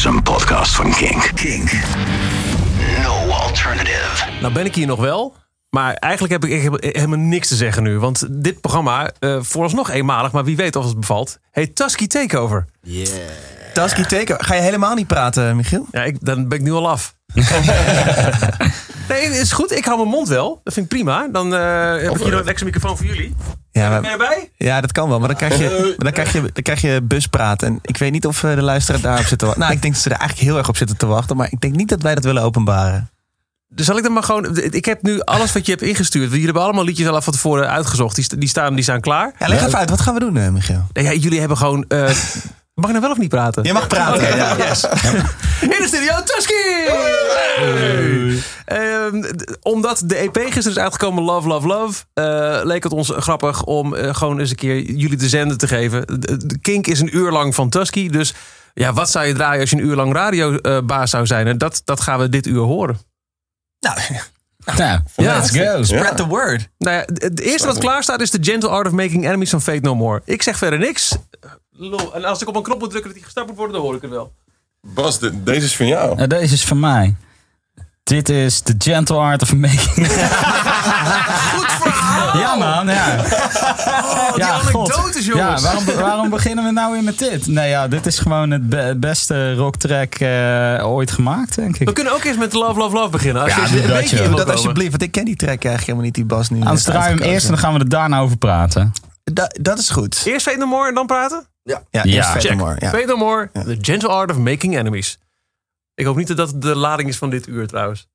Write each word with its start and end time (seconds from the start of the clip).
is 0.00 0.06
een 0.06 0.22
podcast 0.22 0.74
van 0.74 0.90
Kink. 0.90 1.30
Kink. 1.34 1.72
No 3.02 3.32
alternative. 3.32 4.30
Nou 4.40 4.52
ben 4.52 4.64
ik 4.64 4.74
hier 4.74 4.86
nog 4.86 5.00
wel. 5.00 5.36
Maar 5.70 5.94
eigenlijk 5.94 6.32
heb 6.32 6.44
ik, 6.44 6.56
ik 6.56 6.62
heb 6.62 6.94
helemaal 6.94 7.18
niks 7.18 7.48
te 7.48 7.54
zeggen 7.56 7.82
nu. 7.82 7.98
Want 7.98 8.26
dit 8.30 8.60
programma, 8.60 9.10
eh 9.18 9.36
vooralsnog 9.40 9.90
eenmalig, 9.90 10.32
maar 10.32 10.44
wie 10.44 10.56
weet 10.56 10.76
of 10.76 10.84
het 10.84 11.00
bevalt, 11.00 11.38
heet 11.50 11.74
Tusky 11.76 12.06
Takeover. 12.06 12.66
Tasky 13.72 14.02
Teken, 14.04 14.44
ga 14.44 14.54
je 14.54 14.60
helemaal 14.60 14.94
niet 14.94 15.06
praten, 15.06 15.56
Michiel? 15.56 15.86
Ja, 15.90 16.02
ik, 16.02 16.16
dan 16.20 16.48
ben 16.48 16.58
ik 16.58 16.64
nu 16.64 16.72
al 16.72 16.88
af. 16.88 17.14
nee, 19.08 19.22
is 19.22 19.52
goed. 19.52 19.72
Ik 19.76 19.84
hou 19.84 19.96
mijn 19.96 20.08
mond 20.08 20.28
wel. 20.28 20.60
Dat 20.64 20.74
vind 20.74 20.86
ik 20.86 20.92
prima. 20.92 21.28
Dan 21.32 21.54
eh, 21.54 21.92
heb 22.02 22.10
ik 22.10 22.22
hier 22.22 22.30
nog 22.30 22.40
een 22.40 22.46
extra 22.48 22.66
microfoon 22.66 22.96
voor 22.96 23.06
jullie. 23.06 23.34
Ja, 23.70 23.88
Ben 23.88 23.94
je 23.96 24.00
maar, 24.00 24.10
erbij? 24.10 24.50
ja, 24.56 24.80
dat 24.80 24.92
kan 24.92 25.08
wel, 25.08 25.18
maar 25.18 25.28
dan 25.28 25.36
krijg 25.36 25.58
je, 25.58 25.94
dan 25.98 26.12
krijg 26.12 26.32
je, 26.32 26.40
dan 26.40 26.62
krijg 26.62 26.80
je 26.80 27.02
buspraat. 27.02 27.62
En 27.62 27.78
ik 27.82 27.96
weet 27.96 28.12
niet 28.12 28.26
of 28.26 28.44
eh, 28.44 28.54
de 28.54 28.62
luisteraar 28.62 29.00
daarop 29.00 29.26
zit 29.26 29.38
te 29.38 29.44
wachten. 29.44 29.62
Nou, 29.62 29.74
ik 29.74 29.82
denk 29.82 29.94
dat 29.94 30.02
ze 30.02 30.10
er 30.10 30.16
eigenlijk 30.16 30.48
heel 30.48 30.58
erg 30.58 30.68
op 30.68 30.76
zitten 30.76 30.96
te 30.96 31.06
wachten. 31.06 31.36
Maar 31.36 31.48
ik 31.50 31.60
denk 31.60 31.74
niet 31.74 31.88
dat 31.88 32.02
wij 32.02 32.14
dat 32.14 32.24
willen 32.24 32.42
openbaren. 32.42 33.10
Dus 33.74 33.86
zal 33.86 33.96
ik 33.96 34.02
dan 34.02 34.12
maar 34.12 34.22
gewoon... 34.22 34.56
Ik 34.70 34.84
heb 34.84 35.02
nu 35.02 35.20
alles 35.20 35.52
wat 35.52 35.64
je 35.66 35.70
hebt 35.72 35.84
ingestuurd. 35.84 36.28
Jullie 36.30 36.44
hebben 36.44 36.62
allemaal 36.62 36.84
liedjes 36.84 37.08
al 37.08 37.22
van 37.22 37.32
tevoren 37.32 37.68
uitgezocht. 37.70 38.14
Die, 38.14 38.24
sta- 38.24 38.36
die, 38.36 38.48
staan, 38.48 38.74
die 38.74 38.82
staan 38.82 39.00
klaar. 39.00 39.32
Ja, 39.38 39.48
leg 39.48 39.66
even 39.66 39.78
uit, 39.78 39.90
wat 39.90 40.00
gaan 40.00 40.14
we 40.14 40.20
doen, 40.20 40.36
eh, 40.36 40.48
Michiel? 40.48 40.86
Nee, 40.92 41.04
ja, 41.04 41.12
jullie 41.12 41.38
hebben 41.38 41.56
gewoon... 41.56 41.84
eh, 41.88 41.98
mag 42.74 42.84
ik 42.90 42.96
nou 42.96 43.00
wel 43.00 43.10
of 43.10 43.18
niet 43.18 43.28
praten? 43.28 43.62
Je 43.64 43.72
mag 43.72 43.86
praten. 43.86 44.36
Ja. 44.36 44.56
yes. 44.68 44.84
In 45.60 45.68
de 45.68 45.84
studio, 45.86 46.14
Tusky! 46.24 46.52
D- 49.36 49.56
omdat 49.62 50.02
de 50.04 50.16
EP 50.16 50.36
gisteren 50.36 50.70
is 50.70 50.78
uitgekomen, 50.78 51.22
Love, 51.22 51.48
Love, 51.48 51.66
Love... 51.66 52.02
eh, 52.14 52.60
leek 52.62 52.82
het 52.82 52.92
ons 52.92 53.12
grappig 53.16 53.64
om 53.64 53.94
eh, 53.94 54.14
gewoon 54.14 54.38
eens 54.38 54.50
een 54.50 54.56
keer 54.56 54.82
jullie 54.90 55.16
de 55.16 55.28
zender 55.28 55.56
te 55.56 55.68
geven. 55.68 56.06
De, 56.20 56.46
de 56.46 56.58
Kink 56.58 56.86
is 56.86 57.00
een 57.00 57.16
uur 57.16 57.30
lang 57.30 57.54
van 57.54 57.68
Tusky. 57.68 58.08
Dus 58.08 58.34
ja, 58.74 58.92
wat 58.92 59.10
zou 59.10 59.26
je 59.26 59.34
draaien 59.34 59.60
als 59.60 59.70
je 59.70 59.76
een 59.76 59.84
uur 59.86 59.96
lang 59.96 60.12
radiobaas 60.14 61.10
zou 61.10 61.26
zijn? 61.26 61.46
En 61.46 61.58
dat, 61.58 61.82
dat 61.84 62.00
gaan 62.00 62.18
we 62.18 62.28
dit 62.28 62.46
uur 62.46 62.60
horen. 62.60 62.98
Nou, 63.80 63.98
Nou, 64.76 65.00
Ja. 65.16 65.36
let's 65.36 65.50
go. 65.50 65.82
spread 65.82 66.16
the 66.16 66.26
word. 66.26 66.68
Nou 66.78 66.96
ja, 66.96 67.04
het 67.14 67.40
eerste 67.40 67.66
wat 67.66 67.78
klaar 67.78 68.02
staat 68.02 68.20
is 68.20 68.30
The 68.30 68.38
Gentle 68.40 68.68
Art 68.68 68.86
of 68.86 68.92
Making 68.92 69.24
Enemies 69.24 69.50
van 69.50 69.62
Fate 69.62 69.78
No 69.82 69.94
More. 69.94 70.22
Ik 70.24 70.42
zeg 70.42 70.58
verder 70.58 70.78
niks. 70.78 71.16
En 72.12 72.24
als 72.24 72.42
ik 72.42 72.48
op 72.48 72.56
een 72.56 72.62
knop 72.62 72.78
moet 72.78 72.90
drukken 72.90 73.08
dat 73.10 73.14
die 73.18 73.24
gestart 73.24 73.46
moet 73.46 73.56
worden, 73.56 73.74
dan 73.74 73.84
hoor 73.84 73.94
ik 73.94 74.02
het 74.02 74.10
wel. 74.10 74.32
Bas, 74.80 75.18
de- 75.18 75.42
deze 75.42 75.64
is 75.66 75.76
van 75.76 75.86
jou. 75.86 76.14
Nou, 76.14 76.28
deze 76.28 76.54
is 76.54 76.64
van 76.64 76.80
mij. 76.80 77.14
Dit 78.02 78.28
is 78.28 78.60
The 78.60 78.74
Gentle 78.78 79.16
Art 79.16 79.42
of 79.42 79.54
Making. 79.54 80.06
Goed 81.54 81.70
verhaal! 81.72 82.38
Ja 82.38 82.54
man, 82.54 82.88
ja. 82.88 83.16
Oh, 83.78 84.34
die 84.34 84.44
ja, 84.44 84.50
anekdotes, 84.52 85.26
jongens. 85.26 85.62
Ja, 85.62 85.68
waarom, 85.68 85.84
waarom 86.00 86.30
beginnen 86.30 86.64
we 86.64 86.70
nou 86.70 86.92
weer 86.92 87.02
met 87.02 87.18
dit? 87.18 87.46
Nee 87.46 87.68
ja, 87.68 87.88
dit 87.88 88.06
is 88.06 88.18
gewoon 88.18 88.50
het 88.50 88.68
be- 88.68 88.94
beste 88.96 89.54
rocktrack 89.54 90.14
eh, 90.14 90.80
ooit 90.90 91.10
gemaakt, 91.10 91.54
denk 91.54 91.76
We 91.76 91.84
ik. 91.84 91.94
kunnen 91.94 92.12
ook 92.12 92.24
eens 92.24 92.36
met 92.36 92.52
Love, 92.52 92.78
Love, 92.78 92.94
Love 92.96 93.08
beginnen. 93.10 93.42
Als 93.42 93.54
Ja, 93.54 93.64
je 93.64 93.70
doe 93.70 93.86
dat, 93.86 94.08
Doe 94.10 94.18
wil 94.28 94.36
dat 94.36 94.50
alsjeblieft, 94.50 94.90
want 94.90 95.02
ik 95.02 95.10
ken 95.12 95.24
die 95.24 95.36
track 95.36 95.48
eigenlijk 95.64 95.80
helemaal 95.80 96.04
niet, 96.04 96.14
die 96.14 96.24
Bas 96.24 96.50
nu. 96.50 96.60
Anders 96.60 96.82
draaien 96.82 97.16
we 97.16 97.22
hem 97.24 97.32
eerst 97.32 97.44
en 97.46 97.50
dan 97.52 97.60
gaan 97.60 97.72
we 97.72 97.78
er 97.78 97.88
daarna 97.88 98.20
over 98.20 98.36
praten. 98.36 98.92
Da- 99.24 99.50
dat 99.60 99.78
is 99.78 99.88
goed. 99.90 100.22
Eerst 100.24 100.46
Fate 100.46 100.58
No 100.58 100.66
More 100.66 100.88
en 100.88 100.94
dan 100.94 101.06
praten? 101.06 101.46
Ja, 101.62 101.82
Ja. 101.90 102.04
eerst 102.04 102.28
Fate 102.28 102.40
Check. 102.48 102.56
No 102.56 102.64
More, 102.64 102.76
ja. 102.78 102.88
Fate 102.90 103.06
No 103.06 103.16
More, 103.16 103.50
The 103.52 103.78
Gentle 103.80 104.08
Art 104.08 104.30
of 104.30 104.36
Making 104.36 104.78
Enemies. 104.78 105.18
Ik 105.94 106.04
hoop 106.06 106.16
niet 106.16 106.26
dat 106.28 106.36
dat 106.36 106.62
de 106.62 106.76
lading 106.76 107.08
is 107.08 107.16
van 107.16 107.30
dit 107.30 107.46
uur 107.48 107.66
trouwens. 107.66 108.08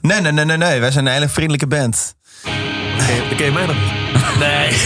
Nee, 0.00 0.20
nee, 0.20 0.32
nee, 0.32 0.44
nee, 0.44 0.56
nee. 0.56 0.80
Wij 0.80 0.90
zijn 0.90 1.06
een 1.06 1.12
hele 1.12 1.28
vriendelijke 1.28 1.66
band. 1.66 2.14
Je, 3.28 3.34
ken 3.36 3.44
je 3.44 3.52
mij 3.52 3.66
nog 3.66 3.76
niet? 3.76 3.92
Nee. 4.38 4.76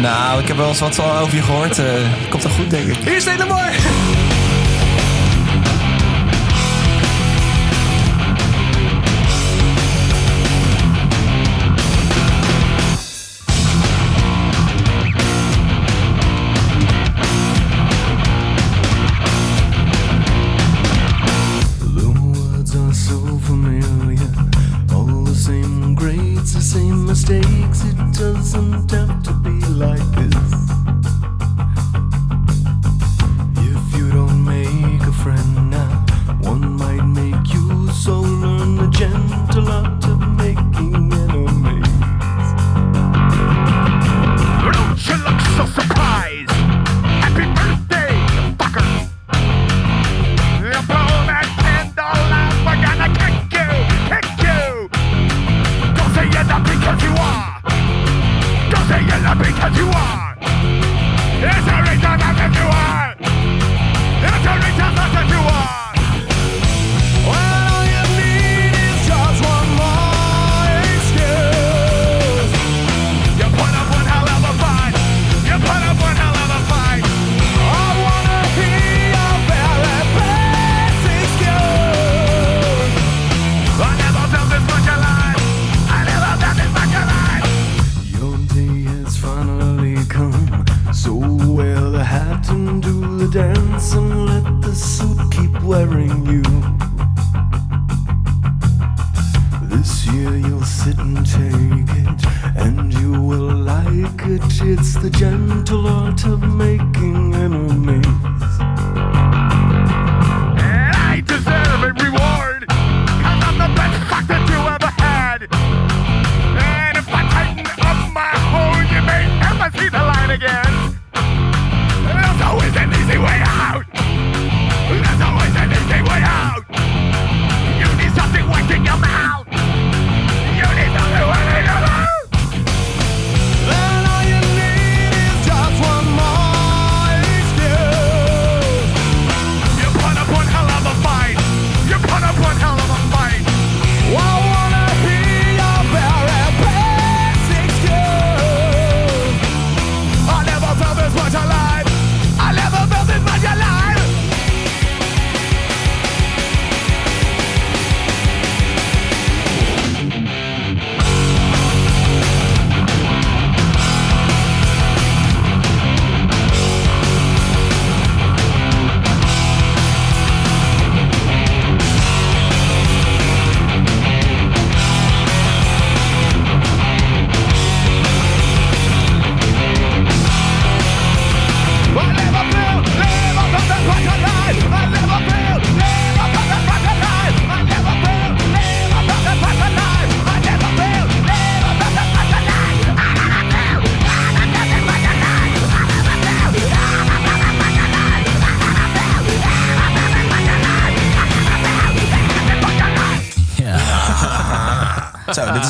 Nou, 0.00 0.40
ik 0.40 0.48
heb 0.48 0.56
wel 0.56 0.68
eens 0.68 0.80
wat 0.80 1.00
over 1.00 1.34
je 1.34 1.42
gehoord. 1.42 1.78
eh, 1.78 1.94
komt 2.28 2.42
wel 2.42 2.52
goed, 2.52 2.70
denk 2.70 2.88
ik. 2.88 3.04
Eerst 3.04 3.28
Fate 3.28 3.44
No 3.44 3.54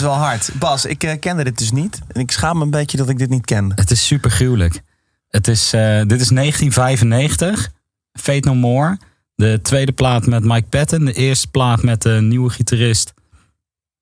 is 0.03 0.09
wel 0.09 0.27
hard. 0.27 0.51
Bas, 0.59 0.85
ik 0.85 1.05
eh, 1.05 1.19
kende 1.19 1.45
dit 1.45 1.59
dus 1.59 1.73
niet. 1.73 2.01
En 2.09 2.21
ik 2.21 2.31
schaam 2.31 2.59
me 2.59 2.65
een 2.65 2.71
beetje 2.71 2.97
dat 2.97 3.09
ik 3.09 3.19
dit 3.19 3.31
niet 3.31 3.45
kende. 3.45 3.75
Het 3.75 3.91
is 3.91 4.07
super 4.07 4.31
gruwelijk. 4.31 4.83
Het 5.29 5.49
is, 5.49 5.73
eh, 5.73 6.03
dit 6.07 6.21
is 6.21 6.29
1995. 6.29 7.71
Fate 8.13 8.49
No 8.49 8.55
More. 8.55 8.99
De 9.35 9.61
tweede 9.63 9.93
plaat 9.93 10.27
met 10.27 10.45
Mike 10.45 10.67
Patton. 10.69 11.05
De 11.05 11.13
eerste 11.13 11.49
plaat 11.49 11.83
met 11.83 12.03
de 12.03 12.21
nieuwe 12.21 12.51
gitarist. 12.51 13.15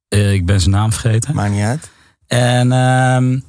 Eh, 0.08 0.32
ik 0.32 0.47
ben 0.47 0.61
zijn 0.61 0.75
naam 0.75 0.93
vergeten. 0.93 1.35
Maakt 1.35 1.52
niet 1.52 1.62
uit. 1.62 1.91
En 2.26 2.73
ehm, 2.73 3.41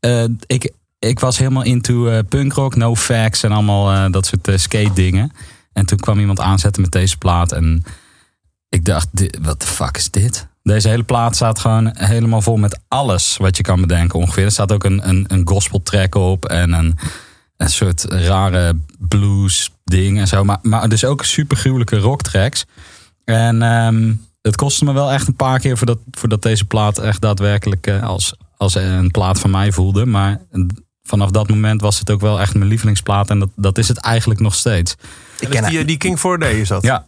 eh, 0.00 0.24
ik, 0.46 0.72
ik 0.98 1.20
was 1.20 1.38
helemaal 1.38 1.62
into 1.62 2.22
punkrock, 2.22 2.76
no 2.76 2.94
facts 2.96 3.42
en 3.42 3.52
allemaal 3.52 4.10
dat 4.10 4.26
soort 4.26 4.60
skate 4.60 4.92
dingen. 4.92 5.32
En 5.72 5.86
toen 5.86 5.98
kwam 5.98 6.18
iemand 6.18 6.40
aanzetten 6.40 6.82
met 6.82 6.92
deze 6.92 7.18
plaat. 7.18 7.52
En 7.52 7.84
ik 8.68 8.84
dacht, 8.84 9.08
wat 9.40 9.60
de 9.60 9.66
fuck 9.66 9.96
is 9.96 10.10
dit? 10.10 10.47
Deze 10.68 10.88
hele 10.88 11.02
plaat 11.02 11.36
staat 11.36 11.58
gewoon 11.58 11.90
helemaal 11.94 12.42
vol 12.42 12.56
met 12.56 12.80
alles 12.88 13.36
wat 13.36 13.56
je 13.56 13.62
kan 13.62 13.80
bedenken 13.80 14.18
ongeveer. 14.18 14.44
Er 14.44 14.50
staat 14.50 14.72
ook 14.72 14.84
een, 14.84 15.08
een, 15.08 15.24
een 15.28 15.48
gospel 15.48 15.82
track 15.82 16.14
op 16.14 16.44
en 16.44 16.72
een, 16.72 16.98
een 17.56 17.70
soort 17.70 18.04
rare 18.04 18.76
blues 18.98 19.70
ding 19.84 20.18
en 20.18 20.26
zo. 20.26 20.44
Maar, 20.44 20.58
maar 20.62 20.88
dus 20.88 21.04
ook 21.04 21.24
super 21.24 21.56
gruwelijke 21.56 21.98
rock 21.98 22.22
tracks. 22.22 22.64
En 23.24 23.62
ehm, 23.62 24.12
het 24.42 24.56
kostte 24.56 24.84
me 24.84 24.92
wel 24.92 25.12
echt 25.12 25.28
een 25.28 25.36
paar 25.36 25.60
keer 25.60 25.76
voordat, 25.76 25.98
voordat 26.10 26.42
deze 26.42 26.64
plaat 26.64 26.98
echt 26.98 27.20
daadwerkelijk 27.20 27.86
eh, 27.86 28.02
als, 28.02 28.34
als 28.56 28.74
een 28.74 29.10
plaat 29.10 29.40
van 29.40 29.50
mij 29.50 29.72
voelde. 29.72 30.06
Maar 30.06 30.40
vanaf 31.02 31.30
dat 31.30 31.48
moment 31.48 31.80
was 31.80 31.98
het 31.98 32.10
ook 32.10 32.20
wel 32.20 32.40
echt 32.40 32.54
mijn 32.54 32.68
lievelingsplaat. 32.68 33.30
En 33.30 33.38
dat, 33.38 33.50
dat 33.56 33.78
is 33.78 33.88
het 33.88 33.98
eigenlijk 33.98 34.40
nog 34.40 34.54
steeds. 34.54 34.96
Ik 35.38 35.52
Dus 35.52 35.68
die, 35.68 35.84
die 35.84 35.96
King 35.96 36.20
4 36.20 36.38
Day 36.38 36.60
is 36.60 36.68
dat. 36.68 36.82
Ja. 36.82 37.04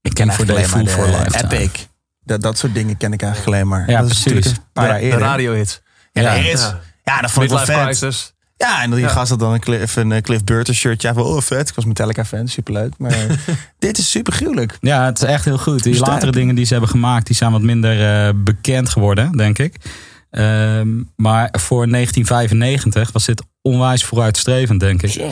ik 0.00 0.14
ken 0.14 0.32
voor 0.32 0.46
de 0.46 0.64
for 0.64 1.06
Life. 1.06 1.44
Epic. 1.44 1.90
Dat, 2.24 2.42
dat 2.42 2.58
soort 2.58 2.74
dingen 2.74 2.96
ken 2.96 3.12
ik 3.12 3.22
eigenlijk 3.22 3.54
alleen 3.54 3.68
maar. 3.68 3.90
Ja, 3.90 4.00
dat 4.00 4.10
is 4.10 4.22
precies. 4.22 4.34
natuurlijk 4.34 4.56
een 4.56 4.72
paar 4.72 4.86
jaar 4.88 4.98
de, 4.98 5.04
eerder. 5.04 5.20
radiohit. 5.20 5.82
Ja, 6.12 6.22
Ja. 6.22 6.32
Ja. 6.34 6.80
Ja, 7.04 7.20
dat 7.20 7.30
vond 7.30 7.44
ik 7.44 7.50
wel 7.50 7.64
vet. 7.64 7.82
Crisis. 7.84 8.32
Ja, 8.56 8.82
en 8.82 8.90
die 8.90 9.00
Ja. 9.00 9.08
gast 9.08 9.30
had 9.30 9.38
dan 9.38 9.52
een 9.52 9.60
Cliff, 9.60 9.96
een 9.96 10.12
eh, 10.12 10.22
Cliff 10.22 10.44
Burton 10.44 10.74
shirtje. 10.74 11.08
Ja, 11.08 11.14
wel 11.14 11.24
oh, 11.24 11.40
vet. 11.40 11.68
Ik 11.68 11.74
was 11.74 11.84
Metallica 11.84 12.24
fan, 12.24 12.48
superleuk. 12.48 12.92
Maar 12.98 13.26
dit 13.78 13.98
is 13.98 14.10
super 14.10 14.32
gruwelijk. 14.32 14.76
Ja, 14.80 15.04
het 15.04 15.22
is 15.22 15.28
echt 15.28 15.44
heel 15.44 15.58
goed. 15.58 15.82
Die 15.82 15.98
latere 15.98 16.32
dingen 16.32 16.54
die 16.54 16.64
ze 16.64 16.72
hebben 16.72 16.90
gemaakt, 16.90 17.26
die 17.26 17.36
zijn 17.36 17.52
wat 17.52 17.60
minder 17.62 18.26
eh, 18.26 18.32
bekend 18.36 18.88
geworden, 18.88 19.32
denk 19.36 19.58
ik. 19.58 19.76
Ehm, 20.30 20.88
maar 21.16 21.48
voor 21.52 21.88
1995 21.88 23.12
was 23.12 23.24
dit 23.24 23.42
onwijs 23.62 24.04
vooruitstrevend, 24.04 24.80
denk 24.80 25.02
ik. 25.02 25.10
Ja. 25.10 25.30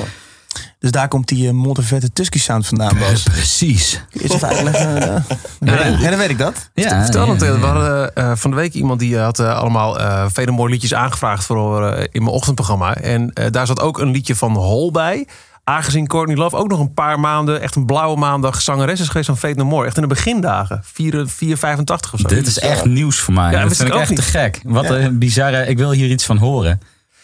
Dus 0.79 0.91
daar 0.91 1.09
komt 1.09 1.29
die 1.29 1.47
uh, 1.47 1.51
Montevette 1.53 2.13
Tusky 2.13 2.39
sound 2.39 2.67
vandaan, 2.67 2.99
Bas. 2.99 3.23
Precies. 3.23 4.01
Is 4.13 4.43
uitleggen? 4.45 4.97
eh, 5.61 6.01
ja, 6.01 6.09
dan 6.11 6.19
weet 6.19 6.31
ik 6.31 6.39
dat. 6.39 6.71
Ja, 6.75 7.03
Vertel 7.03 7.27
ja, 7.27 7.33
het, 7.33 7.43
eh, 7.43 7.49
ja. 7.49 7.59
we 7.59 7.67
hadden 7.67 8.15
eh, 8.15 8.33
van 8.35 8.51
de 8.51 8.57
week 8.57 8.73
iemand 8.73 9.01
die 9.01 9.17
eh, 9.17 9.23
had 9.23 9.39
eh, 9.39 9.57
allemaal 9.59 10.01
eh, 10.01 10.25
vele 10.33 10.51
mooie 10.51 10.71
liedjes 10.71 10.95
aangevraagd 10.95 11.45
voor 11.45 11.87
eh, 11.89 12.07
in 12.11 12.23
mijn 12.23 12.35
ochtendprogramma. 12.35 12.95
En 12.95 13.33
eh, 13.33 13.47
daar 13.51 13.67
zat 13.67 13.81
ook 13.81 13.99
een 13.99 14.11
liedje 14.11 14.37
van 14.37 14.57
Hol 14.57 14.91
bij. 14.91 15.27
Aangezien 15.65 16.07
Courtney 16.07 16.37
Love 16.37 16.57
ook 16.57 16.69
nog 16.69 16.81
een 16.81 16.95
paar 16.95 17.21
maanden, 17.21 17.61
echt 17.61 17.75
een 17.75 17.87
blauwe 17.87 18.17
maandag 18.19 18.63
zangeres 18.63 19.01
is 19.01 19.07
geweest 19.09 19.27
van 19.27 19.39
Fate 19.39 19.55
No 19.55 19.65
More. 19.65 19.87
Echt 19.87 19.97
in 19.97 20.03
de 20.03 20.09
begindagen. 20.09 20.81
4, 20.85 21.27
4, 21.27 21.57
85 21.57 22.13
of 22.13 22.21
zo. 22.21 22.29
Dit 22.29 22.47
is 22.47 22.59
echt 22.59 22.85
nieuws 22.85 23.19
voor 23.19 23.35
mij. 23.35 23.53
Ja, 23.53 23.63
dat 23.63 23.77
vind 23.77 23.89
ik 23.89 24.01
echt 24.01 24.17
te 24.17 24.23
gek. 24.23 24.61
Wat 24.65 24.85
Ja. 24.85 24.91
een 24.91 25.19
bizarre. 25.19 25.67
Ik 25.67 25.79
wil 25.79 25.91
hier 25.93 26.11
iets 26.11 26.25
van 26.27 26.37
horen. 26.37 26.81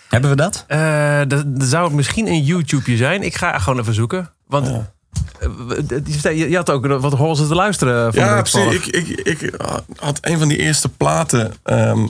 Hebben 0.09 0.31
we 0.31 0.37
dat? 0.37 0.65
Eh, 0.67 1.19
dat, 1.29 1.57
dat 1.59 1.69
zou 1.69 1.85
het 1.85 1.93
misschien 1.95 2.27
een 2.27 2.43
YouTubeje 2.45 2.97
zijn. 2.97 3.23
Ik 3.23 3.37
ga 3.37 3.59
gewoon 3.59 3.81
even 3.81 3.95
zoeken. 3.95 4.31
Want 4.47 4.67
eh, 4.67 5.49
je, 6.39 6.49
je 6.51 6.57
had 6.57 6.71
ook 6.71 6.87
wat 6.87 7.13
horen 7.13 7.37
ze 7.37 7.47
te 7.47 7.55
luisteren 7.55 8.15
van 8.15 8.25
Ja, 8.25 8.43
precies. 8.43 8.75
Ik, 8.75 8.87
ik, 8.87 9.09
ik 9.41 9.55
had 9.97 10.19
een 10.21 10.39
van 10.39 10.49
die 10.49 10.59
eerste 10.59 10.89
platen 10.89 11.55
ehm, 11.63 12.07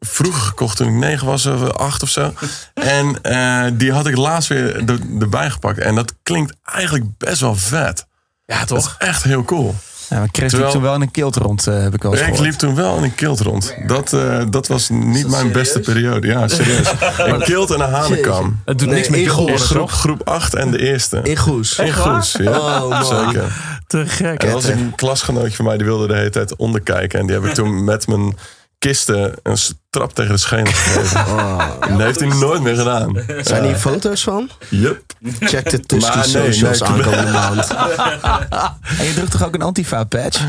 vroeger 0.00 0.40
gekocht 0.42 0.76
toen 0.76 0.86
ik 0.88 0.94
negen 0.94 1.26
was, 1.26 1.46
of 1.46 1.70
acht 1.70 2.02
of 2.02 2.08
zo. 2.08 2.32
En 2.74 3.22
eh, 3.22 3.64
die 3.72 3.92
had 3.92 4.06
ik 4.06 4.16
laatst 4.16 4.48
weer 4.48 4.88
er- 4.90 5.00
erbij 5.20 5.50
gepakt. 5.50 5.78
En 5.78 5.94
dat 5.94 6.14
klinkt 6.22 6.54
eigenlijk 6.64 7.04
best 7.18 7.40
wel 7.40 7.54
vet. 7.56 8.06
Ja, 8.46 8.58
Dat 8.58 8.68
toch? 8.68 8.78
is 8.98 9.06
echt 9.06 9.22
heel 9.22 9.44
cool. 9.44 9.74
Ja, 10.08 10.18
maar 10.18 10.28
Chris 10.32 10.50
Terwijl- 10.50 10.62
liep 10.72 10.80
toen 10.80 10.82
wel 10.82 10.94
in 10.94 11.00
een 11.00 11.10
kilt 11.10 11.36
rond, 11.36 11.66
eh, 11.66 11.82
heb 11.82 11.94
ik 11.94 12.02
wel 12.02 12.12
eens 12.16 12.20
ik 12.26 12.38
liep 12.38 12.52
toen 12.52 12.74
wel 12.74 12.96
in 12.96 13.02
een 13.02 13.14
kilt 13.14 13.40
rond. 13.40 13.74
Dat, 13.86 14.12
eh, 14.12 14.42
dat 14.50 14.66
was 14.66 14.88
niet 14.88 15.28
mijn 15.28 15.52
beste 15.52 15.80
periode. 15.80 16.26
Ja, 16.26 16.48
serieus. 16.48 16.92
Een 17.18 17.42
kilt 17.42 17.70
en 17.70 17.80
een 17.80 17.90
hanekam. 17.90 18.60
Het 18.64 18.78
doet 18.78 18.88
Nee, 18.88 18.96
niks 18.96 19.08
met 19.08 19.20
je 19.20 19.28
Groep, 19.58 19.90
groep 19.90 20.28
8 20.28 20.54
en 20.54 20.70
de 20.70 20.78
eerste. 20.78 21.20
In 21.22 21.36
Goes. 21.36 21.78
In 21.78 21.92
Goes, 21.92 22.32
ja. 22.32 22.58
Oh, 22.58 22.88
man. 22.88 23.04
Zeker. 23.26 23.52
Te 23.86 24.06
gek. 24.06 24.42
En 24.42 24.50
dat 24.50 24.62
was 24.62 24.64
een 24.72 24.92
klasgenootje 24.94 25.56
van 25.56 25.64
mij, 25.64 25.76
die 25.76 25.86
wilde 25.86 26.06
de 26.06 26.14
hele 26.16 26.30
tijd 26.30 26.56
onderkijken. 26.56 27.20
En 27.20 27.26
die 27.26 27.34
heb 27.36 27.44
ik 27.44 27.54
toen 27.54 27.84
met 27.84 28.06
mijn 28.06 28.36
kisten 28.78 29.34
een 29.42 29.58
trap 29.90 30.14
tegen 30.14 30.32
de 30.32 30.38
schenen 30.38 30.72
gegeven. 30.72 31.24
En 31.88 31.92
dat 31.98 32.06
heeft 32.06 32.20
hij 32.20 32.28
nooit 32.28 32.62
meer 32.62 32.76
gedaan. 32.76 33.22
Zijn 33.40 33.64
hier 33.64 33.76
foto's 33.76 34.22
van? 34.22 34.50
Yup. 34.68 35.02
Check 35.40 35.70
de 35.70 35.80
Tusky 35.80 36.16
Maar 36.16 36.28
nee, 36.28 36.52
socials 36.52 36.80
nee, 36.80 36.88
aankomende 36.88 37.32
maand. 37.32 37.70
En 38.98 39.04
je 39.04 39.14
drukt 39.14 39.30
toch 39.30 39.44
ook 39.44 39.54
een 39.54 39.62
Antifa-patch? 39.62 40.40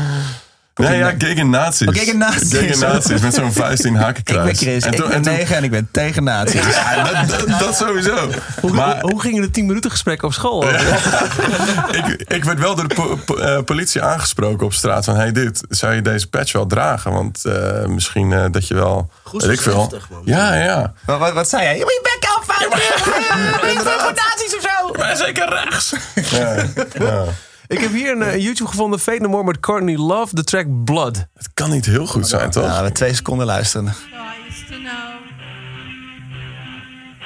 Nee, 0.78 0.98
ja, 0.98 1.14
gegen 1.18 1.50
nazi's. 1.50 1.88
Oh, 1.88 1.94
gegen 1.94 2.18
nazi's. 2.18 3.20
Met 3.20 3.34
zo'n 3.34 3.52
vuist 3.62 3.84
in 3.84 3.96
Ik 3.96 4.24
ben 4.24 4.54
Chris, 4.54 4.84
En 4.84 4.92
ik 4.92 4.98
toen- 4.98 5.06
ben 5.08 5.16
en 5.16 5.22
toen- 5.22 5.32
negen 5.32 5.56
en 5.56 5.64
ik 5.64 5.70
ben 5.70 5.88
tegen 5.92 6.24
nazi's. 6.24 6.64
Ja, 6.74 7.02
dat, 7.02 7.28
dat, 7.48 7.58
dat 7.58 7.76
sowieso. 7.76 8.28
Hoe, 8.60 8.70
Maar 8.72 9.00
hoe, 9.00 9.10
hoe 9.10 9.20
gingen 9.20 9.42
de 9.42 9.50
10 9.50 9.66
minuten 9.66 9.90
gesprekken 9.90 10.28
op 10.28 10.34
school? 10.34 10.64
ik, 12.00 12.22
ik 12.28 12.44
werd 12.44 12.58
wel 12.58 12.74
door 12.74 12.88
de 12.88 12.94
po- 12.94 13.16
po- 13.24 13.36
eh, 13.36 13.62
politie 13.62 14.02
aangesproken 14.02 14.66
op 14.66 14.72
straat. 14.72 15.04
Van, 15.04 15.16
hey 15.16 15.32
dit, 15.32 15.60
zou 15.68 15.94
je 15.94 16.02
deze 16.02 16.28
patch 16.28 16.52
wel 16.52 16.66
dragen? 16.66 17.12
Want 17.12 17.44
eh, 17.44 17.84
misschien 17.86 18.32
eh, 18.32 18.44
dat 18.50 18.68
je 18.68 18.74
wel... 18.74 19.10
Goed 19.22 19.42
weet 19.42 19.52
ik 19.52 19.60
veel. 19.60 19.80
heftig, 19.80 20.08
man. 20.10 20.22
Ja, 20.24 20.54
ja. 20.54 20.92
Wat, 21.04 21.18
wat, 21.18 21.32
wat 21.32 21.48
zei 21.48 21.62
jij? 21.62 21.72
Je 21.76 21.80
moet 21.82 21.90
je 21.92 22.16
bek 22.20 22.28
af, 22.30 22.58
je 22.60 22.68
voor 24.00 24.12
nazi's 24.14 24.54
of 24.56 24.62
zo? 24.62 24.92
Maar 24.98 25.16
zeker 25.16 25.48
rechts. 25.48 25.94
Ja, 26.30 26.54
ja. 26.98 27.24
Ik 27.68 27.78
heb 27.80 27.92
hier 27.92 28.12
een 28.12 28.22
eh, 28.22 28.42
YouTube 28.42 28.70
gevonden. 28.70 29.00
Fate 29.00 29.20
No 29.20 29.28
More 29.28 29.44
met 29.44 29.60
Courtney 29.60 29.96
Love. 29.96 30.34
De 30.34 30.44
track 30.44 30.84
Blood. 30.84 31.16
Het 31.34 31.50
kan 31.54 31.70
niet 31.70 31.86
heel 31.86 32.06
goed 32.06 32.28
zijn, 32.28 32.50
toch? 32.50 32.64
Ja, 32.64 32.82
we 32.82 32.92
twee 32.92 33.14
seconden 33.14 33.46
luisteren. 33.46 33.94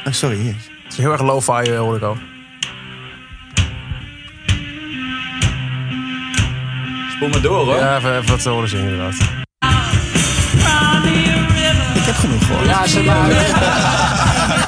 Oh, 0.06 0.12
sorry, 0.12 0.36
hier. 0.36 0.54
Het 0.82 0.92
is 0.92 0.96
heel 0.96 1.12
erg 1.12 1.22
lo-fi, 1.22 1.52
eh, 1.52 1.78
hoor 1.78 1.96
ik 1.96 2.02
al. 2.02 2.16
Spoel 7.14 7.28
maar 7.28 7.40
door 7.42 7.64
hoor. 7.64 7.76
Ja, 7.76 7.96
even, 7.96 8.16
even 8.16 8.30
wat 8.30 8.42
te 8.42 8.48
horen 8.48 8.68
zingen 8.68 8.92
inderdaad. 8.92 9.14
Ik 11.94 12.08
heb 12.08 12.14
genoeg 12.14 12.46
gehoord. 12.46 12.66
Ja, 12.66 12.86
ze 12.86 13.02
maar. 13.02 14.20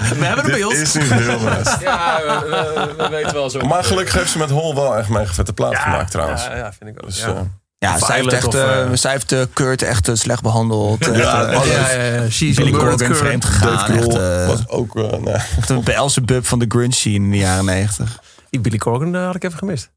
We 0.08 0.25
hebben 0.25 0.37
het 0.37 0.44
Dit 0.44 0.54
beeld. 0.54 0.73
is 0.73 0.94
niet 0.94 1.12
heel 1.12 1.38
best. 1.38 1.80
Ja, 1.80 2.20
we, 2.23 2.46
we- 2.49 3.02
we 3.02 3.08
weten 3.08 3.32
wel 3.34 3.50
zo. 3.50 3.61
Maar 3.61 3.84
gelukkig 3.84 4.14
heeft 4.14 4.30
ze 4.30 4.38
met 4.38 4.50
Hol 4.50 4.75
wel 4.75 4.96
echt 4.96 5.08
mega 5.08 5.32
vette 5.32 5.52
plaat 5.52 5.75
gemaakt 5.76 6.11
trouwens. 6.11 6.44
Ja, 6.44 6.56
ja, 6.56 6.73
vind 6.78 6.90
ik 6.90 7.02
ook. 7.02 7.08
Dus, 7.11 7.18
ja. 7.20 7.26
eh, 7.28 7.40
Ja, 7.78 7.99
zij 7.99 8.16
heeft, 8.16 8.32
echt, 8.32 8.46
of, 8.46 8.54
eh, 8.54 8.82
eh, 8.82 8.88
zij 8.92 9.11
heeft 9.11 9.34
Kurt 9.52 9.82
echt 9.82 10.11
slecht 10.12 10.42
behandeld. 10.42 11.04
Ja, 11.04 11.12
ja, 11.14 11.50
ja, 11.52 11.90
ja. 12.02 12.30
She's 12.30 12.56
Billy 12.56 12.70
Corgan 12.70 13.14
vreemd 13.14 13.44
gegaan. 13.44 13.90
Echt, 13.99 14.16
was 14.46 14.68
ook... 14.68 14.96
eh, 14.96 15.18
nee. 15.18 15.34
echt 15.34 15.68
een 15.70 15.84
Beelzebub 15.94 16.46
van 16.46 16.58
de 16.58 16.64
grunge 16.68 16.92
scene 16.94 17.14
in 17.14 17.30
de 17.30 17.37
jaren 17.37 17.64
negentig. 17.64 18.18
Die 18.50 18.61
Billy 18.61 18.76
Corgan 18.78 19.14
had 19.14 19.34
ik 19.34 19.44
even 19.44 19.58
gemist. 19.58 19.90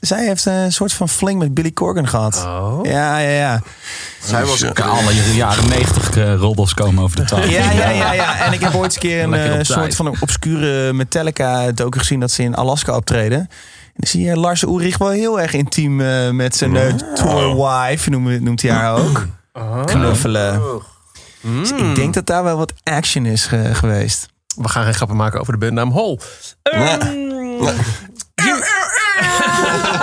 Zij 0.00 0.26
heeft 0.26 0.44
een 0.44 0.72
soort 0.72 0.92
van 0.92 1.08
fling 1.08 1.38
met 1.38 1.54
Billy 1.54 1.72
Corgan 1.72 2.08
gehad. 2.08 2.36
Oh. 2.46 2.78
Ja, 2.82 3.18
ja, 3.18 3.28
ja. 3.30 3.62
Zij 4.22 4.44
was 4.44 4.58
Ja. 4.58 4.68
ook 4.68 4.80
Alle 4.80 5.14
jaren 5.34 5.68
90 5.68 6.10
eh, 6.16 6.34
roddels 6.34 6.74
komen 6.74 7.02
over 7.02 7.16
de 7.16 7.24
tafel. 7.30 7.48
Ja, 7.50 7.70
ja, 7.70 7.88
ja, 7.90 8.12
ja. 8.12 8.36
En 8.38 8.52
ik 8.52 8.60
heb 8.60 8.74
ooit 8.74 8.84
eens 8.84 8.94
een 8.94 9.00
keer 9.00 9.22
een 9.22 9.34
eh, 9.34 9.58
soort 9.62 9.96
van 9.96 10.06
een 10.06 10.16
obscure 10.20 10.92
Metallica 10.92 11.72
docu 11.72 11.98
gezien 11.98 12.20
dat 12.20 12.30
ze 12.30 12.42
in 12.42 12.54
Alaska 12.54 12.96
optreden. 12.96 13.38
En 13.38 13.48
dan 14.02 14.10
zie 14.10 14.24
je 14.24 14.36
Lars 14.36 14.62
Ulrich 14.62 14.98
wel 14.98 15.08
heel 15.10 15.40
erg 15.40 15.52
intiem 15.52 16.00
eh, 16.00 16.30
met 16.30 16.56
zijn 16.56 16.76
eh, 16.76 16.92
tour 17.14 17.56
wife, 17.56 18.10
noemt, 18.10 18.40
noemt 18.40 18.62
hij 18.62 18.70
haar 18.70 18.94
ook. 18.98 19.26
Knuffelen. 19.84 20.62
Dus 21.40 21.70
ik 21.72 21.94
denk 21.94 22.14
dat 22.14 22.26
daar 22.26 22.44
wel 22.44 22.56
wat 22.56 22.72
action 22.82 23.26
is 23.26 23.46
ge- 23.46 23.74
geweest. 23.74 24.28
We 24.56 24.68
gaan 24.68 24.84
geen 24.84 24.94
grappen 24.94 25.16
maken 25.16 25.40
over 25.40 25.52
de 25.52 25.58
bandnaam 25.58 25.90
Hol. 25.90 26.20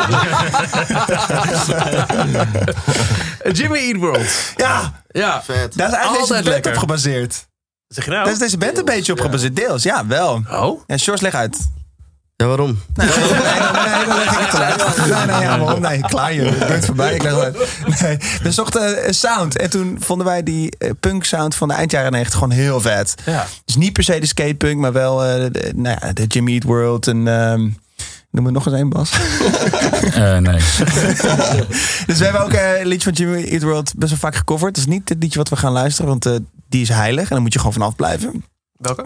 Jimmy 3.58 3.78
Eat 3.78 3.98
World. 4.00 4.54
Ja, 4.56 5.02
Ja, 5.12 5.42
vet. 5.44 5.78
daar 5.78 5.88
is 5.88 5.94
eigenlijk 5.94 6.02
deze 6.04 6.20
Altijd 6.20 6.30
band 6.30 6.46
lekker. 6.46 6.72
op 6.72 6.78
gebaseerd. 6.78 7.48
zeg 7.88 8.06
je 8.06 8.12
nou? 8.12 8.24
Daar 8.24 8.34
is 8.34 8.40
deze 8.40 8.58
band 8.58 8.78
een 8.78 8.86
beetje 8.86 9.12
op 9.12 9.20
gebaseerd. 9.20 9.56
Deels, 9.56 9.84
ja, 9.84 10.08
wel. 10.08 10.42
Oh? 10.52 10.82
Ja, 10.88 10.98
Sjors, 10.98 11.22
leg 11.22 11.34
uit. 11.34 11.58
Ja, 12.36 12.46
waarom? 12.46 12.80
Nee, 12.94 13.08
nee, 13.08 13.18
nee, 13.18 14.06
dan 14.06 14.18
leg 14.18 14.32
ik 14.32 14.38
het 14.52 14.60
uit. 14.62 14.98
Nee, 14.98 15.08
nee, 15.26 15.42
ja, 15.42 15.60
waarom? 15.60 15.82
Nee, 15.82 16.02
klaar. 16.02 16.34
Je 16.34 16.56
bent 16.68 16.86
voorbij. 16.86 17.16
Ik 17.16 17.24
leg 17.24 17.32
het 17.32 17.42
uit. 17.44 17.58
Nee, 18.02 18.18
we 18.44 18.52
zochten 18.52 19.08
een 19.08 19.14
sound. 19.14 19.58
En 19.58 19.70
toen 19.70 19.98
vonden 20.00 20.26
wij 20.28 20.44
die 20.44 20.76
eh, 20.78 20.90
punk 21.00 21.26
sound 21.26 21.56
van 21.56 21.68
de 21.68 21.74
eind 21.74 21.92
jaren 21.92 22.12
90 22.12 22.40
gewoon 22.40 22.56
heel 22.56 22.82
vet. 22.82 23.16
Ja. 23.26 23.46
Dus 23.66 23.76
niet 23.76 23.94
per 23.94 24.04
se 24.04 24.20
de 24.20 24.26
skatepunk, 24.26 24.80
maar 24.80 24.94
wel 24.94 25.24
eh, 25.24 25.46
de, 25.52 25.72
nou 25.76 25.98
ja, 26.02 26.14
de 26.14 26.26
Jimmy 26.26 26.54
Eat 26.54 26.64
World 26.64 27.08
en 27.08 27.28
ehm, 27.28 27.70
Noem 28.34 28.46
het 28.46 28.54
nog 28.54 28.66
eens 28.66 28.76
één, 28.76 28.90
Bas. 28.90 29.12
Eh, 30.14 30.38
nee. 30.38 30.56
Dus 32.08 32.18
we 32.18 32.24
hebben 32.24 32.44
ook 32.44 32.52
eh, 32.54 32.80
een 32.80 32.88
liedje 32.88 33.14
van 33.14 33.26
Jimmy 33.26 33.44
Eat 33.50 33.62
World 33.62 33.94
best 33.98 34.10
wel 34.12 34.20
vaak 34.20 34.36
gecoverd. 34.36 34.76
Het 34.76 34.86
is 34.86 34.92
niet 34.94 35.10
het 35.10 35.18
liedje 35.24 35.38
wat 35.40 35.50
we 35.50 35.56
gaan 35.56 35.72
luisteren, 35.72 36.10
want 36.10 36.26
eh, 36.26 36.34
die 36.70 36.82
is 36.82 36.90
heilig. 36.90 37.24
En 37.24 37.30
daar 37.30 37.42
moet 37.42 37.54
je 37.54 37.60
gewoon 37.60 37.74
vanaf 37.74 37.96
blijven. 37.96 38.46
Welke? 38.78 39.06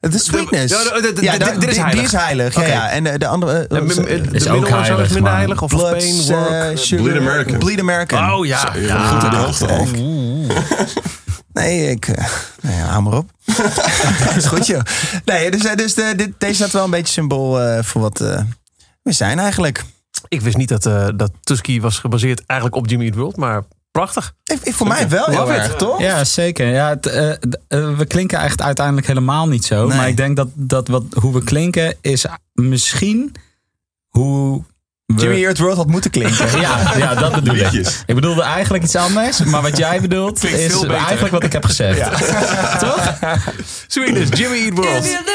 De 0.00 0.18
Sweetness. 0.18 0.74
Ja, 0.74 1.00
dit- 1.00 1.04
is 1.14 1.20
die- 1.20 1.28
heilig. 1.28 1.56
Die 1.58 2.00
is 2.02 2.12
heilig, 2.12 2.54
ja, 2.54 2.66
ja. 2.66 2.90
En 2.90 3.04
de, 3.04 3.18
de 3.18 3.26
andere... 3.26 3.66
eh, 3.66 3.76
eh, 3.76 3.82
ook 3.82 3.88
en 3.88 3.94
zo 3.94 4.00
is 4.02 4.88
heilig, 4.88 5.10
minder 5.12 5.32
heilig? 5.34 5.62
Of 5.62 5.70
Pain, 5.76 6.18
eh, 6.20 6.26
Work? 6.26 6.78
Sugar- 6.78 7.02
Bleed 7.04 7.16
American. 7.20 7.58
Bleed 7.58 7.80
American. 7.80 8.32
Oh 8.32 8.46
ja. 8.46 8.72
Ja. 8.76 9.06
goed 9.06 9.24
op 9.24 9.30
de 9.30 9.36
hoogte 9.36 9.66
al. 9.66 9.86
Nee, 11.52 11.90
ik... 11.90 12.08
eh, 12.08 12.28
nee, 12.60 12.80
hou 12.80 13.02
maar 13.02 13.12
op. 13.16 13.30
is 14.36 14.46
goed, 14.46 14.66
joh. 14.66 14.80
Nee, 15.24 15.50
dus, 15.50 15.64
eh, 15.64 15.76
dus 15.76 15.94
de, 15.94 16.12
dit, 16.16 16.32
deze 16.38 16.54
staat 16.54 16.72
wel 16.72 16.84
een 16.84 16.90
beetje 16.90 17.12
symbool 17.12 17.60
eh, 17.60 17.82
voor 17.82 18.00
wat 18.00 18.20
eh, 18.20 18.40
we 19.02 19.12
zijn 19.12 19.38
eigenlijk. 19.38 19.84
Ik 20.28 20.40
wist 20.40 20.56
niet 20.56 20.68
dat, 20.68 20.86
eh 20.86 21.08
dat 21.16 21.30
Tusky 21.40 21.80
was 21.80 21.98
gebaseerd 21.98 22.42
eigenlijk 22.46 22.80
op 22.80 22.88
Jimmy 22.88 23.04
Eat 23.04 23.14
World, 23.14 23.36
maar 23.36 23.62
prachtig. 23.90 24.34
Ik, 24.44 24.60
ik- 24.62 24.74
voor 24.74 24.86
mij 24.86 25.08
wel 25.08 25.26
heel 25.26 25.52
erg, 25.52 25.74
toch? 25.76 26.00
Ja, 26.00 26.24
zeker. 26.24 26.66
Ja, 26.66 26.88
het, 26.88 27.06
eh, 27.06 27.30
eh, 27.30 27.38
we 27.96 28.04
klinken 28.06 28.38
echt 28.40 28.62
uiteindelijk 28.62 29.06
helemaal 29.06 29.48
niet 29.48 29.64
zo. 29.64 29.86
Nee. 29.86 29.96
Maar 29.96 30.08
ik 30.08 30.16
denk 30.16 30.36
dat, 30.36 30.48
dat 30.54 30.88
wat, 30.88 31.04
hoe 31.14 31.32
we 31.32 31.44
klinken 31.44 31.94
is 32.00 32.24
misschien 32.52 33.34
hoe. 34.08 34.62
Jimmy 35.16 35.44
Eat 35.44 35.58
World 35.58 35.76
had 35.76 35.86
moeten 35.86 36.10
klinken. 36.10 36.46
Ja, 36.60 36.78
ja, 36.96 37.14
dat 37.14 37.34
bedoel 37.34 37.54
ik. 37.54 38.02
Ik 38.06 38.14
bedoelde 38.14 38.42
eigenlijk 38.42 38.84
iets 38.84 38.96
anders. 38.96 39.38
Maar 39.44 39.62
wat 39.62 39.76
jij 39.76 40.00
bedoelt 40.00 40.38
Klinkt 40.38 40.58
is 40.58 40.72
veel 40.72 40.80
beter. 40.80 40.96
eigenlijk 40.96 41.32
wat 41.32 41.42
ik 41.44 41.52
heb 41.52 41.64
gezegd. 41.64 42.10
Toch? 42.78 43.12
Sweetness, 43.86 44.38
Jimmy 44.38 44.56
Eat 44.64 44.74
World. 44.74 45.04
Jimmy 45.04 45.32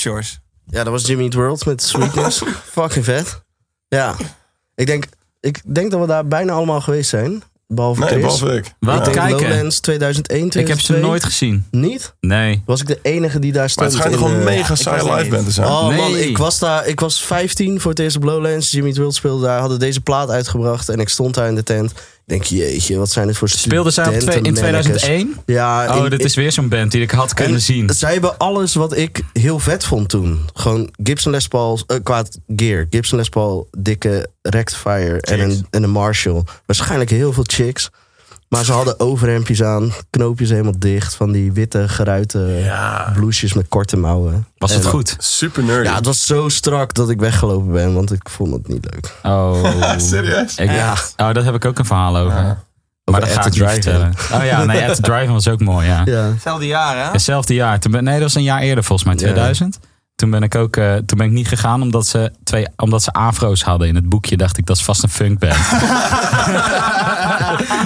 Shores. 0.00 0.40
Ja, 0.66 0.84
dat 0.84 0.92
was 0.92 1.06
Jimmy 1.06 1.22
Eat 1.24 1.34
World 1.34 1.66
met 1.66 1.82
Sweetness. 1.82 2.42
Fucking 2.72 3.04
vet. 3.04 3.42
Ja. 3.88 4.14
Ik 4.74 4.86
denk, 4.86 5.04
ik 5.40 5.60
denk 5.74 5.90
dat 5.90 6.00
we 6.00 6.06
daar 6.06 6.26
bijna 6.26 6.52
allemaal 6.52 6.80
geweest 6.80 7.10
zijn. 7.10 7.42
Behalve 7.66 8.00
Nee, 8.00 8.08
Chris. 8.08 8.20
behalve 8.22 8.54
ik. 8.56 8.74
Wat? 8.80 8.96
Ik 8.98 9.04
denk 9.04 9.16
Kijken. 9.16 9.48
Lowlands 9.48 9.80
2001, 9.80 10.46
Ik 10.46 10.52
heb 10.52 10.80
ze 10.80 10.84
2002. 10.86 11.00
nooit 11.08 11.24
gezien. 11.24 11.66
Niet? 11.70 12.14
Nee. 12.20 12.62
Was 12.66 12.80
ik 12.80 12.86
de 12.86 12.98
enige 13.02 13.38
die 13.38 13.52
daar 13.52 13.60
Maar 13.60 13.70
stond? 13.70 13.86
het 13.92 13.96
schijnt 13.96 14.14
in 14.14 14.20
toch 14.22 14.30
een 14.30 14.38
de- 14.38 14.44
mega 14.44 14.74
er 14.90 15.14
live 15.16 15.30
band 15.30 15.44
te 15.46 15.50
zijn. 15.52 15.68
Oh 15.68 15.86
Nee. 15.88 15.96
man, 15.96 16.16
ik 16.16 16.38
was 16.38 16.58
daar. 16.58 16.86
Ik 16.86 17.00
was 17.00 17.22
15 17.24 17.80
voor 17.80 17.90
het 17.90 18.00
eerste 18.00 18.18
op 18.18 18.24
Lowlands. 18.24 18.70
Jimmy 18.70 18.88
Eat 18.88 18.96
World 18.96 19.14
speelde 19.14 19.46
daar. 19.46 19.60
Hadden 19.60 19.78
deze 19.78 20.00
plaat 20.00 20.30
uitgebracht. 20.30 20.88
En 20.88 20.98
ik 21.00 21.08
stond 21.08 21.34
daar 21.34 21.48
in 21.48 21.54
de 21.54 21.62
tent. 21.62 21.92
Denk, 22.30 22.44
jeetje, 22.44 22.96
wat 22.96 23.10
zijn 23.10 23.26
dit 23.26 23.36
voor 23.36 23.48
Speelden 23.48 23.92
zij 23.92 24.06
op 24.06 24.12
in 24.12 24.20
studentenmannekes. 24.20 25.00
2001? 25.02 25.36
Ja, 25.46 25.96
Oh, 25.96 26.10
dit 26.10 26.24
is 26.24 26.34
weer 26.34 26.52
zo'n 26.52 26.68
band 26.68 26.92
die 26.92 27.02
ik 27.02 27.10
had 27.10 27.34
kunnen 27.34 27.54
en 27.54 27.60
zien. 27.60 27.90
Zij 27.90 28.12
hebben 28.12 28.38
alles 28.38 28.74
wat 28.74 28.96
ik 28.96 29.20
heel 29.32 29.58
vet 29.58 29.84
vond 29.84 30.08
toen. 30.08 30.40
Gewoon 30.54 30.90
Gibson 31.02 31.32
Les 31.32 31.48
Paul, 31.48 31.80
eh, 31.86 31.96
qua 32.02 32.24
gear. 32.56 32.86
Gibson 32.90 33.18
Les 33.18 33.28
Paul, 33.28 33.68
dikke 33.78 34.28
rectifier 34.42 35.20
en 35.20 35.40
een, 35.40 35.66
en 35.70 35.82
een 35.82 35.90
Marshall. 35.90 36.42
Waarschijnlijk 36.66 37.10
heel 37.10 37.32
veel 37.32 37.44
chicks. 37.46 37.90
Maar 38.50 38.64
ze 38.64 38.72
hadden 38.72 39.00
overhemdjes 39.00 39.62
aan, 39.62 39.92
knoopjes 40.10 40.50
helemaal 40.50 40.78
dicht. 40.78 41.14
Van 41.14 41.32
die 41.32 41.52
witte 41.52 41.88
geruite 41.88 42.70
blouses 43.14 43.52
met 43.52 43.68
korte 43.68 43.96
mouwen. 43.96 44.46
Was 44.58 44.74
het 44.74 44.86
goed? 44.86 45.16
Super 45.18 45.64
nerdy. 45.64 45.88
Ja, 45.88 45.94
het 45.94 46.06
was 46.06 46.26
zo 46.26 46.48
strak 46.48 46.94
dat 46.94 47.10
ik 47.10 47.20
weggelopen 47.20 47.72
ben, 47.72 47.94
want 47.94 48.12
ik 48.12 48.28
vond 48.28 48.52
het 48.52 48.68
niet 48.68 48.86
leuk. 48.90 49.14
Oh, 49.22 49.64
Serieus? 49.96 50.56
Ik, 50.56 50.70
Ja. 50.70 50.92
oh, 50.92 51.32
daar 51.32 51.44
heb 51.44 51.54
ik 51.54 51.64
ook 51.64 51.78
een 51.78 51.84
verhaal 51.84 52.16
over. 52.16 52.42
Maar 52.42 52.58
Over 53.04 53.20
dat 53.20 53.30
At 53.30 53.36
ga 53.36 53.42
the 53.42 53.48
ik 53.48 53.54
niet 53.54 53.70
vertellen. 53.70 54.12
Oh 54.32 54.44
ja, 54.44 54.64
nee, 54.64 54.88
At 54.88 54.94
the 54.94 55.02
Drive 55.02 55.32
was 55.32 55.48
ook 55.48 55.60
mooi, 55.60 55.86
ja. 55.86 56.02
Ja. 56.04 56.22
Hetzelfde 56.22 56.66
jaar, 56.66 56.96
hè? 57.04 57.10
Hetzelfde 57.10 57.54
jaar. 57.54 57.78
Nee, 57.90 58.02
dat 58.14 58.20
was 58.22 58.34
een 58.34 58.42
jaar 58.42 58.60
eerder 58.60 58.84
volgens 58.84 59.08
mij, 59.08 59.16
2000. 59.16 59.78
Toen 60.20 60.30
ben 60.30 60.42
ik 60.42 60.54
ook 60.54 60.76
eh, 60.76 60.94
toen 60.94 61.18
ben 61.18 61.26
ik 61.26 61.32
niet 61.32 61.48
gegaan 61.48 61.82
omdat 61.82 62.06
ze, 62.06 62.32
twee, 62.44 62.66
omdat 62.76 63.02
ze 63.02 63.12
afro's 63.12 63.62
hadden 63.62 63.88
in 63.88 63.94
het 63.94 64.08
boekje. 64.08 64.36
Dacht 64.36 64.58
ik, 64.58 64.66
dat 64.66 64.76
is 64.76 64.82
vast 64.82 65.02
een 65.02 65.08
funkband. 65.08 65.56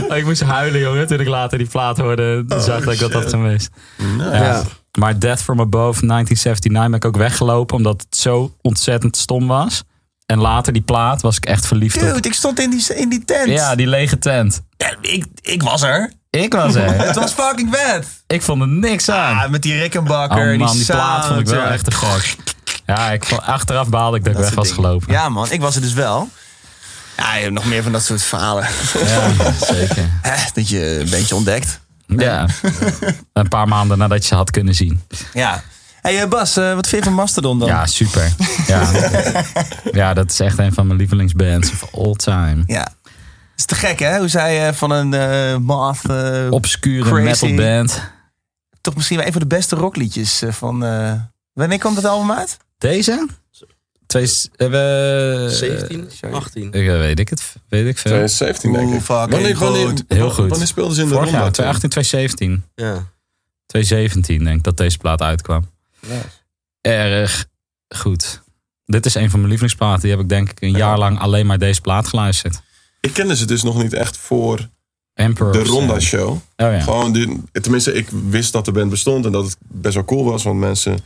Oh, 0.09 0.17
ik 0.17 0.25
moest 0.25 0.43
huilen, 0.43 0.81
jongen, 0.81 1.07
toen 1.07 1.21
ik 1.21 1.27
later 1.27 1.59
die 1.59 1.67
plaat 1.67 1.99
hoorde. 1.99 2.45
zag 2.49 2.85
dat 2.85 2.93
ik 2.93 2.99
dat 2.99 3.13
had 3.13 3.31
geweest. 3.31 3.71
Ja. 4.19 4.35
Ja. 4.35 4.63
Maar 4.99 5.19
Death 5.19 5.43
From 5.43 5.61
Above 5.61 6.07
1979 6.07 6.73
ben 6.73 6.95
ik 6.95 7.05
ook 7.05 7.17
weggelopen 7.17 7.77
omdat 7.77 8.05
het 8.09 8.17
zo 8.17 8.55
ontzettend 8.63 9.17
stom 9.17 9.47
was. 9.47 9.83
En 10.27 10.39
later 10.39 10.73
die 10.73 10.83
plaat 10.83 11.23
was 11.23 11.37
ik 11.37 11.47
echt 11.47 11.67
verliefd 11.67 12.03
op. 12.03 12.27
Ik 12.27 12.35
stond 12.35 12.61
in 12.61 12.71
die, 12.71 12.95
in 12.95 13.09
die 13.09 13.25
tent. 13.25 13.49
Ja, 13.49 13.75
die 13.75 13.87
lege 13.87 14.19
tent. 14.19 14.63
Ja, 14.77 14.97
ik, 15.01 15.27
ik 15.43 15.63
was 15.63 15.83
er. 15.83 16.13
Ik 16.35 16.53
was 16.53 16.75
er. 16.85 17.07
Het 17.07 17.17
was 17.17 17.33
fucking 17.33 17.75
vet. 17.75 18.07
ik 18.27 18.43
vond 18.43 18.61
er 18.61 18.69
niks 18.69 19.09
aan. 19.11 19.39
Ah, 19.39 19.51
met 19.51 19.63
die 19.63 19.79
Rickenbacker, 19.79 20.53
oh 20.53 20.59
man, 20.59 20.69
die, 20.69 20.77
die 20.77 20.87
plaat 20.87 21.27
vond 21.27 21.41
ik 21.41 21.47
wel 21.47 21.67
echt 21.67 21.85
te 21.85 21.91
gek. 21.91 22.37
Ja, 22.87 23.11
ik 23.11 23.25
vond, 23.25 23.43
achteraf 23.43 23.89
baalde 23.89 24.17
ik 24.17 24.25
dat 24.25 24.33
ik 24.33 24.39
weg 24.39 24.55
was 24.55 24.71
gelopen. 24.71 25.13
Ja 25.13 25.29
man, 25.29 25.51
ik 25.51 25.61
was 25.61 25.75
er 25.75 25.81
dus 25.81 25.93
wel. 25.93 26.29
Ja, 27.17 27.35
je 27.35 27.43
hebt 27.43 27.55
nog 27.55 27.65
meer 27.65 27.83
van 27.83 27.93
dat 27.93 28.05
soort 28.05 28.23
verhalen. 28.23 28.67
Ja, 29.07 29.53
zeker. 29.53 30.11
Hè, 30.23 30.45
dat 30.55 30.69
je 30.69 31.01
een 31.01 31.11
beetje 31.11 31.35
ontdekt. 31.35 31.81
Ja. 32.07 32.47
Een 33.33 33.49
paar 33.49 33.69
maanden 33.69 33.99
nadat 33.99 34.23
je 34.23 34.29
ze 34.29 34.35
had 34.35 34.51
kunnen 34.51 34.75
zien. 34.75 35.03
Ja. 35.33 35.63
Hey 36.01 36.21
eh, 36.21 36.29
Bas, 36.29 36.57
eh, 36.57 36.75
wat 36.75 36.89
vind 36.89 37.05
je 37.05 37.09
van 37.09 37.19
Mastodon 37.19 37.59
dan? 37.59 37.69
Ja, 37.69 37.87
super. 37.87 38.33
Ja. 38.67 38.91
ja, 39.93 40.15
dat 40.15 40.31
is 40.31 40.41
echt 40.41 40.59
een 40.59 40.73
van 40.73 40.87
mijn 40.87 40.99
lievelingsbands 40.99 41.71
of 41.71 41.95
all 41.95 42.15
time. 42.15 42.63
Ja. 42.67 42.89
Het 43.55 43.63
is 43.71 43.79
te 43.79 43.87
gek 43.87 43.99
hè, 43.99 44.19
hoe 44.19 44.29
zij 44.29 44.69
eh, 44.69 44.75
van 44.75 44.91
een 44.91 45.15
eh 45.15 45.57
math... 45.57 46.09
eh, 46.11 46.47
Obscure 46.51 47.11
Crazy. 47.11 47.47
metalband. 47.47 48.03
toch 48.81 48.95
misschien 48.95 49.17
wel 49.17 49.27
een 49.27 49.33
van 49.33 49.41
de 49.41 49.47
beste 49.47 49.77
rockliedjes 49.77 50.43
van... 50.49 50.85
eh, 50.85 51.13
wanneer 51.53 51.79
komt 51.79 51.97
het 51.97 52.05
album 52.05 52.33
uit? 52.33 52.57
Deze? 52.79 53.27
Twee, 54.07 54.31
we, 54.57 55.47
17, 55.51 56.11
18. 56.33 56.73
Ik, 56.73 56.87
weet 56.87 57.19
ik 57.19 57.29
het. 57.29 57.55
Weet 57.69 57.87
ik 57.87 57.99
veel. 57.99 58.11
2017 58.11 58.73
denk 58.73 58.87
Oeh, 58.87 58.95
ik. 58.97 59.03
fucking 59.03 59.31
wanneer, 59.31 59.57
wanneer, 59.59 59.87
goed. 59.87 60.05
Heel 60.09 60.31
goed. 60.31 60.49
Wanneer 60.49 60.67
speelden 60.67 60.95
ze 60.95 61.03
in 61.03 61.09
de 61.09 61.15
Vorig 61.15 61.31
jaar, 61.31 61.41
ronde? 61.41 61.55
2018, 61.55 61.91
2017. 61.91 62.65
Ja. 62.75 63.13
2017 63.67 64.45
denk 64.45 64.57
ik 64.57 64.63
dat 64.63 64.77
deze 64.77 64.99
plaat 64.99 65.21
uitkwam. 65.21 65.71
Erg 66.81 67.47
goed. 67.97 68.43
Dit 68.85 69.07
is 69.07 69.15
een 69.15 69.31
van 69.31 69.39
mijn 69.39 69.49
lievelingsplaten. 69.49 70.01
Die 70.03 70.11
heb 70.11 70.21
ik 70.21 70.29
denk 70.29 70.51
ik 70.51 70.61
een 70.61 70.77
jaar 70.77 70.99
lang 70.99 71.19
alleen 71.19 71.47
maar 71.47 71.59
deze 71.59 71.81
plaat 71.81 72.09
geluisterd. 72.09 72.61
Ik 73.05 73.13
kende 73.13 73.37
ze 73.37 73.47
dus 73.47 73.63
nog 73.63 73.83
niet 73.83 73.93
echt 73.93 74.17
voor 74.17 74.69
Emperor. 75.15 75.53
de 75.53 75.65
Ronda 75.65 76.01
Show. 76.01 76.29
Oh 76.31 76.39
ja. 76.57 76.81
Gewoon, 76.81 77.13
die, 77.13 77.43
tenminste, 77.53 77.93
ik 77.93 78.09
wist 78.29 78.53
dat 78.53 78.65
de 78.65 78.73
band 78.73 78.91
bestond 78.91 79.25
en 79.27 79.33
dat 79.33 79.45
het 79.45 79.57
best 79.61 79.95
wel 79.95 80.05
cool 80.05 80.25
was, 80.25 80.43
want 80.43 80.59
mensen 80.59 80.99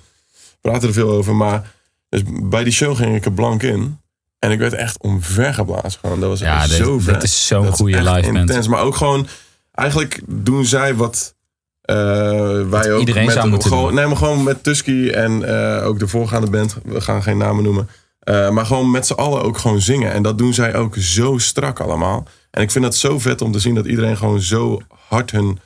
praten 0.60 0.88
er 0.88 0.94
veel 0.94 1.10
over. 1.10 1.34
Maar 1.34 1.74
dus 2.08 2.22
bij 2.42 2.64
die 2.64 2.72
show 2.72 2.96
ging 2.96 3.16
ik 3.16 3.24
er 3.24 3.32
blank 3.32 3.62
in. 3.62 3.98
En 4.38 4.50
ik 4.50 4.58
werd 4.58 4.72
echt 4.72 4.98
omvergeblazen. 5.02 6.00
Gewoon. 6.00 6.20
Dat 6.20 6.28
was 6.28 6.40
Ja, 6.40 6.56
echt 6.60 6.68
dit- 6.68 6.78
zo 6.78 6.94
dit 6.96 7.04
vet. 7.04 7.22
is 7.22 7.46
zo'n 7.46 7.72
goede 7.72 7.96
live 8.02 8.20
band. 8.20 8.36
intens. 8.36 8.68
Maar 8.68 8.80
ook 8.82 8.96
gewoon, 8.96 9.26
eigenlijk 9.72 10.20
doen 10.26 10.64
zij 10.64 10.94
wat 10.94 11.34
eh, 11.82 11.96
wij 12.68 12.92
ook 12.92 12.98
iedereen 13.00 13.24
met, 13.24 13.34
zou 13.34 13.48
moeten 13.48 13.68
gewoon, 13.68 13.86
doen. 13.86 13.94
Nee, 13.94 14.06
maar 14.06 14.16
gewoon 14.16 14.42
met 14.42 14.62
Tusky 14.62 15.08
en 15.08 15.42
eh, 15.78 15.86
ook 15.86 15.98
de 15.98 16.08
voorgaande 16.08 16.50
band. 16.50 16.76
We 16.84 17.00
gaan 17.00 17.22
geen 17.22 17.38
namen 17.38 17.64
noemen. 17.64 17.88
Eh, 18.28 18.50
maar 18.50 18.66
gewoon 18.66 18.90
met 18.90 19.06
z'n 19.06 19.12
allen 19.12 19.42
ook 19.42 19.58
gewoon 19.58 19.80
zingen. 19.80 20.12
En 20.12 20.22
dat 20.22 20.38
doen 20.38 20.54
zij 20.54 20.74
ook 20.74 20.96
zo 20.96 21.38
strak 21.38 21.80
allemaal. 21.80 22.24
En 22.50 22.62
ik 22.62 22.70
vind 22.70 22.84
het 22.84 22.94
zo 22.94 23.18
vet 23.18 23.40
om 23.42 23.52
te 23.52 23.58
zien 23.58 23.74
dat 23.74 23.86
iedereen 23.86 24.16
gewoon 24.16 24.40
zo 24.40 24.80
hard 25.08 25.30
hun 25.30 25.58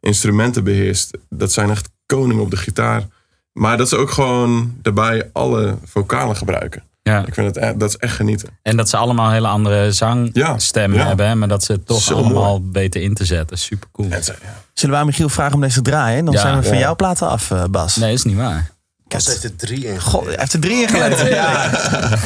instrumenten 0.00 0.64
beheerst. 0.64 1.18
Dat 1.28 1.52
zijn 1.52 1.70
echt 1.70 1.88
koningen 2.06 2.42
op 2.42 2.50
de 2.50 2.56
gitaar. 2.56 3.06
Maar 3.52 3.76
dat 3.76 3.88
ze 3.88 3.96
ook 3.96 4.10
gewoon 4.10 4.74
daarbij 4.82 5.30
alle 5.32 5.76
vocalen 5.84 6.36
gebruiken. 6.36 6.82
Ja. 7.02 7.26
Ik 7.26 7.34
vind 7.34 7.54
het, 7.54 7.64
e- 7.64 7.76
dat 7.76 7.88
is 7.88 7.96
echt 7.96 8.14
genieten. 8.16 8.48
En 8.62 8.76
dat 8.76 8.88
ze 8.88 8.96
allemaal 8.96 9.30
hele 9.30 9.48
andere 9.48 9.92
zangstemmen 9.92 10.96
Ja, 10.98 11.02
ja. 11.02 11.08
hebben. 11.08 11.26
hè, 11.26 11.34
Maar 11.34 11.48
dat 11.48 11.64
ze 11.64 11.72
het 11.72 11.86
toch 11.86 12.02
Zo 12.02 12.14
allemaal 12.14 12.62
weten 12.72 13.02
in 13.02 13.14
te 13.14 13.24
zetten. 13.24 13.58
Super 13.58 13.88
cool. 13.92 14.10
En 14.10 14.24
ze- 14.24 14.34
ja. 14.42 14.54
Zullen 14.74 14.94
we 14.94 15.00
aan 15.00 15.06
Michiel 15.06 15.28
vragen 15.28 15.54
om 15.54 15.60
deze 15.60 15.82
te 15.82 15.90
draaien? 15.90 16.24
Dan 16.24 16.34
Ja. 16.34 16.40
zijn 16.40 16.56
we 16.58 16.62
van 16.62 16.74
Ja. 16.74 16.80
jouw 16.80 16.96
platen 16.96 17.28
af, 17.28 17.50
eh, 17.50 17.64
Bas. 17.70 17.96
Nee, 17.96 18.12
is 18.12 18.24
niet 18.24 18.36
waar. 18.36 18.70
Bas 19.10 19.26
heeft 19.26 19.44
er 19.44 19.56
drie 19.56 19.86
in. 19.86 20.00
God, 20.00 20.24
hij 20.24 20.34
heeft 20.38 20.52
er 20.52 20.60
drie 20.60 20.82
in 20.82 20.88
gelegd. 20.88 21.28
Ja, 21.28 21.70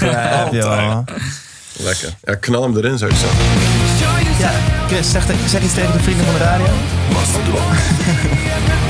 ja, 0.01 0.49
joh. 0.53 0.99
Lekker. 1.77 2.15
Ja, 2.23 2.35
knal 2.35 2.63
hem 2.63 2.77
erin, 2.77 2.99
zou 2.99 3.11
ik 3.11 3.17
zeggen. 3.17 3.39
ja. 4.39 4.51
Chris, 4.87 5.11
zeg, 5.11 5.25
zeg 5.49 5.63
iets 5.63 5.75
tegen 5.75 5.93
de 5.93 5.99
vrienden 5.99 6.25
van 6.25 6.35
de 6.35 6.41
radio. 6.41 6.67
I 6.67 6.71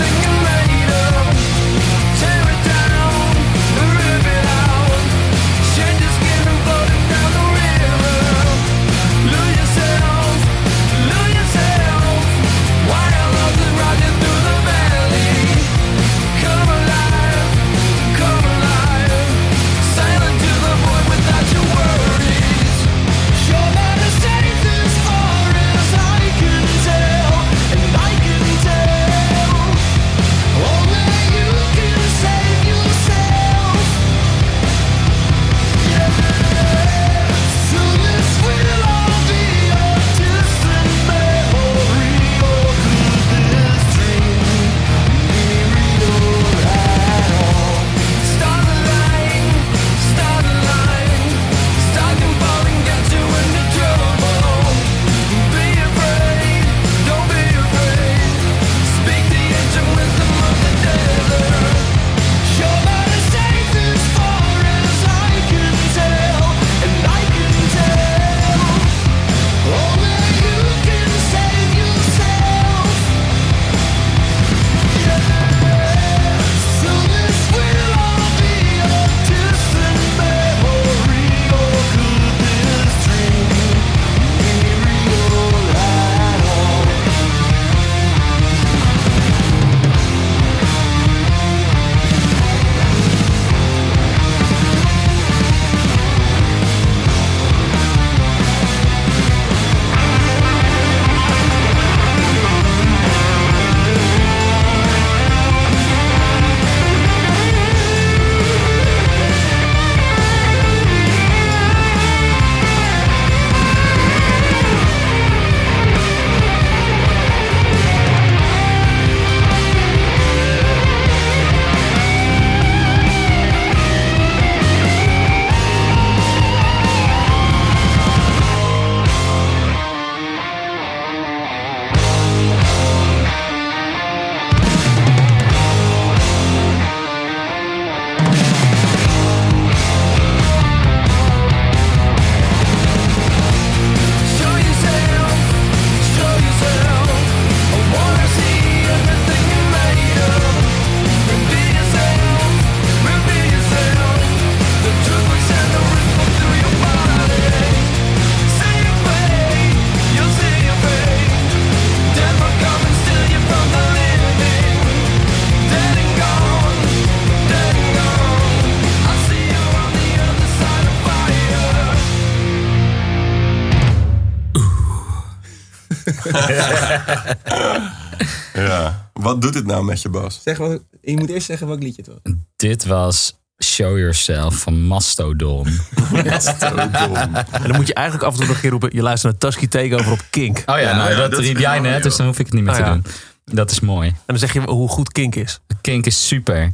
Wat 179.34 179.42
doet 179.42 179.52
dit 179.52 179.66
nou 179.66 179.84
met 179.84 180.02
je, 180.02 180.08
Bas? 180.08 180.40
Zeg 180.42 180.56
je 181.00 181.16
moet 181.16 181.30
eerst 181.30 181.46
zeggen 181.46 181.66
welk 181.66 181.82
liedje 181.82 182.02
het 182.02 182.10
was. 182.22 182.34
Dit 182.56 182.84
was 182.84 183.34
Show 183.62 183.98
Yourself 183.98 184.54
van 184.54 184.82
Mastodon. 184.86 185.66
En 185.66 187.62
dan 187.62 187.76
moet 187.76 187.86
je 187.86 187.94
eigenlijk 187.94 188.26
af 188.26 188.32
en 188.32 188.38
toe 188.38 188.46
nog 188.46 188.54
een 188.54 188.60
keer 188.60 188.70
roepen... 188.70 188.90
je 188.92 189.02
luistert 189.02 189.32
naar 189.32 189.50
Tusky 189.50 189.68
Takeover 189.68 190.12
op 190.12 190.22
Kink. 190.30 190.62
Oh 190.66 190.78
ja, 190.78 190.96
nou, 190.96 191.10
ja, 191.10 191.16
dat 191.16 191.30
dat 191.30 191.40
riep 191.40 191.58
jij 191.58 191.78
mooi, 191.80 191.90
net, 191.90 192.02
dus 192.02 192.16
dan 192.16 192.26
hoef 192.26 192.38
ik 192.38 192.46
het 192.46 192.54
niet 192.54 192.64
meer 192.64 192.72
Oh 192.72 192.78
te 192.78 192.84
ja. 192.84 192.92
doen. 192.92 193.04
Dat 193.44 193.70
is 193.70 193.80
mooi. 193.80 194.08
En 194.08 194.16
dan 194.26 194.38
zeg 194.38 194.52
je 194.52 194.60
hoe 194.60 194.88
goed 194.88 195.12
Kink 195.12 195.34
is. 195.34 195.60
Kink 195.80 196.06
is 196.06 196.26
super. 196.26 196.72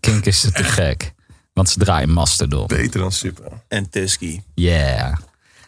Kink 0.00 0.24
is 0.24 0.40
te 0.40 0.64
gek. 0.64 1.12
Want 1.52 1.68
ze 1.68 1.78
draaien 1.78 2.10
Mastodon. 2.10 2.66
Beter 2.66 3.00
dan 3.00 3.12
super. 3.12 3.44
En 3.68 3.90
Tusky. 3.90 4.40
Yeah. 4.54 5.16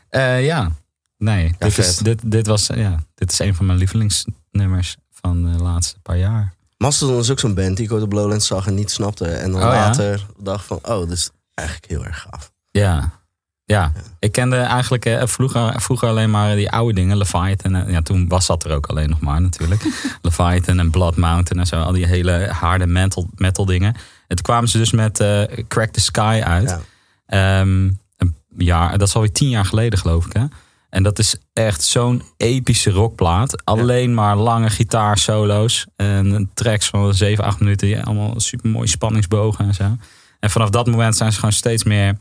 Eh, 0.09 0.45
ja. 0.45 0.73
Nee, 1.19 1.55
dit, 1.59 1.79
is, 1.79 1.97
dit, 1.97 2.31
dit, 2.31 2.47
was, 2.47 2.67
ja, 2.67 3.05
dit 3.15 3.33
is 3.33 3.39
een 3.39 3.55
van 3.55 3.67
mijn 3.67 3.79
lievelingsnummers 3.79 4.97
van 5.23 5.43
de 5.43 5.59
laatste 5.63 5.97
paar 6.03 6.19
jaar. 6.19 6.55
Mastodon 6.77 7.19
is 7.19 7.31
ook 7.31 7.39
zo'n 7.39 7.55
band 7.55 7.77
die 7.77 7.87
ik 7.87 7.93
ooit 7.93 8.03
op 8.03 8.13
Lowlands 8.13 8.47
zag 8.47 8.67
en 8.67 8.75
niet 8.75 8.91
snapte. 8.91 9.25
En 9.27 9.51
dan 9.53 9.61
Oh, 9.63 9.67
ja? 9.67 9.75
later 9.75 10.27
dacht 10.39 10.65
van, 10.65 10.79
oh, 10.83 11.01
dit 11.01 11.11
is 11.11 11.31
eigenlijk 11.55 11.89
heel 11.91 12.05
erg 12.05 12.21
gaaf. 12.31 12.53
Ja. 12.71 13.11
Ja, 13.65 13.93
ik 14.19 14.33
kende 14.33 14.57
eigenlijk 14.57 15.05
eh, 15.05 15.27
vroeger, 15.27 15.81
vroeger 15.81 16.09
alleen 16.09 16.31
maar 16.31 16.55
die 16.57 16.71
oude 16.71 16.95
dingen. 16.95 17.17
Leviathan. 17.17 17.75
en- 17.75 17.91
Ja, 17.91 18.01
toen 18.03 18.29
was 18.29 18.47
dat 18.47 18.65
er 18.65 18.73
ook 18.75 18.87
alleen 18.87 19.09
nog 19.09 19.21
maar 19.21 19.41
natuurlijk. 19.41 19.83
Leviathan 20.23 20.79
en 20.79 20.91
Blood 20.91 21.17
Mountain 21.17 21.61
en 21.61 21.67
zo. 21.67 21.81
Al 21.83 21.93
die 21.93 22.07
hele 22.07 22.49
harde 22.53 22.87
metal, 22.87 23.29
metal 23.35 23.65
dingen. 23.65 23.95
En 24.27 24.37
toen 24.37 24.45
kwamen 24.45 24.69
ze 24.69 24.79
dus 24.79 24.91
met 24.93 25.21
eh, 25.21 25.43
Crack 25.69 25.91
the 25.93 26.01
Sky 26.01 26.41
uit. 26.45 26.69
Ja. 26.69 26.81
Ehm, 27.61 27.91
een 28.17 28.35
jaar, 28.57 28.99
dat 28.99 29.09
is 29.09 29.15
alweer 29.15 29.33
tien 29.33 29.49
jaar 29.49 29.65
geleden 29.65 29.99
geloof 29.99 30.27
ik 30.27 30.33
hè. 30.33 30.45
En 30.93 31.03
dat 31.03 31.19
is 31.19 31.37
echt 31.53 31.83
zo'n 31.83 32.23
epische 32.37 32.91
rockplaat. 32.91 33.65
Alleen 33.65 34.15
maar 34.15 34.37
lange 34.37 34.71
gitaarsolo's. 34.71 35.87
En 35.97 36.51
tracks 36.55 36.89
van 36.89 37.15
7, 37.15 37.45
8 37.45 37.61
minuten. 37.61 38.05
Allemaal 38.05 38.41
super 38.41 38.71
mooie 38.71 38.89
spanningsbogen 38.89 39.67
en 39.67 39.75
zo. 39.75 39.97
En 40.41 40.51
vanaf 40.51 40.71
dat 40.71 40.87
moment 40.87 41.17
zijn 41.17 41.33
ze 41.33 41.39
gewoon 41.39 41.53
steeds 41.53 41.85
meer... 41.85 42.17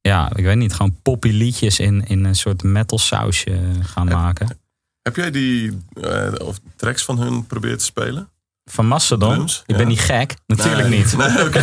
Ja, 0.00 0.30
ik 0.34 0.44
weet 0.44 0.56
niet. 0.56 0.72
Gewoon 0.72 0.96
poppy 1.02 1.28
liedjes 1.28 1.78
in, 1.78 2.06
in 2.06 2.24
een 2.24 2.34
soort 2.34 2.62
metal 2.62 2.98
sausje 2.98 3.58
gaan 3.82 4.06
maken. 4.06 4.58
Heb 5.02 5.16
jij 5.16 5.30
die 5.30 5.78
eh, 6.00 6.32
of 6.38 6.60
tracks 6.76 7.04
van 7.04 7.18
hun 7.18 7.46
proberen 7.46 7.78
te 7.78 7.84
spelen? 7.84 8.28
Van 8.70 8.86
Mastodon. 8.86 9.34
Drums, 9.34 9.62
ik 9.66 9.70
ja. 9.70 9.76
ben 9.76 9.86
niet 9.88 10.00
gek. 10.00 10.34
Natuurlijk 10.46 10.88
Nee. 10.88 10.98
niet. 10.98 11.16
Nee, 11.16 11.44
oké. 11.46 11.62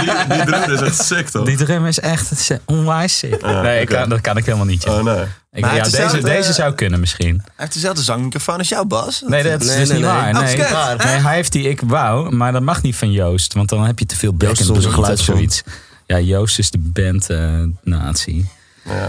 Die, 0.00 0.36
die 0.36 0.44
drum 0.46 0.72
is 0.72 0.80
echt 0.80 1.04
sick, 1.04 1.28
toch? 1.28 1.44
Die 1.46 1.56
drum 1.56 1.86
is 1.86 2.00
echt 2.00 2.50
onwijs 2.64 3.18
sick. 3.18 3.40
Ja, 3.40 3.60
nee, 3.62 3.80
ik 3.80 3.88
kan, 3.88 4.08
dat 4.08 4.20
kan 4.20 4.36
ik 4.36 4.44
helemaal 4.44 4.66
niet. 4.66 4.82
ja. 4.82 4.92
Oh, 4.98 5.02
nee. 5.04 5.24
Ik, 5.52 5.64
ja, 5.64 5.82
deze, 5.82 6.20
deze 6.20 6.52
zou 6.52 6.74
kunnen 6.74 7.00
misschien. 7.00 7.36
Hij 7.44 7.52
heeft 7.56 7.72
dezelfde 7.72 8.02
zangmicrofoon 8.02 8.58
als 8.58 8.68
jou, 8.68 8.86
Bas. 8.86 9.22
Nee, 9.26 9.42
dat 9.42 9.60
is 9.60 9.66
Nee, 9.68 9.78
dus 9.78 9.88
nee, 9.88 9.96
niet 9.98 10.06
nee. 10.06 10.14
waar. 10.16 10.34
Oh, 10.34 10.40
Nee, 10.40 11.12
nee, 11.12 11.20
hij 11.22 11.34
heeft 11.34 11.52
die 11.52 11.68
ik 11.68 11.80
wou, 11.80 12.34
maar 12.34 12.52
dat 12.52 12.62
mag 12.62 12.82
niet 12.82 12.96
van 12.96 13.12
Joost. 13.12 13.52
Want 13.54 13.68
dan 13.68 13.84
heb 13.84 13.98
je 13.98 14.06
te 14.06 14.16
veel 14.16 14.32
back 14.34 14.48
Joost 14.48 14.60
is 14.60 14.66
and 14.68 14.76
onze 14.76 14.88
bleed 14.88 14.98
of 15.00 15.04
geluidsman. 15.04 15.36
zoiets. 15.36 15.62
Ja, 16.06 16.18
Joost 16.20 16.58
is 16.58 16.70
de 16.70 16.78
band 16.78 17.30
eh 17.30 17.62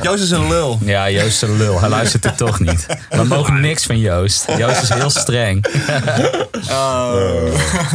Joost 0.02 0.24
is 0.24 0.32
een 0.32 0.48
lul. 0.48 0.80
Ja, 0.82 1.10
Joost 1.10 1.28
is 1.28 1.42
een 1.42 1.58
lul. 1.58 1.80
Hij 1.80 1.90
luistert 1.90 2.26
er 2.26 2.36
toch 2.36 2.60
niet. 2.60 2.86
We 3.10 3.24
mogen 3.36 3.62
niks 3.62 3.86
van 3.86 4.00
Joost. 4.00 4.46
Joost 4.58 4.82
is 4.82 4.90
heel 4.90 5.10
streng. 5.10 5.66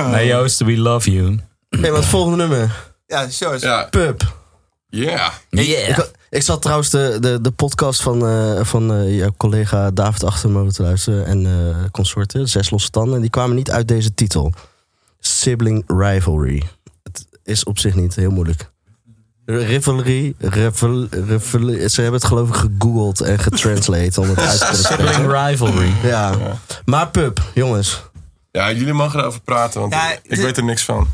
Nee, 0.11 0.27
Joost, 0.27 0.61
we 0.61 0.77
love 0.77 1.11
you. 1.11 1.39
Hé, 1.69 1.81
maar 1.81 1.93
het 1.93 2.05
volgende 2.05 2.37
nummer. 2.37 2.93
Ja, 3.07 3.27
Joost. 3.27 3.63
Ja, 3.63 3.87
Pub. 3.91 4.35
yeah. 4.89 5.33
Yeah. 5.51 5.89
Ik, 5.89 6.11
ik 6.31 6.43
zat 6.43 6.63
trouwens 6.63 6.91
de, 6.91 7.17
de, 7.21 7.41
de 7.41 7.51
podcast 7.51 8.03
van, 8.03 8.27
eh, 8.27 8.65
van 8.65 8.93
eh, 8.93 9.17
jouw 9.17 9.33
collega 9.37 9.91
David 9.91 10.25
Achtermolen 10.25 10.73
te 10.73 10.83
luisteren. 10.83 11.27
En 11.27 11.47
eh, 11.47 11.85
consorten, 11.91 12.49
Zes 12.49 12.71
Losse 12.71 12.91
Tanden. 12.91 13.15
En 13.15 13.21
die 13.21 13.31
kwamen 13.31 13.57
niet 13.57 13.71
uit 13.71 13.89
deze 13.89 14.15
titel. 14.15 14.53
Sibling 15.19 15.85
Rivalry. 15.87 16.63
Het 17.03 17.27
is 17.45 17.65
op 17.65 17.79
zich 17.79 17.95
niet 17.95 18.15
heel 18.15 18.31
moeilijk. 18.31 18.70
Rivalry, 19.59 20.35
rival, 20.39 21.07
rival, 21.11 21.89
ze 21.89 22.01
hebben 22.03 22.21
het 22.21 22.25
geloof 22.25 22.49
ik 22.49 22.55
gegoogeld 22.55 23.21
en 23.21 23.39
getranslate 23.39 24.21
om 24.21 24.29
het 24.29 24.39
uit 24.39 24.59
te 24.59 24.95
kunnen 24.95 25.15
spreken. 25.15 25.47
Rivalry. 25.47 25.93
Ja. 26.03 26.33
Maar 26.85 27.09
pub, 27.09 27.41
jongens. 27.55 28.03
Ja, 28.51 28.73
jullie 28.73 28.93
mogen 28.93 29.21
erover 29.21 29.41
praten, 29.41 29.81
want 29.81 29.93
Ja, 29.93 30.13
ik 30.13 30.21
dit- 30.29 30.41
weet 30.43 30.57
er 30.57 30.65
niks 30.65 30.85
van. 30.85 31.09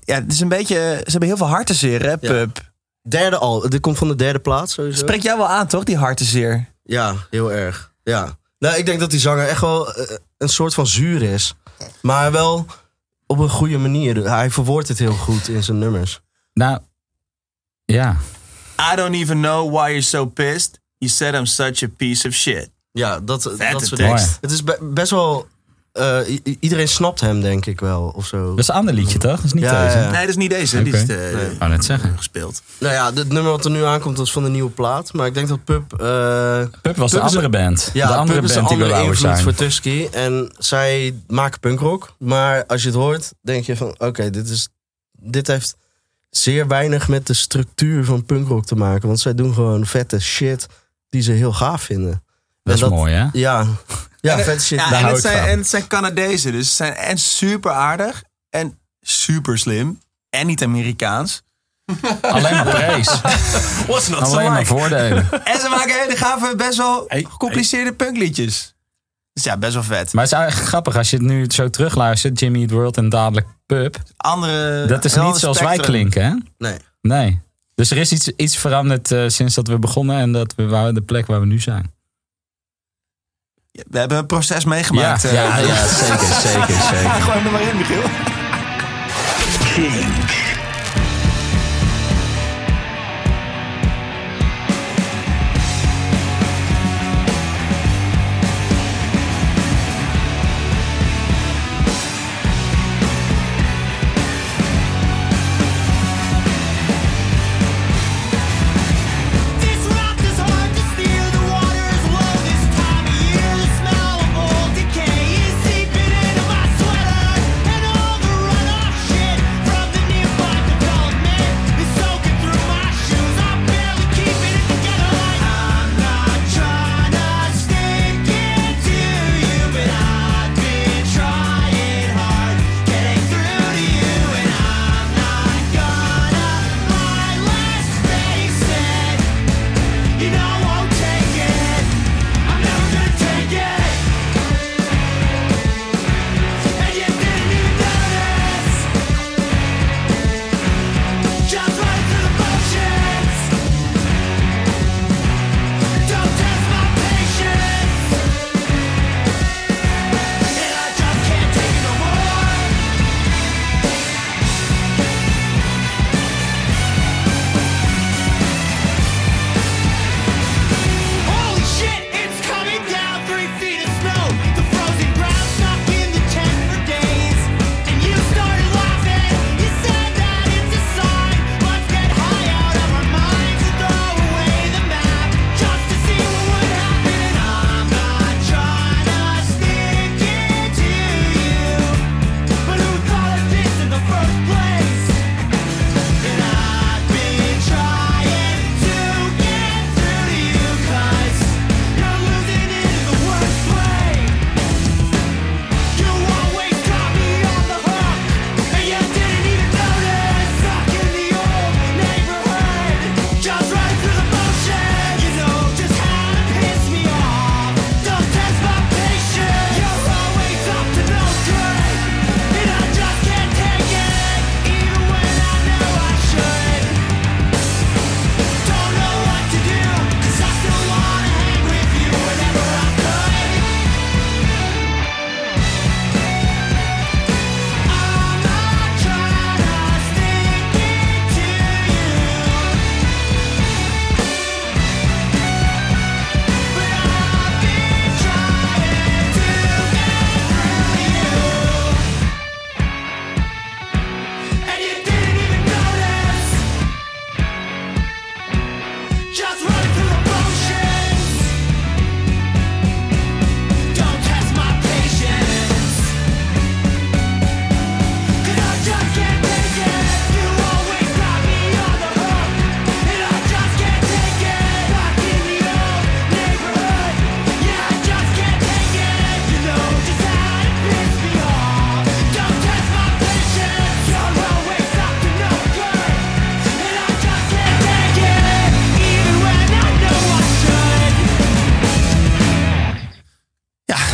Ja, 0.00 0.14
het 0.14 0.32
is 0.32 0.40
een 0.40 0.48
beetje... 0.48 0.74
Ze 1.04 1.10
hebben 1.10 1.28
heel 1.28 1.36
veel 1.36 1.46
hartenzeer, 1.48 2.02
hè, 2.02 2.18
Pub. 2.18 2.60
Derde 3.08 3.36
al. 3.38 3.68
Dit 3.68 3.80
komt 3.80 3.98
van 3.98 4.08
de 4.08 4.14
derde 4.14 4.38
plaats 4.38 4.72
sowieso. 4.74 4.98
Spreekt 4.98 5.22
jou 5.22 5.38
wel 5.38 5.48
aan, 5.48 5.66
toch, 5.66 5.84
die 5.84 5.96
hartenzeer? 5.96 6.66
Ja, 6.82 7.14
heel 7.30 7.52
erg. 7.52 7.92
Ja. 8.02 8.36
Nou, 8.58 8.76
ik 8.76 8.86
denk 8.86 9.00
dat 9.00 9.10
die 9.10 9.20
zanger 9.20 9.48
echt 9.48 9.60
wel 9.60 9.94
eh, 9.94 10.16
een 10.38 10.48
soort 10.48 10.74
van 10.74 10.86
zuur 10.86 11.22
is. 11.22 11.54
Maar 12.02 12.32
wel 12.32 12.66
op 13.26 13.38
een 13.38 13.48
goede 13.50 13.78
manier. 13.78 14.30
Hij 14.30 14.50
verwoordt 14.50 14.88
het 14.88 14.98
heel 14.98 15.12
goed 15.12 15.48
in 15.48 15.62
zijn 15.64 15.78
nummers. 15.78 16.20
Nou, 16.54 16.78
ja. 17.96 18.16
I 18.92 18.96
don't 18.96 19.14
even 19.14 19.40
know 19.40 19.70
why 19.70 19.88
you're 19.88 20.00
so 20.02 20.26
pissed. 20.26 20.80
You 20.98 21.10
said 21.10 21.34
I'm 21.34 21.46
such 21.46 21.82
a 21.82 21.88
piece 21.96 22.28
of 22.28 22.34
shit. 22.34 22.70
Ja, 22.92 23.20
dat, 23.20 23.42
dat 23.42 23.86
soort 23.86 24.00
tekst. 24.00 24.38
Het 24.40 24.50
is 24.50 24.64
be- 24.64 24.78
best 24.82 25.10
wel... 25.10 25.46
eh, 25.92 26.18
iedereen 26.60 26.88
snapt 26.88 27.20
hem, 27.20 27.40
denk 27.40 27.66
ik 27.66 27.80
wel. 27.80 28.12
Of 28.16 28.26
zo. 28.26 28.48
Dat 28.50 28.58
is 28.58 28.68
een 28.68 28.74
ander 28.74 28.94
liedje, 28.94 29.18
toch? 29.18 29.36
Dat 29.36 29.44
is 29.44 29.52
niet 29.52 29.62
Ja, 29.64 29.84
deze. 29.84 29.98
ja. 29.98 30.10
Nee, 30.10 30.20
dat 30.20 30.28
is 30.28 30.36
niet 30.36 30.50
deze. 30.50 30.82
Die 30.82 30.92
is 30.92 31.06
de, 31.06 31.30
Nee. 31.34 31.50
Ik 31.52 31.58
wou 31.58 31.70
net 31.70 31.84
zeggen. 31.84 32.16
gespeeld. 32.16 32.62
Nou 32.78 32.94
ja, 32.94 33.12
het 33.14 33.28
nummer 33.32 33.52
wat 33.52 33.64
er 33.64 33.70
nu 33.70 33.84
aankomt, 33.84 34.16
dat 34.16 34.26
is 34.26 34.32
van 34.32 34.42
de 34.42 34.48
nieuwe 34.50 34.70
plaat. 34.70 35.12
Maar 35.12 35.26
ik 35.26 35.34
denk 35.34 35.48
dat 35.48 35.64
Pub... 35.64 35.92
eh, 35.92 36.62
Pub 36.82 36.96
was 36.96 37.10
de 37.10 37.16
Pub 37.16 37.26
andere 37.26 37.48
band. 37.48 37.90
Ja, 37.92 38.06
de 38.08 38.14
andere 38.14 38.40
Pub 38.40 38.48
is 38.48 38.54
een 38.56 38.62
band 38.62 38.68
die 38.68 38.78
we 38.78 38.84
andere 38.84 39.02
invloed 39.02 39.18
zijn. 39.32 39.42
voor 39.42 39.54
Tusky. 39.54 40.08
En 40.12 40.52
zij 40.58 41.14
maken 41.26 41.60
punkrock. 41.60 42.14
Maar 42.18 42.66
als 42.66 42.80
je 42.82 42.88
het 42.88 42.96
hoort, 42.96 43.32
denk 43.42 43.64
je 43.64 43.76
van... 43.76 43.94
Oké, 43.98 44.30
dit 44.30 44.48
is 44.48 44.68
dit 45.20 45.46
heeft 45.46 45.76
zeer 46.30 46.66
weinig 46.66 47.08
met 47.08 47.26
de 47.26 47.34
structuur 47.34 48.04
van 48.04 48.24
punkrock 48.24 48.66
te 48.66 48.74
maken. 48.74 49.06
Want 49.08 49.20
zij 49.20 49.34
doen 49.34 49.54
gewoon 49.54 49.86
vette 49.86 50.20
shit 50.20 50.66
die 51.08 51.22
ze 51.22 51.32
heel 51.32 51.52
gaaf 51.52 51.82
vinden. 51.82 52.24
Dat 52.62 52.74
is 52.74 52.88
mooi, 52.88 53.14
hè? 53.14 53.26
Ja, 53.32 53.66
ja 54.20 54.38
vette 54.44 54.64
shit. 54.64 54.78
Ja, 54.78 54.90
Daar 54.90 54.98
en, 54.98 55.04
hou 55.04 55.14
het 55.14 55.24
ik 55.24 55.30
zijn, 55.30 55.42
van. 55.42 55.48
en 55.48 55.58
het 55.58 55.68
zijn 55.68 55.86
Canadezen, 55.86 56.52
dus 56.52 56.68
ze 56.68 56.74
zijn 56.74 56.94
en 56.94 57.18
super 57.18 57.70
aardig 57.72 58.22
en 58.50 58.78
super 59.00 59.58
slim 59.58 60.00
en 60.30 60.46
niet 60.46 60.62
Amerikaans. 60.62 61.42
Alleen 62.20 62.54
maar 62.54 62.64
prijs. 62.64 63.08
Alleen 64.20 64.52
maar 64.52 64.66
voordelen. 64.66 65.44
En 65.44 65.60
ze 65.60 65.68
maken 65.68 66.00
hele 66.00 66.16
gave, 66.16 66.56
best 66.56 66.76
wel 66.76 67.04
Hey, 67.08 67.24
gecompliceerde 67.28 67.92
punkliedjes. 67.92 68.74
Dus 69.38 69.46
ja, 69.46 69.56
best 69.56 69.74
wel 69.74 69.82
vet. 69.82 70.12
Maar 70.12 70.24
het 70.24 70.32
is 70.32 70.38
eigenlijk 70.38 70.68
grappig 70.68 70.96
als 70.96 71.10
je 71.10 71.16
het 71.16 71.24
nu 71.24 71.44
zo 71.48 71.70
terugluistert. 71.70 72.40
Jimmy 72.40 72.60
Eat 72.60 72.70
World 72.70 72.96
en 72.96 73.08
dadelijk 73.08 73.46
Pub. 73.66 73.96
Andere, 74.16 74.86
Dat 74.86 75.04
is 75.04 75.14
niet 75.14 75.36
zoals 75.36 75.60
wij 75.60 75.76
klinken, 75.76 76.24
hè? 76.24 76.34
Nee. 76.58 76.78
Nee. 77.00 77.40
Dus 77.74 77.90
er 77.90 77.96
is 77.96 78.12
iets, 78.12 78.28
iets 78.36 78.56
veranderd 78.56 79.12
eh, 79.12 79.24
sinds 79.26 79.54
dat 79.54 79.68
we 79.68 79.78
begonnen 79.78 80.16
en 80.16 80.32
dat 80.32 80.54
we 80.54 80.66
waar, 80.66 80.92
de 80.92 81.02
plek 81.02 81.26
waar 81.26 81.40
we 81.40 81.46
nu 81.46 81.60
zijn. 81.60 81.92
We 83.72 83.98
hebben 83.98 84.18
een 84.18 84.26
proces 84.26 84.64
meegemaakt. 84.64 85.22
ja, 85.22 85.28
eh. 85.28 85.34
ja, 85.34 85.56
ja, 85.56 85.86
zeker, 85.86 86.18
zeker, 86.18 86.82
zeker. 86.90 87.32
Hem 87.32 87.46
er 87.46 87.52
maar 87.52 87.62
in, 87.62 87.76
Michiel. 87.76 88.02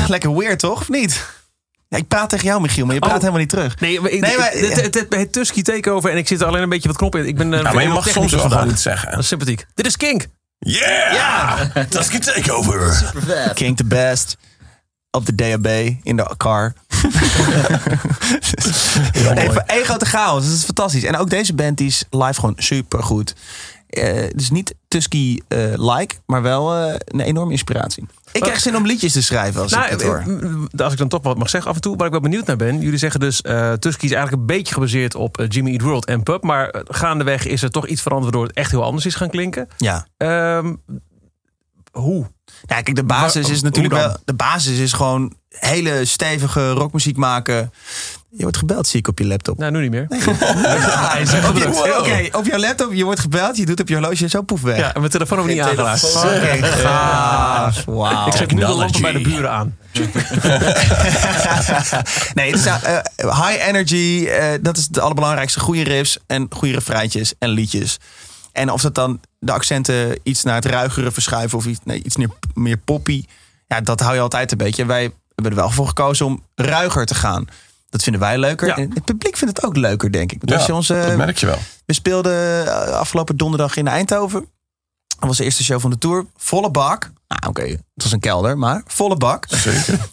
Lekker 0.09 0.37
weird, 0.37 0.59
toch? 0.59 0.81
Of 0.81 0.89
niet? 0.89 1.25
Ja, 1.89 1.97
ik 1.99 2.09
praat 2.09 2.29
tegen 2.31 2.47
jou, 2.47 2.61
Michiel, 2.61 2.85
maar 2.85 2.95
je 2.95 3.01
praat 3.01 3.13
Oh. 3.13 3.19
helemaal 3.19 3.41
niet 3.41 3.49
terug. 3.49 3.81
Nee, 3.81 4.01
maar, 4.01 4.11
ik, 4.11 4.21
Nee, 4.21 4.37
maar- 4.37 4.51
het, 4.53 4.83
het, 4.83 4.95
het, 4.95 5.15
het 5.15 5.33
Tusky 5.33 5.63
takeover 5.63 6.11
en 6.11 6.17
ik 6.17 6.29
zit 6.29 6.41
er 6.41 6.47
alleen 6.47 6.63
een 6.63 6.69
beetje 6.69 6.89
wat 6.89 6.97
knop 6.97 7.17
in. 7.17 7.27
Ik 7.27 7.37
ben, 7.37 7.51
Ja, 7.51 7.63
maar 7.73 7.83
je 7.83 7.89
mag 7.89 8.09
soms 8.09 8.31
wel 8.31 8.41
vandaag. 8.41 8.59
gewoon 8.59 8.75
iets 8.75 8.83
zeggen. 8.83 9.11
Dat 9.11 9.19
is 9.21 9.27
sympathiek. 9.27 9.67
Dit 9.75 9.87
is 9.87 9.97
Kink. 9.97 10.27
Yeah! 10.59 11.13
Ja! 11.15 11.57
Tusky 11.89 12.19
Takeover. 12.19 13.13
King 13.55 13.77
the 13.77 13.85
best. 13.85 14.37
Op 15.11 15.27
de 15.27 15.35
DAB, 15.35 15.67
in 16.03 16.17
de 16.17 16.35
car. 16.37 16.73
één 19.67 19.85
grote 19.85 20.05
chaos. 20.07 20.45
Dat 20.45 20.55
is 20.55 20.65
fantastisch. 20.65 21.05
En 21.05 21.17
ook 21.17 21.31
deze 21.31 21.55
band 21.55 21.79
die 21.79 21.87
is 21.87 22.05
live 22.11 22.35
gewoon 22.41 22.55
super 22.57 23.03
goed. 23.03 23.35
Dus 24.35 24.51
niet 24.51 24.75
Tusky-like, 24.89 26.15
maar 26.27 26.43
wel 26.43 26.75
eh, 26.75 26.95
een 27.05 27.21
enorme 27.21 27.53
inspiratie. 27.53 28.07
Ik 28.33 28.41
krijg 28.41 28.61
zin 28.61 28.77
om 28.77 28.87
liedjes 28.87 29.13
te 29.13 29.23
schrijven 29.23 29.63
als 29.63 29.73
ik 29.73 29.79
het 29.79 30.03
hoor. 30.03 30.25
eh, 30.77 30.85
als 30.85 30.93
ik 30.93 30.99
dan 30.99 31.09
toch 31.09 31.23
wat 31.23 31.39
mag 31.39 31.51
zeggen 31.51 31.71
af 31.71 31.77
en 31.77 31.83
toe, 31.83 31.97
waar 31.97 32.07
ik 32.07 32.13
wel 32.13 32.21
benieuwd 32.21 32.47
naar 32.47 32.57
ben. 32.57 32.81
Jullie 32.81 32.99
zeggen 32.99 33.21
dus, 33.21 33.43
eh 33.43 33.73
Tusky 33.73 34.05
is 34.05 34.11
eigenlijk 34.13 34.41
een 34.41 34.57
beetje 34.57 34.75
gebaseerd 34.75 35.15
op 35.15 35.39
eh, 35.39 35.47
Jimmy 35.49 35.71
Eat 35.71 35.81
World 35.81 36.05
en 36.07 36.23
Pub. 36.23 36.43
Maar 36.43 36.69
eh, 36.69 36.81
gaandeweg 36.85 37.47
is 37.47 37.63
er 37.63 37.71
toch 37.71 37.87
iets 37.87 38.03
veranderd 38.03 38.33
waardoor 38.33 38.49
het 38.49 38.59
echt 38.59 38.71
heel 38.71 38.85
anders 38.85 39.07
is 39.07 39.15
gaan 39.15 39.31
klinken. 39.31 39.69
Ja. 39.77 40.07
Ehm, 40.17 40.75
hoe? 41.93 42.27
Ja, 42.67 42.81
kijk, 42.83 42.95
de 42.97 43.05
basis 43.05 43.49
is 43.51 43.63
natuurlijk 43.63 43.95
wel. 43.95 44.17
De 44.25 44.35
basis 44.35 44.79
is 44.79 44.93
gewoon 44.93 45.37
hele 45.49 46.05
stevige 46.05 46.71
rockmuziek 46.71 47.17
maken. 47.17 47.73
Je 48.37 48.43
wordt 48.43 48.57
gebeld, 48.57 48.87
zie 48.87 48.99
ik 48.99 49.09
op 49.09 49.19
je 49.19 49.27
laptop. 49.27 49.59
Nou, 49.59 49.73
nu 49.73 49.81
niet 49.81 49.91
meer. 49.91 50.07
Ja, 50.09 50.17
hij 51.13 51.23
is 51.23 51.33
echt 51.33 51.49
op, 51.49 51.57
je- 51.57 52.31
jouw 52.51 52.59
laptop, 52.59 52.93
je 52.93 53.05
wordt 53.05 53.21
gebeld, 53.21 53.57
je 53.57 53.67
doet 53.67 53.81
op 53.81 53.89
je 53.89 53.95
horloge 53.95 54.29
zo 54.29 54.43
poef 54.43 54.61
weg. 54.63 54.77
Ja, 54.77 54.95
en 54.95 55.01
mijn 55.01 55.13
telefoon 55.13 55.39
ook 55.39 55.47
niet 55.47 55.61
aangeraakt. 55.61 56.15
Oké, 56.17 56.63
gaaf. 56.67 57.85
Wauw. 57.85 58.27
Ik 58.27 58.33
zet 58.33 58.51
nu 58.51 58.61
de 58.61 58.69
lampen 58.69 59.01
bij 59.03 59.13
de 59.13 59.21
buren 59.21 59.51
aan. 59.51 59.77
nee, 62.35 62.51
het 62.51 62.59
is, 62.59 62.65
nou, 62.65 62.83
eh, 62.83 63.47
high 63.47 63.67
energy, 63.69 64.27
eh, 64.29 64.47
dat 64.61 64.77
is 64.77 64.85
het 64.87 64.99
allerbelangrijkste. 64.99 65.61
Goede 65.61 65.83
riffs 65.85 66.19
en 66.27 66.47
goede 66.51 66.75
refreintjes 66.75 67.35
en 67.39 67.49
liedjes. 67.49 67.99
En 68.53 68.71
of 68.71 68.81
dat 68.81 68.95
dan 68.95 69.21
de 69.39 69.53
accenten 69.53 70.19
iets 70.23 70.43
naar 70.43 70.55
het 70.55 70.65
ruigere 70.65 71.11
verschuiven 71.11 71.59
of 71.59 71.67
iets, 71.67 71.81
nee, 71.85 72.03
iets 72.05 72.17
meer, 72.17 72.29
meer 72.55 72.77
poppy. 72.77 73.25
Ja, 73.69 73.81
dat 73.81 74.01
hou 74.01 74.15
je 74.15 74.21
altijd 74.21 74.53
een 74.53 74.59
beetje. 74.59 74.85
Wij 74.87 75.03
hebben 75.35 75.53
er 75.53 75.59
wel 75.59 75.71
voor 75.71 75.87
gekozen 75.87 76.27
om 76.27 76.43
ruiger 76.55 77.07
te 77.07 77.15
gaan. 77.15 77.45
Dat 77.95 78.03
vinden 78.03 78.21
wij 78.21 78.39
leuker. 78.39 78.67
Ja. 78.67 78.77
En 78.77 78.91
het 78.95 79.05
publiek 79.05 79.37
vindt 79.37 79.57
het 79.57 79.67
ook 79.67 79.77
leuker, 79.77 80.13
denk 80.13 80.33
ik. 80.33 80.49
Ja, 80.49 80.65
je 80.67 80.75
ons, 80.75 80.87
dat 80.87 81.17
merk 81.17 81.39
je 81.39 81.47
wel. 81.47 81.59
we 81.87 81.93
speelden 81.93 82.67
eh, 82.67 82.93
afgelopen 82.93 83.37
donderdag 83.37 83.77
in 83.77 83.89
Eindhoven. 83.89 84.41
Dat 85.19 85.29
was 85.29 85.37
de 85.37 85.45
eerste 85.45 85.65
show 85.65 85.81
van 85.81 85.91
de 85.91 85.99
tour. 85.99 86.27
Volle 86.37 86.71
bak. 86.71 87.11
Nou, 87.29 87.49
oké, 87.49 87.63
het 87.63 87.83
was 87.95 88.13
een 88.13 88.21
kelder, 88.21 88.59
maar 88.59 88.83
volle 88.87 89.17
bak. 89.17 89.47
Zeker. 89.49 89.99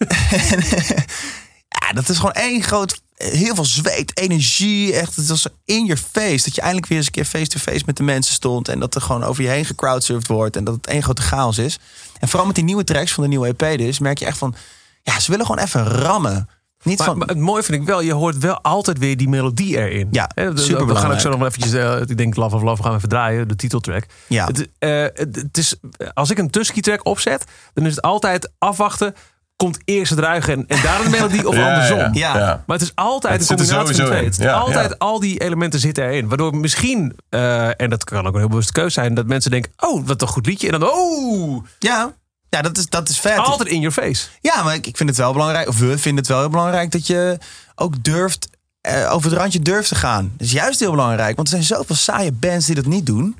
ja, 1.79 1.93
dat 1.93 2.09
is 2.09 2.15
gewoon 2.15 2.33
één 2.33 2.63
groot... 2.63 3.01
Heel 3.15 3.55
veel 3.55 3.65
zweet, 3.65 4.17
energie. 4.17 4.93
Echt, 4.93 5.15
het 5.15 5.27
was 5.27 5.47
in 5.65 5.85
je 5.85 5.97
face. 5.97 6.43
Dat 6.43 6.55
je 6.55 6.61
eindelijk 6.61 6.87
weer 6.87 6.97
eens 6.97 7.07
een 7.07 7.13
keer 7.13 7.25
face-to-face 7.25 7.83
met 7.85 7.97
de 7.97 8.03
mensen 8.03 8.33
stond. 8.33 8.67
En 8.67 8.79
dat 8.79 8.95
er 8.95 9.01
gewoon 9.01 9.23
over 9.23 9.43
je 9.43 9.49
heen 9.49 9.65
gecrowdsurfd 9.65 10.27
wordt. 10.27 10.55
En 10.55 10.63
dat 10.63 10.75
het 10.75 10.87
één 10.87 11.03
grote 11.03 11.21
chaos 11.21 11.57
is. 11.57 11.79
En 12.19 12.27
vooral 12.27 12.45
met 12.45 12.55
die 12.55 12.63
nieuwe 12.63 12.83
tracks 12.83 13.11
van 13.13 13.23
de 13.23 13.29
nieuwe 13.29 13.55
EP 13.57 13.77
dus... 13.77 13.99
merk 13.99 14.19
je 14.19 14.25
echt 14.25 14.37
van... 14.37 14.55
Ja, 15.03 15.19
ze 15.19 15.31
willen 15.31 15.45
gewoon 15.45 15.63
even 15.63 15.83
rammen. 15.83 16.49
Niet 16.83 16.97
Maar, 16.97 17.07
van... 17.07 17.17
maar 17.17 17.27
het 17.27 17.37
mooie 17.37 17.63
vind 17.63 17.81
ik 17.81 17.87
wel, 17.87 18.01
je 18.01 18.13
hoort 18.13 18.37
wel 18.37 18.61
altijd 18.61 18.97
weer 18.97 19.17
die 19.17 19.29
melodie 19.29 19.77
erin. 19.77 20.07
Ja, 20.11 20.29
Hè, 20.35 20.53
de- 20.53 20.85
We 20.85 20.95
gaan 20.95 21.11
ook 21.11 21.19
zo 21.19 21.29
nog 21.29 21.37
wel 21.39 21.47
eventjes, 21.47 21.73
eh, 21.73 22.01
ik 22.01 22.17
denk 22.17 22.35
Love 22.35 22.55
of 22.55 22.61
Love 22.61 22.81
gaan 22.81 22.91
we 22.91 22.97
even 22.97 23.09
draaien, 23.09 23.47
de 23.47 23.55
titeltrack. 23.55 24.05
Ja. 24.27 24.45
Het, 24.45 24.69
eh, 24.79 24.89
het, 25.01 25.35
het 25.35 25.57
is, 25.57 25.75
als 26.13 26.29
ik 26.29 26.37
een 26.37 26.49
Tusky 26.49 26.81
track 26.81 27.05
opzet, 27.05 27.45
dan 27.73 27.85
is 27.85 27.95
het 27.95 28.01
altijd 28.01 28.51
afwachten, 28.57 29.13
komt 29.55 29.79
eerst 29.85 30.09
het 30.09 30.19
ruigen 30.19 30.53
en, 30.53 30.63
en 30.67 30.81
daar 30.83 31.03
de 31.03 31.09
melodie 31.09 31.47
of 31.47 31.55
Ja, 31.61 31.67
andersom. 31.73 31.97
ja, 31.99 32.09
Ja. 32.13 32.37
ja. 32.37 32.63
Maar 32.67 32.77
het 32.77 32.85
is 32.85 32.91
altijd 32.95 33.33
Het 33.33 33.41
een 33.41 33.47
zit 33.47 33.59
er 33.59 33.65
combinatie 33.75 33.95
van 34.03 34.11
twee. 34.11 34.25
Het 34.25 34.39
is 34.39 34.45
altijd 34.47 34.89
ja. 34.89 34.95
al 34.97 35.19
die 35.19 35.39
elementen 35.39 35.79
zitten 35.79 36.03
erin. 36.03 36.27
Waardoor 36.27 36.55
misschien, 36.55 37.15
eh, 37.29 37.81
en 37.81 37.89
dat 37.89 38.03
kan 38.03 38.27
ook 38.27 38.33
een 38.33 38.39
heel 38.39 38.49
bewuste 38.49 38.71
keuze 38.71 38.91
zijn, 38.91 39.13
dat 39.13 39.25
mensen 39.27 39.51
denken, 39.51 39.71
oh, 39.77 40.07
wat 40.07 40.21
een 40.21 40.27
goed 40.27 40.45
liedje. 40.45 40.71
En 40.71 40.79
dan, 40.79 40.89
oh, 40.89 41.63
Ja, 41.79 42.13
ja 42.55 42.61
dat, 42.61 42.77
is, 42.77 42.89
dat 42.89 43.09
is 43.09 43.19
vet. 43.19 43.37
altijd 43.37 43.69
in 43.69 43.79
your 43.79 43.91
face. 43.95 44.27
Ja, 44.41 44.63
maar 44.63 44.73
ik, 44.75 44.87
ik 44.87 44.97
vind 44.97 45.09
het 45.09 45.17
wel 45.17 45.31
belangrijk, 45.33 45.67
of 45.67 45.77
we 45.79 45.97
vinden 45.97 46.15
het 46.23 46.27
wel 46.27 46.39
heel 46.39 46.49
belangrijk 46.49 46.91
dat 46.91 47.07
je 47.07 47.37
ook 47.75 48.03
durft, 48.03 48.49
eh, 48.81 49.13
over 49.13 49.29
het 49.29 49.39
randje 49.39 49.59
durft 49.59 49.87
te 49.89 49.95
gaan. 49.95 50.31
Dat 50.37 50.47
is 50.47 50.53
juist 50.53 50.79
heel 50.79 50.91
belangrijk, 50.91 51.35
want 51.35 51.47
er 51.51 51.63
zijn 51.63 51.79
zoveel 51.79 51.95
saaie 51.95 52.31
bands 52.31 52.65
die 52.65 52.75
dat 52.75 52.85
niet 52.85 53.05
doen. 53.05 53.35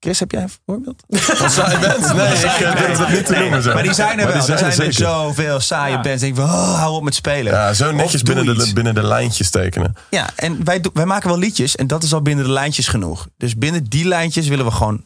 Chris, 0.00 0.20
heb 0.20 0.30
jij 0.30 0.42
een 0.42 0.50
voorbeeld? 0.66 1.02
Wat 1.38 1.52
saai 1.52 1.78
bent? 1.78 2.14
Nee, 2.14 2.26
ik 2.36 2.42
eh, 2.44 2.76
durf 2.76 2.98
dat 2.98 3.08
niet 3.08 3.26
te 3.26 3.34
noemen. 3.36 3.62
Zo. 3.62 3.72
Maar 3.74 3.82
die 3.82 3.92
zijn 3.92 4.08
er 4.10 4.16
Maar 4.16 4.26
wel. 4.46 4.48
er 4.48 4.72
zijn 4.72 4.86
er 4.86 4.92
zoveel 4.92 5.60
saaie 5.60 6.00
bands. 6.00 6.20
Denk 6.20 6.36
ik 6.36 6.40
van, 6.40 6.44
oh, 6.50 6.78
hou 6.78 6.94
op 6.94 7.02
met 7.02 7.14
spelen. 7.14 7.52
Ja, 7.52 7.72
zo 7.72 7.92
netjes 7.92 8.22
binnen 8.22 8.58
de, 8.58 8.72
binnen 8.72 8.94
de 8.94 9.02
lijntjes 9.02 9.50
tekenen. 9.50 9.96
Ja, 10.10 10.28
en 10.36 10.64
wij, 10.64 10.80
doen- 10.80 10.90
wij 10.94 11.06
maken 11.06 11.28
wel 11.28 11.38
liedjes 11.38 11.76
en 11.76 11.86
dat 11.86 12.02
is 12.02 12.12
al 12.14 12.22
binnen 12.22 12.44
de 12.44 12.52
lijntjes 12.52 12.88
genoeg. 12.88 13.26
Dus 13.36 13.56
binnen 13.56 13.84
die 13.84 14.04
lijntjes 14.08 14.48
willen 14.48 14.64
we 14.64 14.70
gewoon 14.70 15.04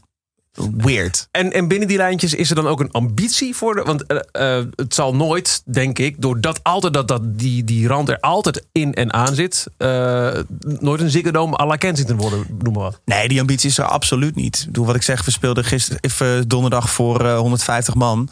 weird. 0.76 1.28
En, 1.30 1.52
en 1.52 1.68
binnen 1.68 1.88
die 1.88 1.96
lijntjes 1.96 2.34
is 2.34 2.48
er 2.50 2.54
dan 2.54 2.66
ook 2.66 2.80
een 2.80 2.90
ambitie 2.90 3.56
voor 3.56 3.74
de. 3.74 3.82
Want 3.82 4.06
eh, 4.06 4.58
eh, 4.58 4.64
het 4.74 4.94
zal 4.94 5.14
nooit, 5.14 5.62
denk 5.64 5.98
ik, 5.98 6.22
doordat 6.22 6.60
altijd 6.62 6.94
dat, 6.94 7.08
dat 7.08 7.38
die, 7.38 7.64
die 7.64 7.88
rand 7.88 8.08
er 8.08 8.20
altijd 8.20 8.66
in 8.72 8.94
en 8.94 9.12
aan 9.12 9.34
zit, 9.34 9.66
eh, 9.76 10.38
nooit 10.60 11.00
een 11.00 11.10
Ziggo 11.10 11.30
Dome 11.30 11.58
à 11.58 11.66
la 11.66 11.76
Kensington 11.76 12.16
worden, 12.16 12.46
noem 12.62 12.72
maar 12.72 12.82
wat. 12.82 13.00
Nee, 13.04 13.28
die 13.28 13.40
ambitie 13.40 13.70
is 13.70 13.78
er 13.78 13.84
absoluut 13.84 14.34
niet. 14.34 14.62
Bedoel, 14.66 14.86
wat 14.86 14.94
ik 14.94 15.02
zeg, 15.02 15.24
we 15.24 15.30
speelden 15.30 15.64
gisteren 15.64 15.98
even 16.00 16.48
donderdag 16.48 16.90
voor 16.90 17.24
eh, 17.24 17.38
150 17.38 17.94
man. 17.94 18.28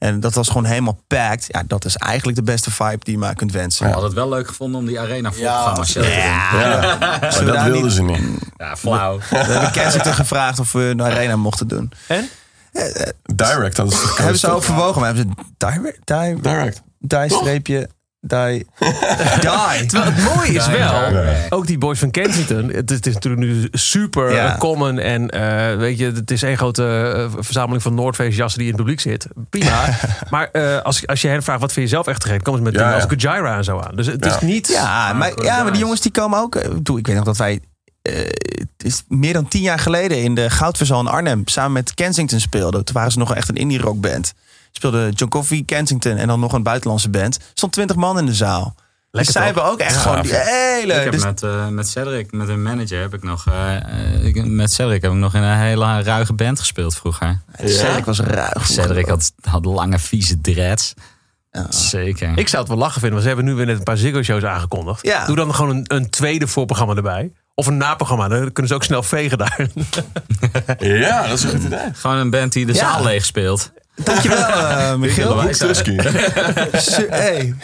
En 0.00 0.20
dat 0.20 0.34
was 0.34 0.48
gewoon 0.48 0.64
helemaal 0.64 1.02
packed. 1.06 1.44
Ja, 1.48 1.62
dat 1.66 1.84
is 1.84 1.96
eigenlijk 1.96 2.38
de 2.38 2.44
beste 2.44 2.70
vibe 2.70 2.98
die 3.04 3.12
je 3.14 3.18
maar 3.18 3.34
kunt 3.34 3.52
wensen. 3.52 3.84
We 3.86 3.90
hadden 3.92 4.10
het 4.10 4.18
wel 4.18 4.28
leuk 4.28 4.48
gevonden 4.48 4.80
om 4.80 4.86
die 4.86 5.00
arena 5.00 5.32
vol 5.32 5.42
te 5.42 5.48
gaan 5.48 5.74
marcheren. 5.76 6.10
Ja, 6.10 6.96
maar 7.00 7.20
we 7.38 7.44
dat 7.44 7.62
wilden 7.64 7.82
niet- 7.82 7.92
ze 7.92 8.02
niet. 8.02 8.20
Ja, 8.56 8.76
flauw. 8.76 9.18
We 9.30 9.36
hebben 9.36 9.70
Kensington 9.70 10.12
gevraagd 10.12 10.58
of 10.58 10.72
we 10.72 10.80
een 10.82 11.02
arena 11.02 11.36
mochten 11.36 11.68
doen. 11.68 11.92
En? 12.08 12.28
Direct 13.34 13.76
hadden 13.76 13.96
ze 13.98 14.12
Hebben 14.16 14.38
ze 14.38 14.50
overwogen, 14.50 15.00
maar 15.00 15.14
hebben 15.14 15.34
ze 15.38 15.44
direct, 15.56 16.42
Direct. 16.42 16.82
die 16.98 17.28
streepje, 17.38 17.88
die, 18.20 18.66
die. 19.40 19.86
Terwijl 19.86 20.12
het 20.12 20.24
mooie 20.34 20.52
is 20.52 20.66
wel, 20.66 21.24
ook 21.48 21.66
die 21.66 21.78
boys 21.78 21.98
van 21.98 22.10
Kensington. 22.10 22.68
Het 22.70 22.90
is, 22.90 22.96
het 22.96 23.06
is 23.06 23.14
natuurlijk 23.14 23.42
nu 23.42 23.68
super 23.72 24.32
Ja. 24.32 24.52
eh, 24.52 24.58
common. 24.58 24.98
En 24.98 25.28
eh, 25.28 25.76
weet 25.76 25.98
je, 25.98 26.04
het 26.04 26.30
is 26.30 26.42
één 26.42 26.56
grote 26.56 27.12
eh, 27.16 27.42
verzameling 27.42 27.82
van 27.82 27.94
Noordface 27.94 28.36
jassen 28.36 28.58
die 28.58 28.68
in 28.68 28.74
het 28.74 28.82
publiek 28.82 29.00
zit. 29.00 29.26
Prima. 29.50 29.84
maar 30.30 30.48
eh, 30.52 30.80
als, 30.82 31.06
als 31.06 31.20
je 31.20 31.28
hen 31.28 31.42
vraagt, 31.42 31.60
wat 31.60 31.72
vind 31.72 31.84
je 31.88 31.92
zelf 31.94 32.06
echt 32.06 32.20
te 32.20 32.28
gek? 32.28 32.42
komen 32.42 32.58
ze 32.60 32.64
met 32.64 32.74
Ja, 32.74 32.78
dingen 32.80 32.96
ja. 32.96 33.04
als 33.04 33.14
Gajira 33.16 33.56
en 33.56 33.64
zo 33.64 33.78
aan. 33.80 33.96
Dus 33.96 34.06
het 34.06 34.24
Ja. 34.24 34.34
is 34.34 34.40
niet... 34.40 34.68
Ja, 34.68 35.12
maar, 35.12 35.42
ja, 35.42 35.62
maar 35.62 35.72
die 35.72 35.80
jongens 35.80 36.00
die 36.00 36.12
komen 36.12 36.38
ook. 36.38 36.56
Toe, 36.82 36.98
ik 36.98 37.06
weet 37.06 37.16
nog 37.16 37.24
dat 37.24 37.36
wij. 37.36 37.60
het 38.02 38.68
is 38.84 39.02
meer 39.08 39.32
dan 39.32 39.48
tien 39.48 39.62
jaar 39.62 39.78
geleden 39.78 40.22
in 40.22 40.34
de 40.34 40.50
Goudverzal 40.50 41.00
in 41.00 41.06
Arnhem 41.06 41.42
samen 41.44 41.72
met 41.72 41.94
Kensington 41.94 42.40
speelden. 42.40 42.84
Toen 42.84 42.94
waren 42.94 43.12
ze 43.12 43.18
nog 43.18 43.34
echt 43.34 43.48
een 43.48 43.54
indie 43.56 43.80
rockband. 43.80 44.32
Speelde 44.72 45.10
John 45.10 45.30
Coffey, 45.30 45.62
Kensington 45.66 46.16
en 46.16 46.26
dan 46.26 46.40
nog 46.40 46.52
een 46.52 46.62
buitenlandse 46.62 47.08
band. 47.10 47.36
Er 47.36 47.42
stond 47.54 47.72
twintig 47.72 47.96
man 47.96 48.18
in 48.18 48.26
de 48.26 48.34
zaal. 48.34 48.74
dus 49.10 49.24
zij 49.26 49.32
toch? 49.34 49.44
hebben 49.44 49.64
ook 49.64 49.78
echt 49.78 49.92
Gaaf. 49.96 50.02
gewoon 50.02 50.22
die 50.22 50.34
hele. 50.34 50.94
Ik 50.94 51.02
heb 51.02 51.12
dus- 51.12 51.22
met, 51.24 51.42
eh, 51.42 51.68
met 51.68 51.88
Cedric, 51.88 52.32
met 52.32 52.48
een 52.48 52.62
manager, 52.62 53.00
heb 53.00 53.14
ik 53.14 53.22
nog. 53.22 53.44
ik- 54.22 54.44
met 54.44 54.72
Cedric 54.72 55.02
heb 55.02 55.10
ik 55.12 55.16
nog 55.18 55.34
in 55.34 55.42
een 55.42 55.58
hele 55.58 56.02
ruige 56.02 56.32
band 56.32 56.58
gespeeld 56.58 56.94
vroeger. 56.96 57.40
Cedric 57.64 58.04
was 58.04 58.20
ruig. 58.20 58.66
Cedric 58.66 59.06
had, 59.08 59.32
had 59.42 59.64
lange, 59.64 59.98
vieze 59.98 60.40
dreads. 60.40 60.94
Zeker. 61.68 62.38
Ik 62.38 62.48
zou 62.48 62.62
het 62.62 62.70
wel 62.72 62.80
lachen 62.80 63.00
vinden, 63.00 63.10
want 63.10 63.22
ze 63.22 63.28
hebben 63.28 63.44
nu 63.44 63.54
weer 63.54 63.66
net 63.66 63.76
een 63.78 63.82
paar 63.82 63.96
Ziggo-shows 63.96 64.44
aangekondigd. 64.44 65.06
Ja. 65.06 65.26
Doe 65.26 65.36
dan 65.36 65.54
gewoon 65.54 65.76
een, 65.76 65.84
een 65.86 66.10
tweede 66.10 66.46
voorprogramma 66.46 66.94
erbij. 66.94 67.32
Of 67.54 67.66
een 67.66 67.76
naprogramma, 67.76 68.28
dan 68.28 68.38
kunnen 68.52 68.68
ze 68.68 68.74
ook 68.74 68.84
snel 68.84 69.02
vegen 69.02 69.38
daar. 69.38 69.66
Ja, 70.78 71.22
dat 71.28 71.38
is 71.38 71.42
een 71.44 71.50
goed 71.50 71.62
idee. 71.64 71.78
Gewoon 71.92 72.16
een 72.16 72.30
band 72.30 72.52
die 72.52 72.66
de 72.66 72.72
Ja. 72.72 72.78
zaal 72.78 73.02
leeg 73.04 73.24
speelt. 73.24 73.72
Dankjewel, 74.04 74.38
eh, 74.48 74.94
Michiel. 74.94 75.36
Hey. 77.10 77.54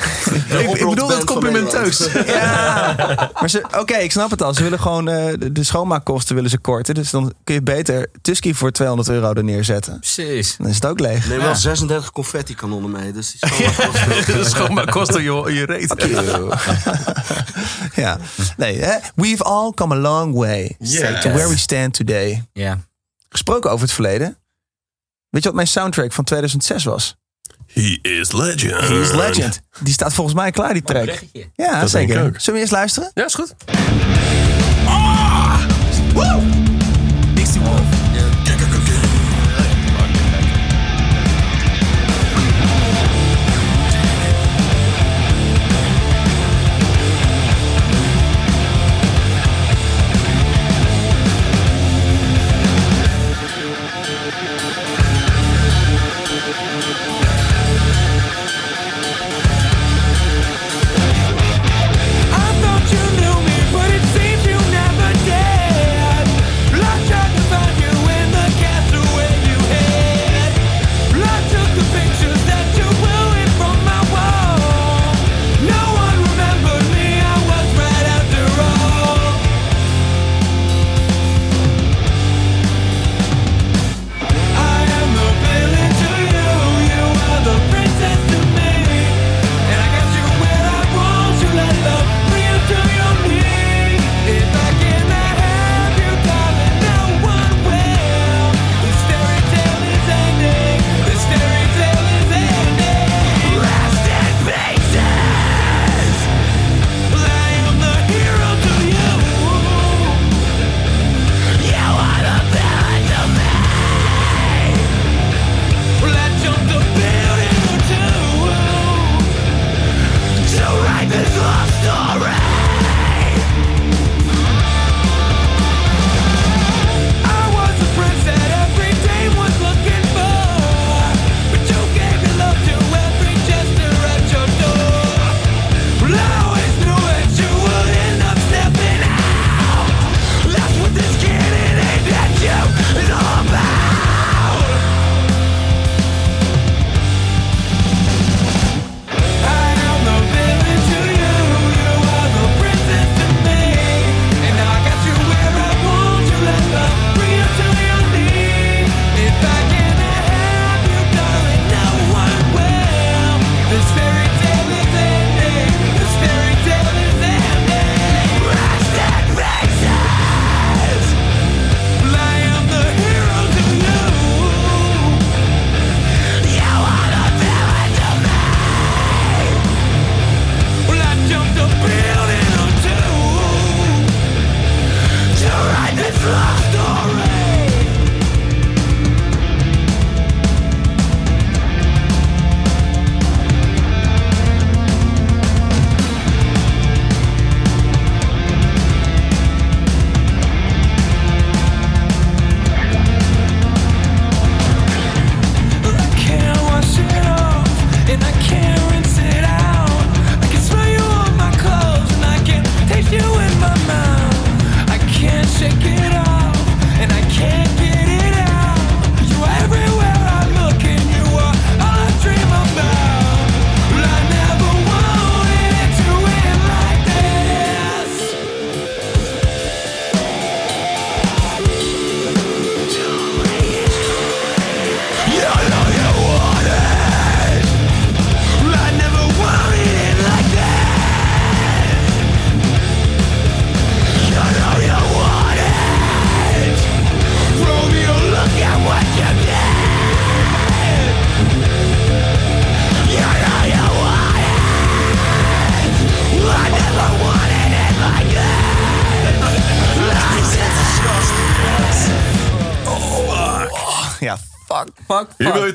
ik, 0.58 0.70
ik 0.78 0.88
bedoel 0.88 1.08
het 1.10 1.24
complimenteus. 1.24 2.08
Ja. 2.26 3.30
Maar 3.40 3.50
ze- 3.50 3.64
oké, 3.78 3.94
ik 3.96 4.10
snap 4.12 4.30
het 4.30 4.42
al. 4.42 4.54
Ze 4.54 4.62
willen 4.62 4.80
gewoon 4.80 5.08
eh, 5.08 5.32
de, 5.38 5.52
de 5.52 5.64
schoonmaakkosten 5.64 6.34
willen 6.34 6.50
ze 6.50 6.58
korten. 6.58 6.94
Dus 6.94 7.10
dan 7.10 7.32
kun 7.44 7.54
je 7.54 7.62
beter 7.62 8.06
Tusky 8.22 8.54
voor 8.54 8.70
200 8.70 9.08
euro 9.08 9.32
er 9.32 9.44
neerzetten. 9.44 9.98
Precies. 10.00 10.56
Dan 10.58 10.66
is 10.68 10.74
het 10.74 10.86
ook 10.86 11.00
leeg. 11.00 11.28
Neem 11.28 11.40
wel 11.40 11.54
36 11.54 12.10
confetti 12.12 12.54
kanonnen 12.54 12.90
mee. 12.90 13.12
Dus 13.12 13.30
die 13.30 13.50
schoonmaakkosten- 13.50 14.26
Dat 14.36 14.46
is 14.46 14.52
gewoon 14.52 14.74
maar 14.74 14.90
kosten 14.90 15.22
je, 15.22 15.52
je 15.54 15.64
reet. 15.64 15.94
ja. 17.94 18.18
Nee, 18.56 18.80
hè? 18.82 18.94
We've 19.14 19.44
all 19.44 19.72
come 19.74 19.94
a 19.94 19.98
long 19.98 20.34
way 20.34 20.74
Yes. 20.78 21.22
to 21.22 21.30
where 21.30 21.48
we 21.48 21.56
stand 21.56 21.94
today. 21.94 22.44
Ja. 22.52 22.78
Gesproken 23.28 23.70
over 23.70 23.84
het 23.84 23.94
verleden. 23.94 24.36
Weet 25.36 25.44
je 25.44 25.50
wat 25.50 25.60
mijn 25.60 25.72
soundtrack 25.72 26.12
van 26.12 26.24
2006 26.24 26.84
was? 26.84 27.16
He 27.66 27.98
is 28.02 28.32
legend. 28.32 28.88
He 28.88 29.00
is 29.00 29.12
Legend. 29.12 29.60
Die 29.82 29.92
staat 29.92 30.14
volgens 30.14 30.36
mij 30.36 30.50
klaar, 30.50 30.72
die 30.72 30.82
track. 30.82 31.22
Ja, 31.54 31.80
Dat 31.80 31.90
zeker. 31.90 32.16
Zullen 32.16 32.40
we 32.52 32.58
eerst 32.58 32.70
luisteren? 32.72 33.10
Ja, 33.14 33.24
is 33.24 33.34
goed. 33.34 33.54
Dixie 37.34 37.60
Wolf. 37.60 37.95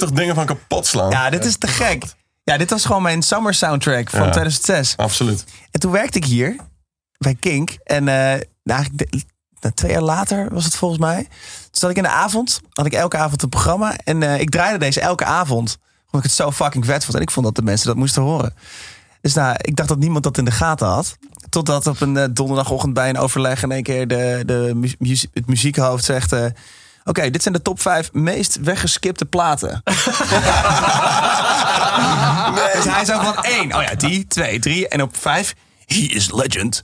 40 0.01 0.19
dingen 0.19 0.35
van 0.35 0.45
kapot 0.45 0.85
slaan. 0.85 1.09
Ja, 1.09 1.29
dit 1.29 1.45
is 1.45 1.57
te 1.57 1.67
gek. 1.67 2.03
Ja, 2.43 2.57
dit 2.57 2.69
was 2.69 2.85
gewoon 2.85 3.01
mijn 3.01 3.21
summer 3.21 3.53
soundtrack 3.53 4.09
van 4.09 4.31
2006. 4.31 4.97
Absoluut. 4.97 5.45
En 5.71 5.79
toen 5.79 5.91
werkte 5.91 6.17
ik 6.17 6.25
hier 6.25 6.55
bij 7.17 7.35
Kink. 7.35 7.77
En 7.83 8.07
eh, 8.07 8.39
nou, 8.63 8.85
eigenlijk 8.85 9.23
twee 9.73 9.91
jaar 9.91 10.01
later 10.01 10.53
was 10.53 10.63
het 10.65 10.75
volgens 10.75 10.99
mij. 10.99 11.23
Toen 11.23 11.69
zat 11.71 11.89
ik 11.89 11.97
in 11.97 12.03
de 12.03 12.09
avond, 12.09 12.61
had 12.73 12.85
ik 12.85 12.93
elke 12.93 13.17
avond 13.17 13.41
een 13.43 13.49
programma. 13.49 13.95
En 14.03 14.23
eh, 14.23 14.39
ik 14.39 14.49
draaide 14.49 14.77
deze 14.77 15.01
elke 15.01 15.25
avond. 15.25 15.77
Omdat 16.05 16.25
ik 16.25 16.31
het 16.31 16.31
zo 16.31 16.51
fucking 16.51 16.85
vet 16.85 17.03
vond. 17.03 17.15
En 17.15 17.21
ik 17.21 17.31
vond 17.31 17.45
dat 17.45 17.55
de 17.55 17.61
mensen 17.61 17.87
dat 17.87 17.95
moesten 17.95 18.21
horen. 18.21 18.53
Dus 19.21 19.33
nou, 19.33 19.55
ik 19.61 19.75
dacht 19.75 19.89
dat 19.89 19.97
niemand 19.97 20.23
dat 20.23 20.37
in 20.37 20.45
de 20.45 20.51
gaten 20.51 20.87
had. 20.87 21.17
Totdat 21.49 21.87
op 21.87 22.01
een 22.01 22.17
eh, 22.17 22.27
donderdagochtend 22.31 22.93
bij 22.93 23.09
een 23.09 23.17
overleg 23.17 23.63
in 23.63 23.71
één 23.71 23.83
keer 23.83 24.07
de, 24.07 24.43
de 24.45 24.95
het 25.33 25.47
muziekhoofd 25.47 26.03
zegt... 26.05 26.31
Eh, 26.31 26.45
Oké, 27.03 27.29
dit 27.29 27.41
zijn 27.41 27.53
de 27.53 27.61
top 27.61 27.81
5 27.81 28.13
meest 28.13 28.57
weggeskipte 28.61 29.25
platen. 29.25 29.81
Dus 32.75 32.93
hij 32.93 33.05
zo 33.05 33.19
van 33.21 33.43
één. 33.43 33.75
Oh 33.75 33.81
ja, 33.81 33.95
die, 33.95 34.27
twee, 34.27 34.59
drie. 34.59 34.87
En 34.87 35.01
op 35.01 35.17
vijf, 35.17 35.55
He 35.85 35.99
is 35.99 36.31
Legend. 36.31 36.83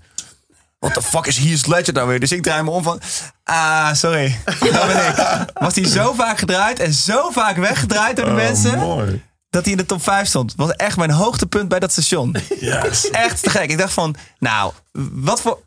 What 0.80 0.94
the 0.94 1.02
fuck 1.02 1.26
is 1.26 1.38
He 1.38 1.50
is 1.50 1.66
Legend 1.66 1.94
nou 1.94 2.08
weer? 2.08 2.20
Dus 2.20 2.32
ik 2.32 2.44
draai 2.44 2.64
me 2.64 2.70
om 2.70 2.84
van... 2.84 3.02
Ah, 3.44 3.94
sorry. 3.94 4.40
Dat 4.60 4.88
ben 4.88 5.08
ik. 5.08 5.46
Was 5.54 5.76
hij 5.76 5.86
zo 5.86 6.14
vaak 6.14 6.38
gedraaid 6.38 6.80
en 6.80 6.94
zo 6.94 7.30
vaak 7.30 7.56
weggedraaid 7.58 8.16
door 8.16 8.26
de 8.26 8.32
mensen... 8.32 8.74
Oh, 8.74 8.80
mooi. 8.80 9.24
dat 9.50 9.64
hij 9.64 9.72
in 9.72 9.78
de 9.78 9.86
top 9.86 10.04
5 10.04 10.28
stond. 10.28 10.54
was 10.56 10.72
echt 10.72 10.98
mijn 10.98 11.12
hoogtepunt 11.12 11.68
bij 11.68 11.80
dat 11.80 11.92
station. 11.92 12.36
Yes. 12.60 13.10
Echt 13.10 13.44
te 13.44 13.50
gek. 13.50 13.70
Ik 13.70 13.78
dacht 13.78 13.94
van, 13.94 14.16
nou, 14.40 14.72
wat 15.12 15.42
voor, 15.42 15.60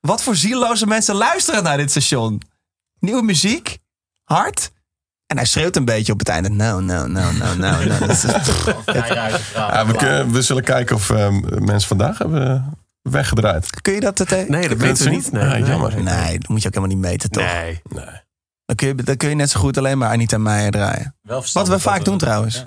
wat 0.00 0.22
voor 0.22 0.36
zieloze 0.36 0.86
mensen 0.86 1.14
luisteren 1.14 1.62
naar 1.62 1.76
dit 1.76 1.90
station? 1.90 2.42
Nieuwe 2.98 3.22
muziek, 3.22 3.78
hard. 4.34 4.72
En 5.26 5.36
hij 5.36 5.46
schreeuwt 5.46 5.76
een 5.76 5.84
beetje 5.84 6.12
op 6.12 6.18
het 6.18 6.28
einde. 6.28 6.48
Nou, 6.48 6.82
nou, 6.82 7.08
nou, 7.10 7.36
nou, 7.36 7.58
nou. 7.58 7.86
nou. 7.86 7.98
We, 9.86 9.94
kunnen- 9.96 10.32
we 10.32 10.42
zullen 10.42 10.62
kijken 10.64 10.96
of 10.96 11.10
ehm, 11.10 11.64
mensen 11.64 11.88
vandaag 11.88 12.18
hebben 12.18 12.72
weggedraaid. 13.02 13.80
Kun 13.80 13.92
je 13.92 14.00
dat... 14.00 14.20
eh, 14.20 14.48
Nee, 14.48 14.68
dat 14.68 14.78
weten 14.78 15.04
we 15.04 15.10
niet. 15.10 15.32
Nee, 15.32 15.44
nee. 15.48 15.62
jammer. 15.62 16.02
Nee, 16.02 16.38
dat 16.38 16.48
moet 16.48 16.62
je 16.62 16.68
ook 16.68 16.74
helemaal 16.74 16.96
niet 16.96 17.06
meten, 17.06 17.30
toch? 17.30 17.44
Nee. 17.44 17.82
Dan, 18.66 18.76
kun 18.76 18.86
je, 18.88 18.94
dan 18.94 19.16
kun 19.16 19.28
je 19.28 19.34
net 19.34 19.50
zo 19.50 19.60
goed 19.60 19.78
alleen 19.78 19.98
maar 19.98 20.10
Anita 20.10 20.38
Meijer 20.38 20.70
draaien. 20.70 21.16
Wat 21.52 21.68
we 21.68 21.78
vaak 21.78 22.04
doen 22.04 22.18
trouwens. 22.18 22.66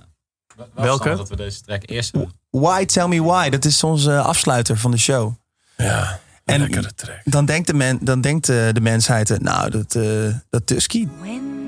Welke? 0.74 1.16
Dat 1.16 1.30
we 1.30 1.36
deze 1.36 1.62
track 1.62 1.82
eerst 1.86 2.14
doen. 2.14 2.32
Why 2.50 2.86
Tell 2.86 3.08
Me 3.08 3.24
Why, 3.24 3.50
dat 3.50 3.66
is 3.66 3.84
onze 3.84 4.20
afsluiter 4.22 4.78
van 4.78 4.92
de 4.92 4.98
show. 4.98 5.34
Ja, 5.76 6.20
En- 6.54 6.60
lekkere 6.60 6.94
track. 6.96 7.22
Dan 7.24 7.46
denkt 7.46 7.68
de, 7.68 7.74
men, 7.74 7.98
dan 8.02 8.22
denkt 8.22 8.50
eh, 8.50 8.56
de 8.72 8.82
mensheid, 8.82 9.30
eh, 9.30 9.38
nou, 9.38 9.70
dat, 9.70 9.96
eh 9.96 10.04
dat 10.50 10.66
Tusky. 10.68 11.08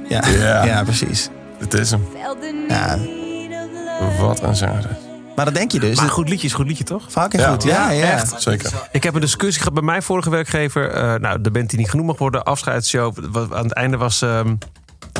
Ja, 0.09 0.27
ja. 0.27 0.65
Ja. 0.65 0.84
precies. 0.84 1.29
Het 1.59 1.73
is 1.73 1.91
hem. 1.91 2.05
Ja, 2.67 2.97
Wat 4.19 4.41
een 4.43 4.55
zangeres. 4.55 4.86
maar 5.36 5.45
dat 5.45 5.53
denk 5.53 5.71
je 5.71 5.79
dus. 5.79 5.99
Maar 5.99 6.09
goed 6.09 6.29
liedje 6.29 6.47
is 6.47 6.53
goed 6.53 6.67
liedje, 6.67 6.84
toch? 6.84 7.05
Fucking 7.11 7.41
Ja. 7.43 7.51
goed. 7.51 7.63
Ja, 7.63 7.91
ja. 7.91 8.11
Echt. 8.11 8.34
Zeker. 8.41 8.71
Ik 8.91 9.03
heb 9.03 9.13
een 9.13 9.21
discussie 9.21 9.57
gehad 9.61 9.73
bij 9.73 9.84
mijn 9.84 10.03
vorige 10.03 10.29
werkgever. 10.29 10.91
eh, 10.91 11.13
nou, 11.19 11.41
de 11.41 11.51
band 11.51 11.69
die 11.69 11.79
niet 11.79 11.89
genoemd 11.89 12.07
mag 12.07 12.17
worden. 12.17 12.43
Afscheidsshow. 12.43 13.17
Wat 13.32 13.53
Aan 13.53 13.63
het 13.63 13.73
einde 13.73 13.97
was... 13.97 14.21
ehm 14.21 14.55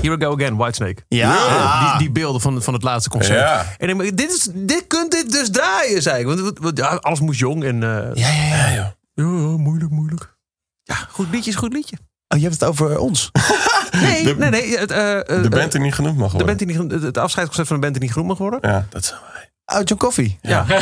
Here 0.01 0.18
we 0.18 0.26
go 0.26 0.34
again, 0.34 0.55
Whitesnake. 0.57 1.01
Ja. 1.07 1.34
Eh, 1.36 1.89
die, 1.89 1.97
die 1.99 2.12
beelden 2.12 2.41
van, 2.41 2.62
van 2.62 2.74
het 2.74 2.84
laatste 2.84 3.09
concert. 3.09 3.39
Ja. 3.39 3.66
En 3.78 3.89
ik 3.89 3.97
denk, 3.99 4.18
dit, 4.18 4.32
is, 4.32 4.47
dit 4.53 4.84
kunt 4.88 5.12
dit 5.12 5.32
dus 5.32 5.49
draaien, 5.51 6.01
zei 6.01 6.20
ik. 6.20 6.26
Want, 6.26 6.39
want- 6.39 6.59
want, 6.59 6.78
ja, 6.78 6.86
alles 6.88 7.20
moest 7.20 7.39
jong 7.39 7.64
en... 7.64 7.84
eh, 7.84 8.14
Ja, 8.14 8.30
ja, 8.57 8.68
ja. 8.68 8.93
Ja, 9.22 9.57
moeilijk, 9.57 9.91
moeilijk. 9.91 10.36
Ja, 10.84 10.95
goed 10.95 11.28
liedje 11.32 11.49
is 11.51 11.55
goed 11.57 11.74
liedje. 11.74 11.97
Oh, 12.28 12.38
je 12.39 12.43
hebt 12.47 12.59
het 12.59 12.69
over 12.69 12.99
ons. 12.99 13.30
Nee, 13.91 14.24
De- 14.24 14.36
nee, 14.36 14.49
nee. 14.49 14.78
Het, 14.78 14.91
eh, 14.91 15.19
eh, 15.19 15.43
De 15.43 15.49
band 15.49 15.72
die 15.72 15.82
niet 15.82 15.93
genoemd 15.93 16.17
mag 16.17 16.32
de 16.32 16.38
worden. 16.38 16.57
band 16.57 16.69
die 16.69 16.80
niet, 16.82 16.91
het- 16.91 17.01
het 17.01 17.17
afscheidsconcert 17.17 17.67
van 17.67 17.76
de 17.76 17.82
band 17.82 17.93
die 17.93 18.01
niet 18.03 18.11
genoemd 18.11 18.30
mag 18.30 18.38
worden. 18.38 18.69
Ja, 18.72 18.86
dat 18.89 19.05
zijn 19.05 19.19
wij. 19.34 19.41
Oh, 19.74 19.80
John 19.84 19.99
Coffee. 19.99 20.38
Ja. 20.41 20.65
ik, 20.69 20.78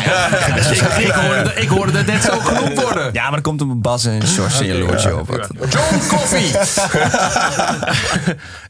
ik, 1.06 1.12
hoorde, 1.12 1.42
dat- 1.44 1.58
ik 1.58 1.68
hoorde 1.70 1.92
dat 1.92 2.06
net 2.06 2.24
zo 2.24 2.40
genoemd 2.40 2.82
worden. 2.84 3.10
Ja, 3.14 3.22
maar 3.24 3.32
dan 3.32 3.42
komt 3.42 3.62
een 3.62 3.82
Bas 3.82 4.06
en 4.06 4.28
Sjors 4.28 4.60
en 4.60 4.66
jaloertje 4.66 5.18
op. 5.20 5.28
Wat- 5.28 5.48
John 5.70 6.08
Coffee. 6.08 6.52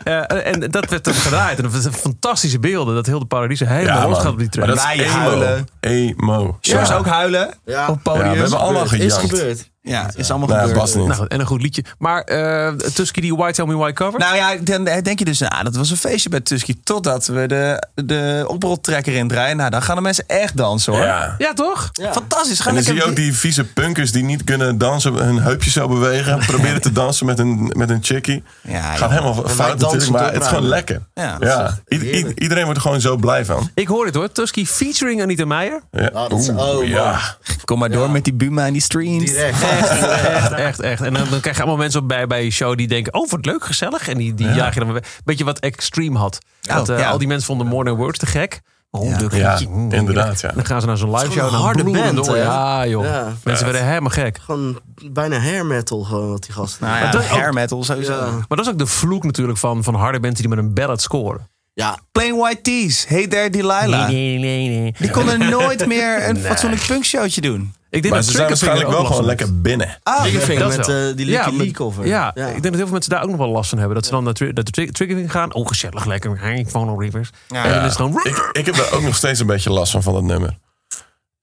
Eh, 0.03 0.45
en 0.47 0.59
dat 0.71 0.89
werd 0.89 1.03
toen 1.03 1.13
gedraaid. 1.13 1.57
En 1.57 1.63
dat 1.63 1.71
was 1.71 1.87
fantastische 1.91 2.59
beelden. 2.59 2.95
Dat 2.95 3.05
heel 3.05 3.19
de 3.19 3.25
Paradiso 3.25 3.65
helemaal 3.65 3.95
Ja, 3.97 4.03
los 4.03 4.11
man. 4.11 4.21
gaat 4.21 4.31
op 4.31 4.37
die 4.39 4.49
is 4.75 4.83
Wij 4.83 4.99
emo. 4.99 5.11
huilen. 5.11 5.67
Emo. 5.79 6.57
Sjors 6.61 6.89
Ja. 6.89 6.95
ook 6.95 7.05
huilen 7.07 7.53
Ja. 7.65 7.87
op 7.87 8.03
podium. 8.03 8.25
Ja, 8.25 8.31
we 8.33 8.37
hebben 8.39 8.59
allemaal 8.59 8.85
Gebeurd. 8.87 9.11
Is 9.11 9.17
gebeurd. 9.17 9.69
Ja, 9.81 10.09
is 10.15 10.29
allemaal 10.29 10.47
Nou, 10.47 10.59
gebeurd. 10.59 10.79
Bas 10.79 10.93
niet. 10.95 11.07
Nou, 11.07 11.25
en 11.27 11.39
een 11.39 11.45
goed 11.45 11.61
liedje. 11.61 11.83
Maar 11.97 12.21
eh 12.21 12.67
Tusky 12.71 13.21
die 13.21 13.35
White 13.35 13.53
Tell 13.53 13.65
Me 13.65 13.75
Why 13.75 13.91
cover. 13.93 14.19
Nou 14.19 14.35
ja, 14.35 14.55
dan 14.55 14.83
denk 14.83 15.19
je 15.19 15.25
dus, 15.25 15.39
nou, 15.39 15.63
dat 15.63 15.75
was 15.75 15.89
een 15.91 15.97
feestje 15.97 16.29
bij 16.29 16.39
Tusky. 16.39 16.75
Totdat 16.83 17.25
we 17.27 17.47
de, 17.47 17.83
de 18.05 18.43
oproltrekker 18.47 19.13
indraaien. 19.15 19.57
Nou, 19.57 19.69
dan 19.69 19.81
gaan 19.81 19.95
de 19.95 20.01
mensen 20.01 20.23
echt 20.27 20.57
dansen 20.57 20.93
hoor. 20.93 21.03
Ja. 21.03 21.35
ja, 21.37 21.53
toch? 21.53 21.89
Fantastisch. 22.11 22.59
Gaan 22.59 22.67
En 22.69 22.73
dan 22.75 22.83
zie 22.83 22.93
je 22.95 23.03
ook 23.03 23.15
die 23.15 23.33
vieze 23.33 23.63
punkers 23.65 24.11
die 24.11 24.23
niet 24.23 24.43
kunnen 24.43 24.77
dansen, 24.77 25.13
hun 25.13 25.39
heupjes 25.41 25.73
zo 25.73 25.87
bewegen. 25.87 26.39
Proberen 26.47 26.81
te 26.81 26.91
dansen 26.91 27.25
met 27.25 27.39
een, 27.39 27.71
met 27.77 27.89
een 27.89 27.99
chickie. 28.03 28.43
Ja, 28.61 28.95
Gaat 28.95 29.09
helemaal 29.09 29.33
fout 29.33 29.79
natuurlijk, 29.79 30.09
maar 30.11 30.33
het 30.33 30.41
is 30.41 30.47
gewoon 30.47 30.67
lekker. 30.67 31.01
Ja. 31.13 31.37
Ja. 31.39 31.77
I- 31.87 31.95
i- 32.17 32.31
iedereen 32.35 32.63
wordt 32.63 32.77
er 32.77 32.85
gewoon 32.85 33.01
zo 33.01 33.15
blij 33.15 33.45
van. 33.45 33.69
Ik 33.73 33.87
hoor 33.87 34.05
het 34.05 34.15
hoor. 34.15 34.31
Tusky 34.31 34.65
featuring 34.65 35.21
Anita 35.21 35.45
Meijer. 35.45 35.81
Ja. 35.91 36.09
dat 36.09 36.31
is- 36.39 36.49
Oeh, 36.49 36.59
oh, 36.77 36.85
ja. 36.87 37.19
Kom 37.65 37.79
maar 37.79 37.89
door 37.91 38.11
met 38.11 38.23
die 38.23 38.33
Buma 38.33 38.65
en 38.65 38.73
die 38.73 38.81
streams. 38.81 39.25
Direct. 39.25 39.67
Echt, 40.39 40.51
echt, 40.51 40.79
echt. 40.79 41.01
En 41.01 41.13
dan, 41.13 41.29
dan 41.29 41.39
krijg 41.39 41.55
je 41.55 41.61
allemaal 41.61 41.79
mensen 41.79 42.01
op 42.01 42.07
bij, 42.07 42.27
bij 42.27 42.43
je 42.43 42.51
show 42.51 42.77
die 42.77 42.87
denken... 42.87 43.13
oh, 43.13 43.29
wat 43.29 43.45
leuk, 43.45 43.63
gezellig. 43.63 44.07
En 44.07 44.17
die, 44.17 44.33
die 44.33 44.47
jaag 44.47 44.73
je 44.73 44.79
dan 44.79 44.91
weer 44.91 45.01
weg. 45.01 45.19
Beetje 45.23 45.43
wat 45.43 45.59
Extreme 45.59 46.17
had. 46.17 46.37
Dat, 46.61 46.89
eh, 46.89 46.99
ja. 46.99 47.09
Al 47.09 47.17
die 47.17 47.27
mensen 47.27 47.45
vonden 47.47 47.67
More 47.67 47.85
Than 47.85 47.95
Words 47.97 48.19
te 48.19 48.25
gek. 48.25 48.61
Oh, 48.91 49.29
Ja. 49.31 49.59
Mm. 49.69 49.91
inderdaad, 49.91 50.41
ja. 50.41 50.51
Dan 50.51 50.65
gaan 50.65 50.81
ze 50.81 50.87
naar 50.87 50.97
zo'n 50.97 51.15
live 51.15 51.31
show. 51.31 51.45
een 51.53 51.59
harde 51.59 51.83
band, 51.83 52.25
door. 52.25 52.37
Ja, 52.37 52.87
joh. 52.87 53.03
Ja. 53.03 53.33
Mensen 53.43 53.65
werden 53.65 53.85
helemaal 53.87 54.09
gek. 54.09 54.39
Gewoon 54.41 54.79
bijna 55.03 55.39
hair 55.39 55.65
metal 55.65 56.03
gewoon 56.03 56.29
wat 56.29 56.43
die 56.43 56.53
gasten. 56.53 56.87
Nou 56.87 56.99
ja, 56.99 57.21
hair 57.21 57.53
metal 57.53 57.83
sowieso. 57.83 58.13
Ja. 58.13 58.31
Maar 58.31 58.45
dat 58.47 58.59
is 58.59 58.67
ook 58.71 58.77
de 58.77 58.85
vloek 58.85 59.23
natuurlijk 59.23 59.57
van, 59.57 59.83
van 59.83 59.95
harde 59.95 60.19
bands 60.19 60.39
die 60.39 60.49
met 60.49 60.57
een 60.57 60.73
ballad 60.73 61.01
scoren. 61.01 61.47
Ja, 61.73 61.97
Plain 62.11 62.35
White 62.37 62.61
Tees, 62.61 63.05
Hey 63.07 63.27
There 63.27 63.49
Delilah. 63.49 64.07
nee, 64.07 64.37
nee. 64.37 64.93
Die 64.99 65.09
konden 65.09 65.49
nooit 65.49 65.87
meer 65.87 66.29
een 66.29 66.37
fatsoenlijk 66.49 66.85
punkshowtje 66.87 67.41
doen. 67.41 67.73
Ik 67.91 68.01
denk 68.01 68.13
Maar 68.13 68.23
dat 68.23 68.31
ze 68.31 68.35
zijn 68.35 68.47
waarschijnlijk 68.47 68.89
wel 68.89 69.05
gewoon 69.05 69.25
lekker 69.25 69.61
binnen. 69.61 69.97
Ah, 70.03 70.21
Triggerfinger 70.21 70.67
dat 70.67 70.77
met 70.77 70.87
wel. 70.87 71.09
eh, 71.09 71.15
die 71.15 71.25
Licky 71.25 71.49
met- 71.49 71.57
Lee 71.57 71.71
cover. 71.71 72.05
Ja, 72.07 72.27
ik 72.35 72.35
denk 72.43 72.63
dat 72.63 72.73
heel 72.73 72.81
veel 72.81 72.91
mensen 72.91 73.11
daar 73.11 73.21
ook 73.23 73.29
nog 73.29 73.37
wel 73.37 73.47
last 73.49 73.69
van 73.69 73.77
hebben. 73.77 73.95
Dat 73.95 74.05
ze 74.05 74.11
dan 74.11 74.23
naar, 74.23 74.33
tri- 74.33 74.51
naar 74.51 74.63
de 74.63 74.71
tri- 74.71 74.91
Triggerfinger 74.91 75.31
gaan. 75.31 75.53
Ongezellig 75.53 76.05
lekker. 76.05 76.43
Ik 76.43 76.69
Follow 76.69 77.01
Rivers. 77.01 77.29
Ja. 77.47 77.63
En 77.63 77.69
dan 77.73 77.79
is 77.79 77.85
het 77.85 77.95
gewoon... 77.95 78.19
Ik, 78.23 78.49
ik 78.51 78.65
heb 78.65 78.75
daar 78.75 78.91
ook 78.91 79.01
nog 79.01 79.15
steeds 79.15 79.39
een 79.39 79.47
beetje 79.47 79.69
last 79.71 79.91
van, 79.91 80.03
van 80.03 80.13
dat 80.13 80.23
nummer. 80.23 80.57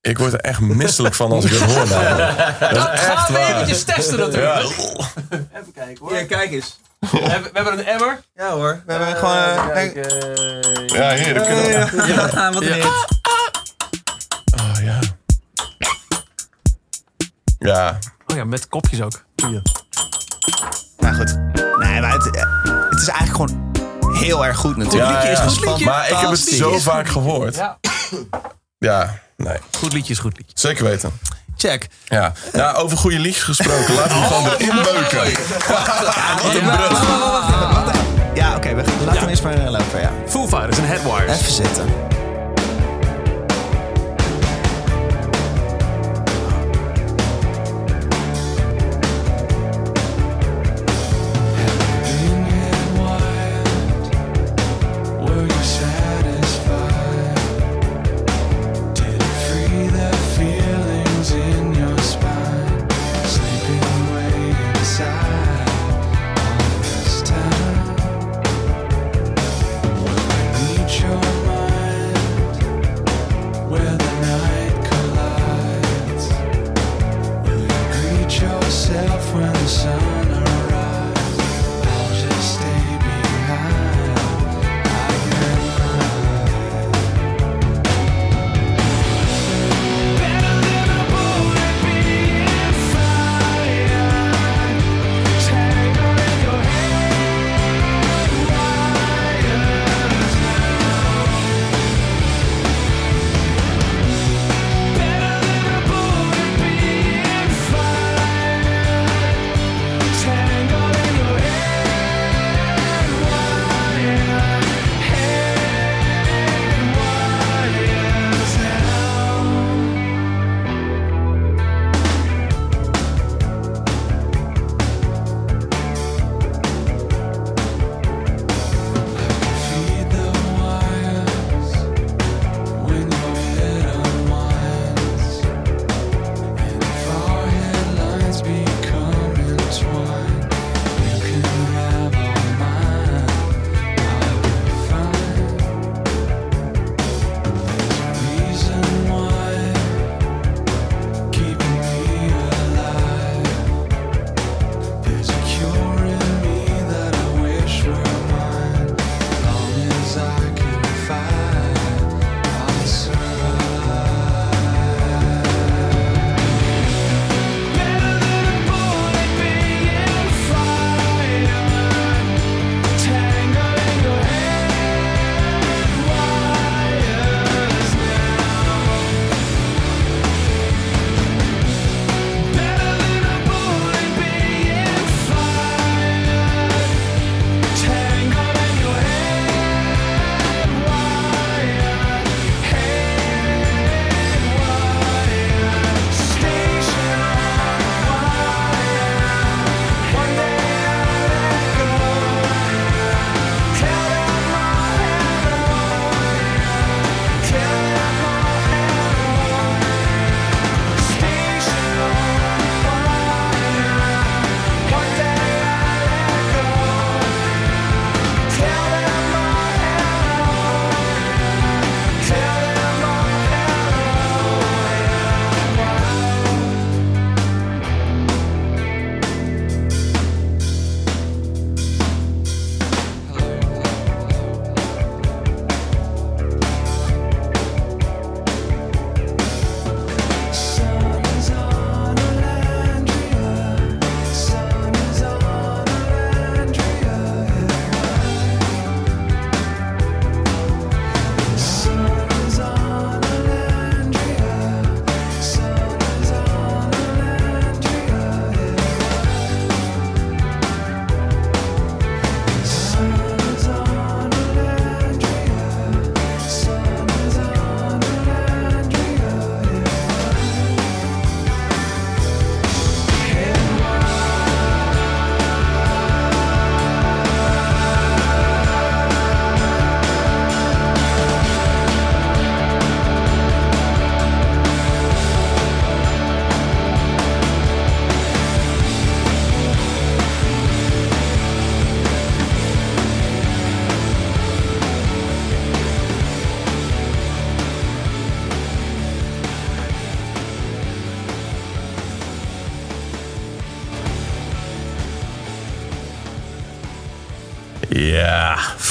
Ik 0.01 0.19
word 0.19 0.33
er 0.33 0.41
echt 0.41 0.61
misselijk 0.61 1.15
van 1.15 1.33
als 1.33 1.45
ik 1.45 1.51
het 1.51 1.61
hoor. 1.63 1.89
Dat 2.75 2.91
echt 2.91 3.05
Gaan 3.05 3.27
we 3.27 3.33
waar. 3.33 3.55
eventjes 3.55 3.83
testen 3.85 4.19
natuurlijk. 4.19 4.61
Even 5.31 5.73
kijken 5.75 5.97
hoor. 6.07 6.15
Ja, 6.15 6.25
kijk 6.25 6.51
eens. 6.53 6.79
We 6.99 7.09
hebben, 7.19 7.51
we 7.53 7.59
hebben 7.61 7.79
een 7.79 7.85
emmer. 7.87 8.21
Ja 8.35 8.51
hoor. 8.51 8.83
We 8.87 8.93
hebben 8.93 9.17
gewoon... 9.17 9.71
kijk. 9.73 9.95
Ja, 10.87 11.15
hier, 11.15 11.35
dat 11.35 11.47
kunnen 11.47 11.65
we. 11.65 12.03
Ja, 12.07 12.53
wat 12.53 12.63
een 12.63 12.83
Ja, 17.67 17.99
Oh 18.27 18.37
ja, 18.37 18.45
met 18.45 18.69
kopjes 18.69 19.01
ook. 19.03 19.25
Nou 20.99 21.15
goed. 21.15 21.35
Nee, 21.79 22.01
maar 22.01 22.13
het, 22.13 22.37
eh, 22.37 22.43
het 22.91 23.01
is 23.01 23.09
eigenlijk 23.09 23.51
gewoon 23.51 23.73
heel 24.17 24.47
erg 24.47 24.57
goed 24.57 24.77
natuurlijk. 24.77 25.11
Ja, 25.11 25.17
liedje 25.17 25.31
is 25.33 25.39
ja. 25.39 25.45
goed 25.45 25.65
liedje. 25.67 25.85
maar 25.85 26.11
ik 26.11 26.17
heb 26.17 26.31
het 26.31 26.39
zo 26.41 26.79
vaak 26.79 27.09
gehoord. 27.09 27.55
Ja. 27.55 27.79
Ja, 28.79 29.19
nee. 29.37 29.57
Goed 29.79 29.93
liedje 29.93 30.13
is 30.13 30.19
goed 30.19 30.37
liedje. 30.37 30.53
Zeker 30.59 30.85
weten. 30.85 31.13
Check. 31.57 31.87
Ja. 32.05 32.33
Nou, 32.53 32.77
over 32.77 32.97
goede 32.97 33.19
liedjes 33.19 33.43
gesproken. 33.43 33.95
Laten 33.95 34.21
we 34.21 34.27
gewoon 34.27 34.49
erin 34.49 34.75
beuken. 34.83 35.43
Wat 36.43 36.55
een 36.55 36.77
brug. 36.77 37.03
Ja, 38.35 38.57
oké. 38.57 38.75
we 38.75 38.85
gaan- 38.85 39.05
laten 39.05 39.23
we 39.25 39.29
eens 39.29 39.41
maar 39.43 39.55
eh, 39.55 39.71
lopen. 39.71 40.01
Ja. 40.01 40.11
Foo 40.27 40.47
Fighters 40.47 40.79
en 40.79 40.87
Headwires. 40.87 41.41
Even 41.41 41.53
zitten. 41.53 41.85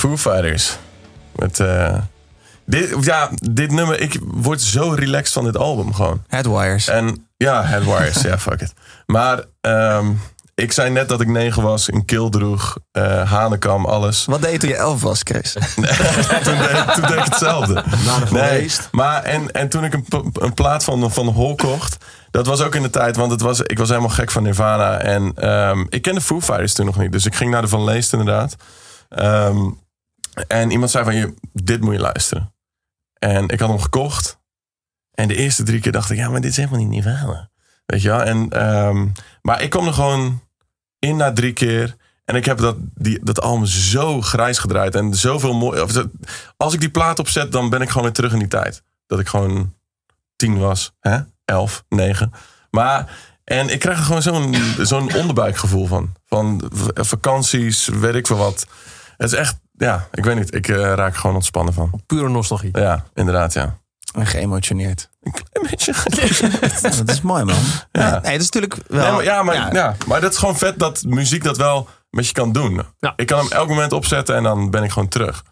Foo 0.05 0.17
Fighters. 0.17 0.77
Met, 1.35 1.59
eh, 1.59 1.97
dit, 2.65 2.95
ja, 2.99 3.29
dit 3.51 3.71
nummer, 3.71 3.99
ik 3.99 4.19
word 4.23 4.61
zo 4.61 4.89
relaxed 4.89 5.33
van 5.33 5.43
dit 5.43 5.57
album 5.57 5.93
gewoon. 5.93 6.23
Headwires. 6.27 6.87
En 6.87 7.27
ja, 7.37 7.63
Headwires, 7.63 8.21
ja, 8.21 8.37
fuck 8.39 8.61
it. 8.61 8.73
Maar 9.05 9.43
ehm, 9.61 10.11
ik 10.55 10.71
zei 10.71 10.89
net 10.89 11.09
dat 11.09 11.21
ik 11.21 11.27
negen 11.27 11.63
was, 11.63 11.91
een 11.91 12.05
kil 12.05 12.29
droeg, 12.29 12.77
eh 12.91 13.31
hanekam, 13.31 13.85
alles. 13.85 14.25
Wat 14.25 14.41
deed 14.41 14.51
je 14.51 14.57
toen 14.57 14.69
je 14.69 14.75
elf 14.75 15.01
was, 15.01 15.21
Chris? 15.23 15.51
toen, 16.43 16.57
deed, 16.57 16.93
toen 16.93 17.07
deed 17.07 17.17
ik 17.17 17.23
hetzelfde. 17.23 17.73
Na 18.05 18.19
de 18.19 18.27
feest. 18.27 18.87
maar 18.91 19.23
en, 19.23 19.51
en 19.51 19.69
toen 19.69 19.83
ik 19.83 19.93
een, 19.93 20.05
een 20.33 20.53
plaat 20.53 20.83
van, 20.83 21.11
van 21.11 21.27
Hol 21.27 21.55
kocht, 21.55 21.97
dat 22.31 22.45
was 22.45 22.61
ook 22.61 22.75
in 22.75 22.81
de 22.81 22.89
tijd, 22.89 23.15
want 23.15 23.31
het 23.31 23.41
was, 23.41 23.61
ik 23.61 23.77
was 23.77 23.89
helemaal 23.89 24.09
gek 24.09 24.31
van 24.31 24.43
Nirvana. 24.43 24.97
En 24.97 25.31
ehm, 25.35 25.85
ik 25.89 26.01
kende 26.01 26.21
Foo 26.21 26.41
Fighters 26.41 26.73
toen 26.73 26.85
nog 26.85 26.97
niet, 26.97 27.11
dus 27.11 27.25
ik 27.25 27.35
ging 27.35 27.51
naar 27.51 27.61
de 27.61 27.67
Van 27.67 27.83
Leest 27.83 28.13
inderdaad. 28.13 28.55
Ehm, 29.09 29.57
en 30.47 30.71
iemand 30.71 30.91
zei 30.91 31.03
van, 31.03 31.15
je, 31.15 31.33
dit 31.53 31.81
moet 31.81 31.93
je 31.93 31.99
luisteren. 31.99 32.53
En 33.13 33.47
ik 33.47 33.59
had 33.59 33.69
hem 33.69 33.79
gekocht. 33.79 34.39
En 35.11 35.27
de 35.27 35.35
eerste 35.35 35.63
drie 35.63 35.79
keer 35.79 35.91
dacht 35.91 36.09
ik, 36.09 36.17
ja, 36.17 36.29
maar 36.29 36.41
dit 36.41 36.49
is 36.49 36.57
helemaal 36.57 36.79
niet 36.79 36.89
Nirvana. 36.89 37.49
Weet 37.85 38.01
je 38.01 38.09
wel? 38.09 38.21
En, 38.21 38.49
ehm, 38.49 39.07
maar 39.41 39.61
ik 39.61 39.69
kwam 39.69 39.87
er 39.87 39.93
gewoon 39.93 40.41
in 40.99 41.15
na 41.15 41.33
drie 41.33 41.53
keer. 41.53 41.95
En 42.25 42.35
ik 42.35 42.45
heb 42.45 42.57
dat, 42.57 42.75
die, 42.79 43.19
dat 43.23 43.41
album 43.41 43.65
zo 43.65 44.21
grijs 44.21 44.57
gedraaid. 44.57 44.95
En 44.95 45.13
zoveel 45.13 45.53
mooi. 45.53 45.85
Als 46.57 46.73
ik 46.73 46.79
die 46.79 46.89
plaat 46.89 47.19
opzet, 47.19 47.51
dan 47.51 47.69
ben 47.69 47.81
ik 47.81 47.87
gewoon 47.87 48.03
weer 48.03 48.13
terug 48.13 48.33
in 48.33 48.39
die 48.39 48.47
tijd. 48.47 48.83
Dat 49.07 49.19
ik 49.19 49.27
gewoon 49.27 49.73
tien 50.35 50.57
was. 50.57 50.93
Hè? 50.99 51.19
Elf, 51.45 51.83
negen. 51.89 52.31
Maar, 52.69 53.17
en 53.43 53.69
ik 53.69 53.79
krijg 53.79 53.97
er 53.97 54.03
gewoon 54.03 54.21
zo'n 54.21 54.55
zo'n 54.81 55.15
onderbuikgevoel 55.15 55.85
van. 55.85 56.13
Van 56.25 56.71
vakanties, 56.93 57.87
weet 57.87 58.15
ik 58.15 58.27
veel 58.27 58.37
wat. 58.37 58.67
Het 59.17 59.31
is 59.31 59.37
echt, 59.37 59.59
ja, 59.77 60.07
ik 60.11 60.23
weet 60.23 60.35
niet. 60.35 60.53
Ik 60.55 60.67
eh, 60.67 60.75
raak 60.75 61.15
gewoon 61.15 61.35
ontspannen 61.35 61.73
van. 61.73 62.01
Pure 62.05 62.29
nostalgie. 62.29 62.77
Ja, 62.79 63.05
inderdaad, 63.13 63.53
ja. 63.53 63.77
En 64.13 64.25
geëmotioneerd. 64.25 65.09
Een 65.21 65.31
klein 65.31 65.67
beetje. 65.69 65.93
Ja, 66.81 66.89
dat 66.89 67.09
is 67.09 67.21
mooi, 67.21 67.43
man. 67.43 67.55
Ja. 67.91 68.09
Nee, 68.11 68.31
dat 68.31 68.41
is 68.41 68.49
natuurlijk 68.49 68.77
wel... 68.87 69.03
Nee, 69.03 69.11
maar, 69.13 69.23
ja, 69.23 69.43
maar, 69.43 69.55
ja. 69.55 69.69
ja. 69.73 69.95
maar 70.07 70.21
dat 70.21 70.31
is 70.31 70.37
gewoon 70.37 70.57
vet 70.57 70.79
dat 70.79 71.03
muziek 71.03 71.43
dat 71.43 71.57
wel 71.57 71.87
met 72.09 72.27
je 72.27 72.33
kan 72.33 72.51
doen. 72.51 72.81
Ja. 72.99 73.13
Ik 73.15 73.27
kan 73.27 73.39
hem 73.39 73.51
elk 73.51 73.67
moment 73.67 73.91
opzetten 73.91 74.35
en 74.35 74.43
dan 74.43 74.69
ben 74.69 74.83
ik 74.83 74.91
gewoon 74.91 75.07
terug. 75.07 75.43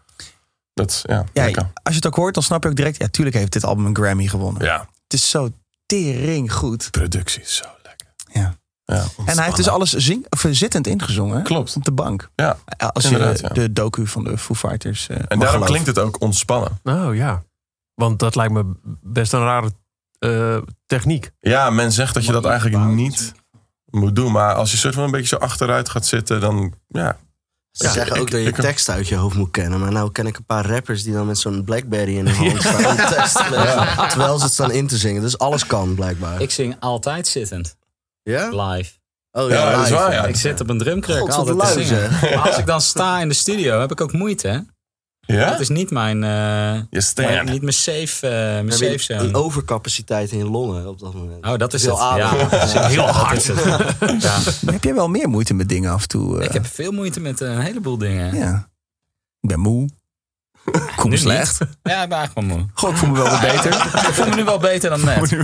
Dat 0.74 0.90
is, 0.90 1.02
ja, 1.06 1.24
Ja, 1.32 1.44
lekker. 1.44 1.62
als 1.62 1.72
je 1.82 1.94
het 1.94 2.06
ook 2.06 2.14
hoort, 2.14 2.34
dan 2.34 2.42
snap 2.42 2.62
je 2.62 2.68
ook 2.68 2.76
direct... 2.76 2.96
Ja, 2.98 3.08
tuurlijk 3.08 3.36
heeft 3.36 3.52
dit 3.52 3.64
album 3.64 3.86
een 3.86 3.96
Grammy 3.96 4.26
gewonnen. 4.26 4.64
Ja, 4.64 4.78
Het 5.02 5.12
is 5.12 5.30
zo 5.30 5.48
tering 5.86 6.52
goed. 6.52 6.90
productie 6.90 7.42
is 7.42 7.56
zo 7.56 7.64
lekker. 7.82 8.06
Ja. 8.32 8.54
Ja, 8.84 9.04
En 9.26 9.34
hij 9.36 9.44
heeft 9.44 9.56
dus 9.56 9.68
alles 9.68 9.92
zing, 9.92 10.26
of, 10.30 10.44
zittend 10.50 10.86
ingezongen. 10.86 11.42
Klopt. 11.42 11.76
Op 11.76 11.84
de 11.84 11.92
bank. 11.92 12.30
Ja. 12.34 12.58
Als 12.92 13.08
je 13.08 13.18
ja. 13.18 13.48
de 13.48 13.72
docu 13.72 14.06
van 14.06 14.24
de 14.24 14.38
Foo 14.38 14.54
Fighters 14.54 15.08
eh, 15.08 15.16
En 15.16 15.24
daarom 15.28 15.46
geloven. 15.46 15.66
klinkt 15.66 15.86
het 15.86 15.98
ook 15.98 16.20
ontspannen. 16.20 16.78
Oh 16.82 17.14
ja. 17.14 17.42
Want 17.94 18.18
dat 18.18 18.34
lijkt 18.34 18.52
me 18.52 18.74
best 19.02 19.32
een 19.32 19.40
rare 19.40 19.70
eh, 20.18 20.56
techniek. 20.86 21.30
Ja, 21.40 21.70
men 21.70 21.92
zegt 21.92 22.14
dat 22.14 22.24
je 22.24 22.32
dat 22.32 22.44
eigenlijk 22.44 22.84
niet 22.84 23.32
moet 23.90 24.16
doen. 24.16 24.32
Maar 24.32 24.54
als 24.54 24.70
je 24.70 24.76
soort 24.76 24.94
van 24.94 25.04
een 25.04 25.10
beetje 25.10 25.26
zo 25.26 25.36
achteruit 25.36 25.88
gaat 25.88 26.06
zitten, 26.06 26.40
dan 26.40 26.74
ja. 26.88 27.16
Ze 27.70 27.88
zeggen 27.88 28.16
ook 28.16 28.26
ik- 28.26 28.30
dat 28.32 28.40
je 28.40 28.48
ik- 28.48 28.54
tekst 28.54 28.88
uit 28.88 29.08
je 29.08 29.14
hoofd 29.16 29.36
moet 29.36 29.50
kennen. 29.50 29.80
Maar 29.80 29.92
nou 29.92 30.12
ken 30.12 30.26
ik 30.26 30.36
een 30.36 30.44
paar 30.44 30.66
rappers 30.66 31.02
die 31.02 31.12
dan 31.12 31.26
met 31.26 31.38
zo'n 31.38 31.64
Blackberry 31.64 32.16
in 32.16 32.26
hun 32.26 32.36
hand 32.50 32.60
staan. 32.60 32.86
om 32.86 32.96
tekst 32.96 33.36
te 33.36 33.46
lezen, 33.56 34.08
Terwijl 34.08 34.38
ze 34.38 34.44
het 34.44 34.52
staan 34.52 34.70
in 34.72 34.86
te 34.86 34.96
zingen. 34.96 35.22
Dus 35.22 35.38
alles 35.38 35.66
kan 35.66 35.94
blijkbaar. 35.94 36.40
Ik 36.40 36.50
zing 36.50 36.76
altijd 36.80 37.26
zittend. 37.26 37.76
Ja? 38.24 38.48
Live. 38.72 38.92
Oh 39.32 39.50
Ja, 39.50 39.70
dat 39.76 39.84
is 39.84 39.90
waar, 39.90 40.12
ja. 40.12 40.24
Ik 40.26 40.36
zit 40.36 40.60
op 40.60 40.68
een 40.68 40.78
drumkruk 40.78 41.28
altijd 41.28 41.58
te 41.60 41.66
zingen. 41.66 41.86
zeg. 41.86 42.20
Maar 42.34 42.48
als 42.48 42.58
ik 42.58 42.66
dan 42.66 42.80
sta 42.80 43.20
in 43.20 43.28
de 43.28 43.34
studio, 43.34 43.80
heb 43.80 43.90
ik 43.90 44.00
ook 44.00 44.12
moeite. 44.12 44.48
Hè? 44.48 44.58
Ja? 45.26 45.50
Dat 45.50 45.60
is 45.60 45.68
niet 45.68 45.90
mijn, 45.90 46.24
eh, 46.24 46.80
Je 46.90 47.12
mijn- 47.14 47.44
niet 47.46 47.60
mijn 47.62 47.74
safe, 47.74 48.26
eh 48.26 48.32
mijn 48.32 48.72
safe 48.72 48.90
je 48.92 48.98
zone. 48.98 49.20
een 49.20 49.34
overcapaciteit 49.34 50.32
in 50.32 50.38
je 50.38 50.44
longen 50.50 50.88
op 50.88 50.98
dat 50.98 51.14
moment. 51.14 51.44
Oh, 51.46 51.56
dat 51.56 51.74
is. 51.74 51.82
Ja, 51.84 51.92
adem. 51.94 52.48
heel 52.82 53.02
hard. 53.06 53.44
Ja. 54.22 54.38
Heb 54.70 54.84
jij 54.84 54.94
wel 54.94 55.08
meer 55.08 55.28
moeite 55.28 55.54
met 55.54 55.68
dingen 55.68 55.92
af 55.92 56.02
en 56.02 56.08
toe? 56.08 56.38
eh? 56.40 56.44
Ik 56.46 56.52
heb 56.52 56.66
veel 56.66 56.92
moeite 56.92 57.20
met 57.20 57.40
een 57.40 57.58
heleboel 57.60 57.98
dingen. 57.98 58.36
Ja. 58.36 58.68
Ik 59.40 59.48
ben 59.48 59.60
moe. 59.60 59.88
Me 61.04 61.10
Nu 61.10 61.16
slecht. 61.16 61.60
niet. 61.60 61.68
Ja, 61.82 62.02
ik 62.02 62.08
ben 62.08 62.18
eigenlijk 62.18 62.48
wel 62.48 62.58
moe. 62.58 62.66
Goh, 62.74 62.90
ik 62.90 62.96
voel 62.96 63.08
me 63.08 63.14
wel 63.22 63.30
weer 63.30 63.40
beter. 63.52 63.74
Ik 64.08 64.14
voel 64.14 64.26
me 64.28 64.34
nu 64.34 64.44
wel 64.44 64.58
beter 64.58 64.90
dan 64.90 65.04
net. 65.04 65.18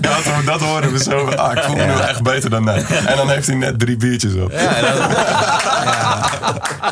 Dat, 0.00 0.24
dat 0.44 0.60
horen 0.60 0.92
we 0.92 1.02
zo. 1.02 1.26
Ah, 1.26 1.52
ik 1.56 1.62
voel 1.62 1.76
me 1.76 1.84
nu 1.84 1.92
echt 1.92 2.22
beter 2.22 2.50
dan 2.50 2.64
net. 2.64 2.90
En 3.06 3.16
dan 3.16 3.28
heeft 3.30 3.46
hij 3.46 3.56
net 3.56 3.78
drie 3.78 3.96
biertjes 3.96 4.34
op. 4.34 4.52
Ja, 4.52 4.80
dat- 4.80 5.10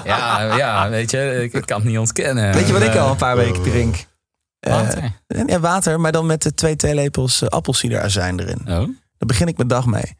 ja, 0.05 0.55
ja, 0.57 0.89
weet 0.89 1.11
je, 1.11 1.43
ik, 1.43 1.53
ik 1.53 1.67
kan 1.67 1.81
het 1.81 1.89
niet 1.89 1.99
ontkennen. 1.99 2.53
Weet 2.55 2.67
je 2.67 2.73
wat 2.73 2.83
ik 2.83 2.95
Eh, 2.95 3.03
al 3.03 3.11
een 3.11 3.17
paar 3.17 3.37
weken 3.37 3.63
drink? 3.63 4.07
Eh, 4.61 4.73
Water. 4.73 5.13
ja, 5.47 5.61
water, 5.61 6.01
maar 6.01 6.13
dan 6.13 6.27
met 6.27 6.43
de 6.43 6.55
twee 6.55 6.77
theelepels 6.77 7.43
uh, 7.43 7.49
appelsiederazijn 7.49 8.41
erin. 8.41 8.59
Oh. 8.61 8.67
Daar 8.67 9.27
begin 9.27 9.47
ik 9.47 9.57
mijn 9.57 9.69
dag 9.69 9.87
mee. 9.87 10.17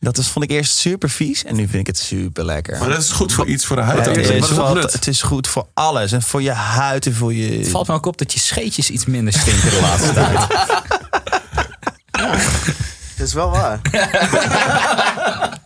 Dat 0.00 0.18
is, 0.18 0.28
vond 0.28 0.44
ik 0.44 0.50
eerst 0.50 0.76
super 0.76 1.10
vies 1.10 1.44
en 1.44 1.56
nu 1.56 1.62
vind 1.62 1.80
ik 1.80 1.86
het 1.86 1.98
super 1.98 2.44
lekker. 2.44 2.78
Maar 2.78 2.88
dat 2.88 3.02
is 3.02 3.10
goed 3.10 3.32
voor 3.32 3.46
iets 3.46 3.66
voor 3.66 3.76
de 3.76 3.82
huid. 3.82 4.06
het, 4.06 4.16
is 4.16 4.50
wat 4.50 4.92
het 4.92 5.06
is 5.06 5.22
goed 5.22 5.48
voor 5.48 5.66
alles. 5.74 6.12
En 6.12 6.22
voor 6.22 6.42
je 6.42 6.50
huid 6.50 7.06
en 7.06 7.14
voor 7.14 7.34
je... 7.34 7.58
Het 7.58 7.68
valt 7.68 7.88
me 7.88 7.94
ook 7.94 8.06
op 8.06 8.18
dat 8.18 8.32
je 8.32 8.38
scheetjes 8.38 8.90
iets 8.90 9.06
minder 9.06 9.32
stinken 9.32 9.70
de 9.70 9.80
laatste 9.80 10.12
tijd. 10.20 10.46
Dat 13.16 13.26
is 13.26 13.32
wel 13.32 13.50
waar. 13.50 13.80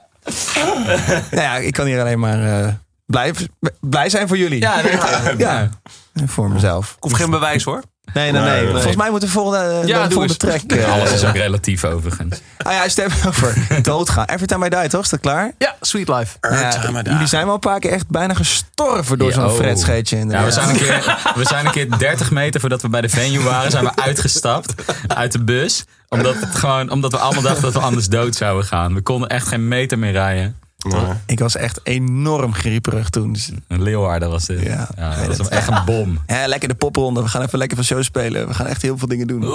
Nou 1.31 1.43
ja, 1.43 1.57
ik 1.57 1.73
kan 1.73 1.87
hier 1.87 2.01
alleen 2.01 2.19
maar 2.19 2.65
eh, 2.65 2.73
blij, 3.07 3.33
blij 3.81 4.09
zijn 4.09 4.29
voor 4.29 4.37
jullie. 4.37 4.61
Ja, 4.61 4.81
ja. 4.81 5.35
Ja. 5.39 5.69
En 6.13 6.29
voor 6.29 6.51
mezelf. 6.51 6.91
Ik 6.97 7.03
hoef 7.03 7.13
geen 7.13 7.31
bewijs 7.31 7.65
hoor. 7.65 7.83
Nee, 8.15 8.33
nee, 8.33 8.43
nee. 8.43 8.63
Nee. 8.63 8.71
Volgens 8.71 8.97
mij 8.97 9.11
moet 9.11 9.21
de 9.21 9.29
volgende, 9.29 9.59
eh, 9.59 9.87
Ja, 9.87 10.07
de 10.09 10.15
volgende 10.15 10.47
eens. 10.47 10.65
track... 10.67 10.81
eh, 10.81 10.93
Alles 10.93 11.13
is 11.13 11.25
ook 11.25 11.37
relatief 11.37 11.85
overigens. 11.85 12.41
Ah 12.63 12.73
ja, 12.73 12.89
stem 12.89 13.09
over 13.27 13.67
doodgaan. 13.83 14.25
Every 14.25 14.47
time 14.47 14.67
I 14.67 14.69
die, 14.69 14.89
toch? 14.89 15.03
Is 15.03 15.09
dat 15.09 15.21
klaar? 15.21 15.53
Ja, 15.59 15.77
Sweet 15.81 16.09
Life. 16.09 16.37
Ja, 16.41 17.03
jullie 17.03 17.27
zijn 17.27 17.45
wel 17.45 17.55
een 17.55 17.61
paar 17.61 17.79
keer 17.81 17.91
echt 17.91 18.09
bijna 18.09 18.35
gestorven 18.35 19.19
door 19.19 19.33
zo'n 19.33 19.45
oh. 19.45 19.55
fretscheetje. 19.55 20.27
Ja, 20.29 20.45
we, 20.45 20.51
zijn 20.51 20.69
een 20.69 20.77
keer, 20.77 21.19
we 21.35 21.45
zijn 21.45 21.67
een 21.67 21.73
keer 21.73 21.99
30 21.99 22.31
meter 22.31 22.61
voordat 22.61 22.83
we 22.83 22.89
bij 22.89 23.01
de 23.01 23.09
venue 23.09 23.43
waren, 23.43 23.71
zijn 23.71 23.85
we 23.85 23.97
uitgestapt 23.97 24.75
uit 25.07 25.33
de 25.33 25.45
bus. 25.45 25.85
Omdat, 26.09 26.35
het 26.35 26.55
gewoon, 26.55 26.91
omdat 26.91 27.13
we 27.13 27.19
allemaal 27.19 27.43
dachten 27.43 27.63
dat 27.63 27.73
we 27.73 27.79
anders 27.79 28.09
dood 28.09 28.35
zouden 28.37 28.65
gaan. 28.67 28.95
We 28.95 29.03
konden 29.03 29.29
echt 29.29 29.47
geen 29.49 29.69
meter 29.69 29.99
meer 29.99 30.13
rijden. 30.13 30.57
Nee. 30.83 31.01
Ik 31.27 31.39
was 31.39 31.57
echt 31.57 31.81
enorm 31.83 32.55
grieperig 32.55 33.09
toen. 33.09 33.33
Dus, 33.33 33.51
Een 33.69 33.83
Leeuwarden 33.83 34.31
was 34.31 34.45
dit. 34.47 34.61
Ja. 34.63 34.89
Ja, 34.97 35.27
dat 35.27 35.37
was 35.37 35.49
echt 35.49 35.69
een 35.69 35.85
bom. 35.85 36.19
hè, 36.27 36.47
lekker 36.47 36.69
de 36.69 36.75
popronde. 36.75 37.23
We 37.23 37.29
gaan 37.29 37.43
even 37.43 37.59
lekker 37.59 37.77
van 37.77 37.87
show 37.87 38.03
spelen. 38.03 38.49
We 38.49 38.55
gaan 38.55 38.67
echt 38.67 38.83
heel 38.83 38.99
veel 38.99 39.09
dingen 39.09 39.27
doen. 39.27 39.53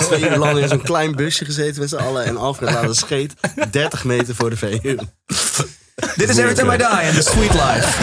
Twee 0.00 0.30
uur 0.30 0.36
lang 0.38 0.58
in 0.58 0.68
zo'n 0.68 0.82
klein 0.82 1.14
busje 1.16 1.44
gezeten 1.44 1.80
met 1.80 1.88
z'n 1.88 1.96
allen. 1.96 2.24
En 2.24 2.36
Alfred 2.36 2.70
laten 2.72 2.94
scheet 2.94 3.34
30 3.70 4.04
meter 4.04 4.34
voor 4.34 4.50
de 4.50 4.56
VU. 4.56 4.96
Dit 6.16 6.28
is 6.28 6.36
Every 6.36 6.54
Time 6.54 6.74
I 6.74 6.76
Die 6.76 6.86
en 6.86 7.14
The 7.14 7.22
Sweet 7.22 7.52
Life. 7.52 7.96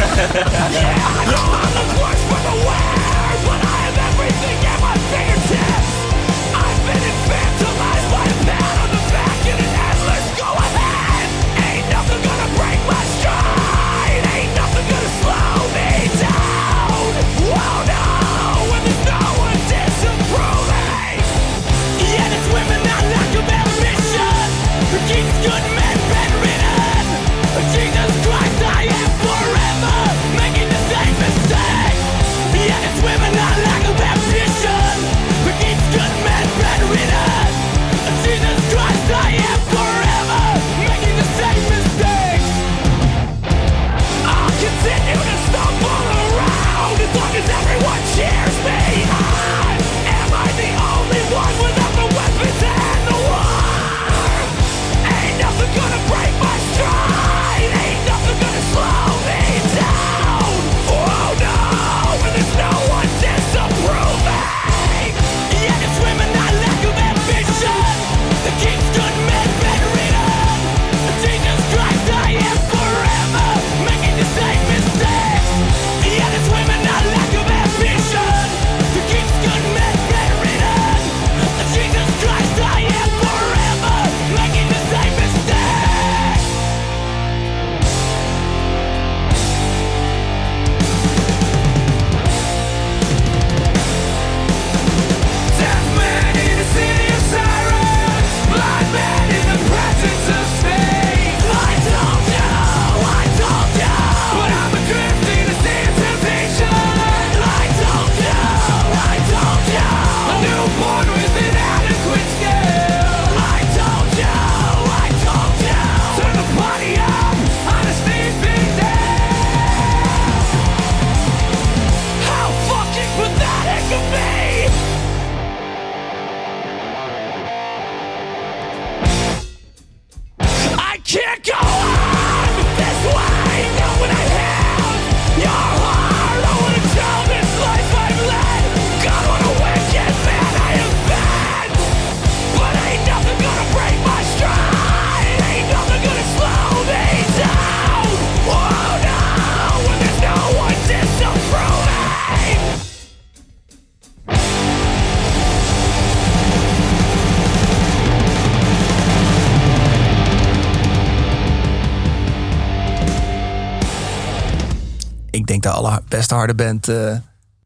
Allerbeste 166.31 166.35
harde 166.35 166.55
band 166.55 166.87
eh, 166.87 167.17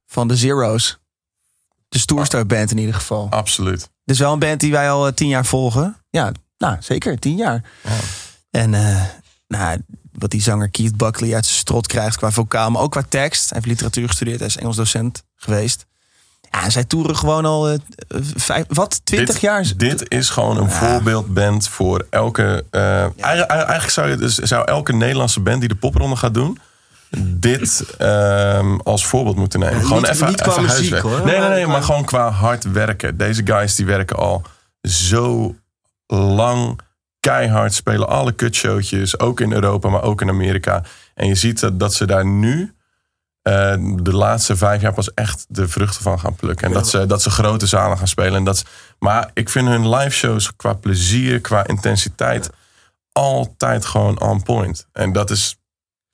van 0.08 0.28
de 0.28 0.36
Zero's. 0.36 0.98
De 1.90 2.00
stoerste 2.00 2.46
band 2.46 2.72
in 2.72 2.78
ieder 2.78 2.96
geval. 2.96 3.28
Absoluut. 3.30 3.90
Is 4.06 4.20
wel 4.20 4.34
een 4.34 4.40
band 4.40 4.60
die 4.60 4.72
wij 4.72 4.92
al 4.92 5.08
eh, 5.08 5.14
tien 5.14 5.28
jaar 5.28 5.46
volgen. 5.46 5.96
Ja, 6.10 6.32
nou 6.58 6.78
zeker, 6.80 7.20
tien 7.20 7.38
jaar. 7.38 7.64
En 8.52 8.74
eh, 8.74 9.04
nou, 9.48 9.82
wat 10.12 10.32
die 10.32 10.42
zanger 10.42 10.70
Keith 10.70 10.98
Buckley 10.98 11.34
uit 11.34 11.46
zijn 11.46 11.58
strot 11.58 11.88
krijgt 11.88 12.18
qua 12.18 12.32
vocaal, 12.32 12.72
maar 12.72 12.82
ook 12.82 12.92
qua 12.92 13.04
tekst. 13.10 13.50
Hij 13.50 13.58
heeft 13.58 13.66
literatuur 13.66 14.08
gestudeerd, 14.08 14.40
hij 14.40 14.48
is 14.48 14.58
Engels 14.58 14.76
docent 14.76 15.24
geweest. 15.36 15.86
Ja, 16.52 16.70
zij 16.70 16.84
toeren 16.84 17.16
gewoon 17.16 17.46
al 17.46 17.78
vijf, 18.36 18.66
wat, 18.68 19.02
twintig 19.04 19.34
Dit- 19.34 19.42
jaar? 19.42 19.74
Dit 19.78 20.10
is 20.10 20.30
gewoon 20.30 20.58
een 20.58 20.72
voorbeeldband 20.72 21.68
voor 21.68 22.08
elke. 22.10 22.66
eigenlijk, 22.72 23.50
eigenlijk 23.50 23.90
zou, 23.90 24.10
je 24.10 24.16
dus, 24.16 24.36
zou 24.36 24.66
elke 24.66 24.94
Nederlandse 24.94 25.40
band 25.40 25.60
die 25.60 25.70
de 25.70 25.76
popronde 25.76 26.16
gaat 26.16 26.34
doen. 26.34 26.58
Dit 27.18 27.96
ehm, 27.98 28.76
als 28.84 29.06
voorbeeld 29.06 29.36
moeten 29.36 29.60
nemen. 29.60 29.76
Ja, 29.78 29.82
gewoon 29.84 30.02
niet- 30.02 30.12
even, 30.12 30.28
niet 30.28 30.42
qua 30.42 30.52
even 30.52 30.64
muziek, 30.64 30.78
huiswerk. 30.92 31.04
hoor. 31.04 31.26
Nee, 31.26 31.40
nee, 31.40 31.50
nee, 31.50 31.68
Maar- 31.68 31.84
gewoon 31.84 32.06
qua 32.06 32.30
hard 32.30 32.72
werken. 32.72 33.18
Deze 33.18 33.42
guys 33.46 33.76
die 33.76 33.86
werken 33.86 34.16
al 34.18 34.42
zo 34.82 35.56
lang 36.08 36.80
keihard, 37.20 37.74
spelen 37.74 38.08
alle 38.08 38.32
kutshowtjes. 38.32 39.20
Ook 39.20 39.40
in 39.40 39.52
Europa, 39.54 39.90
maar 39.90 40.04
ook 40.04 40.22
in 40.22 40.30
Amerika. 40.30 40.84
En 41.14 41.28
je 41.28 41.36
ziet 41.36 41.60
dat, 41.60 41.80
dat 41.80 41.94
ze 41.94 42.06
daar 42.06 42.26
nu 42.26 42.74
eh, 43.42 43.76
de 43.96 44.14
laatste 44.14 44.56
vijf 44.56 44.82
jaar 44.82 44.94
pas 44.94 45.14
echt 45.14 45.46
de 45.48 45.68
vruchten 45.68 46.02
van 46.02 46.20
gaan 46.20 46.36
plukken. 46.36 46.68
En 46.68 46.74
dat 46.74 46.90
ze, 46.90 47.06
dat 47.06 47.22
ze 47.22 47.30
grote 47.30 47.66
zalen 47.68 47.98
gaan 47.98 48.08
spelen. 48.08 48.34
En 48.36 48.44
dat, 48.44 48.64
maar 49.00 49.30
ik 49.34 49.50
vind 49.50 49.68
hun 49.68 49.90
live 49.90 50.10
shows 50.16 50.56
qua 50.56 50.74
plezier, 50.74 51.42
qua 51.42 51.68
intensiteit, 51.68 52.50
altijd 53.12 53.86
gewoon 53.86 54.22
on 54.22 54.44
point. 54.44 54.88
En 54.94 55.12
dat 55.12 55.30
is, 55.30 55.59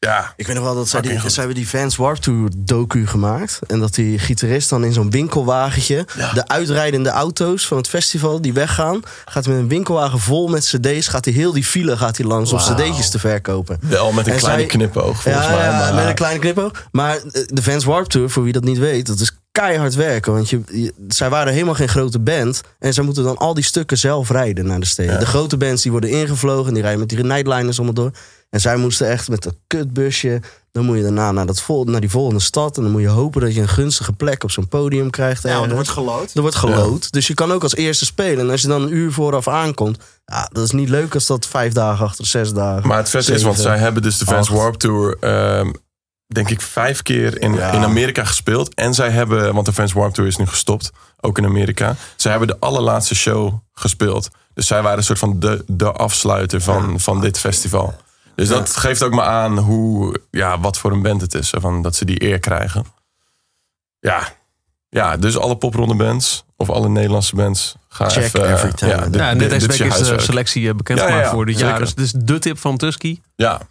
ja, 0.05 0.33
Ik 0.35 0.47
weet 0.47 0.55
nog 0.55 0.65
wel 0.65 0.75
dat 0.75 0.89
zij, 0.89 1.01
die, 1.01 1.19
zij 1.19 1.29
hebben 1.35 1.55
die 1.55 1.69
Vans 1.69 1.95
Warp 1.95 2.17
Tour 2.17 2.49
docu 2.57 3.07
gemaakt. 3.07 3.59
En 3.67 3.79
dat 3.79 3.93
die 3.95 4.19
gitarist 4.19 4.69
dan 4.69 4.83
in 4.83 4.93
zo'n 4.93 5.09
winkelwagentje... 5.09 6.05
de 6.33 6.47
uitrijdende 6.47 7.09
auto's 7.09 7.67
van 7.67 7.77
het 7.77 7.87
festival 7.87 8.41
die 8.41 8.53
weggaan... 8.53 9.01
gaat 9.25 9.47
met 9.47 9.57
een 9.57 9.67
winkelwagen 9.67 10.19
vol 10.19 10.47
met 10.47 10.63
cd's... 10.65 11.07
gaat 11.07 11.25
hij 11.25 11.33
heel 11.33 11.51
die 11.53 11.63
file 11.63 11.97
gaat 11.97 12.17
hij 12.17 12.25
langs 12.25 12.51
om 12.51 12.57
cd'tjes 12.59 13.09
te 13.09 13.19
verkopen. 13.19 13.77
wel 13.81 14.11
met 14.11 14.27
een 14.27 14.33
En 14.33 14.39
kleine 14.39 14.59
zij- 14.61 14.69
knipoog 14.69 15.21
volgens 15.21 15.45
ja, 15.45 15.55
mij. 15.55 15.71
maar, 15.71 15.93
met 15.93 16.05
een 16.07 16.15
kleine 16.15 16.39
knipoog. 16.39 16.71
Maar 16.91 17.15
eh, 17.15 17.21
de 17.47 17.63
Vans 17.63 17.83
Warp 17.85 18.05
Tour, 18.07 18.29
voor 18.29 18.43
wie 18.43 18.53
dat 18.53 18.63
niet 18.63 18.77
weet... 18.77 19.05
dat 19.07 19.19
is 19.19 19.34
keihard 19.55 19.95
werken. 19.95 20.33
Want 20.33 20.49
je, 20.49 20.61
je- 20.71 20.93
zij 21.07 21.29
waren 21.29 21.53
helemaal 21.53 21.73
geen 21.75 21.89
grote 21.89 22.19
band. 22.19 22.61
En 22.79 22.93
zij 22.93 23.03
moeten 23.03 23.23
dan 23.23 23.37
al 23.37 23.53
die 23.53 23.63
stukken 23.63 23.97
zelf 23.97 24.29
rijden 24.29 24.65
naar 24.65 24.79
de 24.79 24.85
steden. 24.85 25.19
De 25.19 25.25
grote 25.25 25.57
bands 25.57 25.81
die 25.81 25.91
worden 25.91 26.09
ingevlogen... 26.09 26.67
en 26.67 26.73
die 26.73 26.81
rijden 26.81 26.99
met 26.99 27.09
die 27.09 27.23
nightliners 27.23 27.79
om 27.79 27.87
het 27.87 27.95
door. 27.95 28.11
En 28.49 28.61
zij 28.61 28.75
moesten 28.77 29.07
echt 29.07 29.29
met 29.29 29.43
dat 29.43 29.55
kutbusje... 29.67 30.41
dan 30.71 30.85
moet 30.85 30.97
je 30.97 31.03
daarna 31.03 31.31
naar, 31.31 31.45
dat 31.45 31.61
vol, 31.61 31.83
naar 31.83 32.01
die 32.01 32.09
volgende 32.09 32.39
stad... 32.41 32.77
en 32.77 32.83
dan 32.83 32.91
moet 32.91 33.01
je 33.01 33.07
hopen 33.07 33.41
dat 33.41 33.55
je 33.55 33.61
een 33.61 33.67
gunstige 33.67 34.13
plek 34.13 34.43
op 34.43 34.51
zo'n 34.51 34.67
podium 34.67 35.09
krijgt. 35.09 35.43
Ja, 35.43 35.49
want 35.49 35.65
er 35.65 35.71
ergens. 35.71 35.93
wordt 35.93 36.09
gelood. 36.09 36.31
Er 36.33 36.41
wordt 36.41 36.55
gelood. 36.55 37.11
Dus 37.11 37.27
je 37.27 37.33
kan 37.33 37.51
ook 37.51 37.63
als 37.63 37.75
eerste 37.75 38.05
spelen. 38.05 38.39
En 38.39 38.49
als 38.49 38.61
je 38.61 38.67
dan 38.67 38.81
een 38.81 38.93
uur 38.93 39.11
vooraf 39.11 39.47
aankomt... 39.47 39.97
Ja, 40.25 40.49
dat 40.51 40.63
is 40.63 40.71
niet 40.71 40.89
leuk 40.89 41.13
als 41.13 41.25
dat 41.25 41.47
vijf 41.47 41.73
dagen 41.73 42.05
achter 42.05 42.25
zes 42.25 42.53
dagen. 42.53 42.87
Maar 42.87 42.97
het 42.97 43.09
vet 43.09 43.29
is, 43.29 43.43
want 43.43 43.59
zij 43.59 43.77
hebben 43.77 44.01
dus 44.01 44.17
de 44.17 44.25
Vans. 44.25 44.49
Warp 44.49 44.75
Tour, 44.75 45.17
ehm, 45.19 45.71
denk 46.27 46.49
ik, 46.49 46.61
vijf 46.61 47.01
keer 47.01 47.41
in, 47.41 47.53
Ja. 47.53 47.71
in 47.71 47.83
Amerika 47.83 48.23
gespeeld. 48.25 48.73
En 48.73 48.93
zij 48.93 49.09
hebben, 49.09 49.53
want 49.53 49.65
de 49.65 49.73
Vans 49.73 49.93
Warp 49.93 50.13
Tour 50.13 50.29
is 50.29 50.37
nu 50.37 50.45
gestopt, 50.45 50.91
ook 51.21 51.37
in 51.37 51.45
Amerika. 51.45 51.95
Zij 52.15 52.31
hebben 52.31 52.47
de 52.49 52.57
allerlaatste 52.59 53.15
show 53.15 53.53
gespeeld. 53.73 54.29
Dus 54.53 54.67
zij 54.67 54.81
waren 54.81 54.97
een 54.97 55.03
soort 55.03 55.19
van 55.19 55.39
de, 55.39 55.63
de 55.67 55.91
afsluiter 55.91 56.61
van, 56.61 56.99
van 56.99 57.21
dit 57.21 57.39
festival. 57.39 57.95
Dus 58.35 58.47
dat 58.47 58.77
geeft 58.77 59.03
ook 59.03 59.13
maar 59.13 59.25
aan 59.25 59.57
hoe, 59.57 60.19
ja, 60.31 60.59
wat 60.59 60.77
voor 60.77 60.91
een 60.91 61.01
band 61.01 61.21
het 61.21 61.33
is. 61.33 61.53
Van, 61.57 61.81
dat 61.81 61.95
ze 61.95 62.05
die 62.05 62.23
eer 62.23 62.39
krijgen. 62.39 62.85
Ja. 63.99 64.33
ja, 64.89 65.17
dus 65.17 65.37
alle 65.37 65.55
popronde 65.57 65.95
bands, 65.95 66.45
of 66.57 66.69
alle 66.69 66.89
Nederlandse 66.89 67.35
bands, 67.35 67.75
ga 67.89 68.09
Check 68.09 68.23
even... 68.23 68.45
eh, 68.45 68.51
every 68.51 68.71
time. 68.73 68.91
ja, 68.91 69.03
dit- 69.05 69.15
Ja, 69.15 69.33
net 69.33 69.49
dit- 69.49 69.69
is 69.69 69.77
de 69.77 69.87
huiswerk. 69.89 70.19
selectie 70.21 70.69
eh, 70.69 70.75
bekendgemaakt 70.75 71.15
Ja, 71.17 71.21
ja, 71.23 71.29
ja, 71.29 71.35
voor 71.35 71.45
dit 71.45 71.55
zeker. 71.55 71.69
jaar. 71.69 71.79
Dus 71.79 71.93
dit 71.95 72.05
is 72.05 72.11
de 72.11 72.39
tip 72.39 72.57
van 72.59 72.77
Tusky. 72.77 73.19
Ja, 73.35 73.61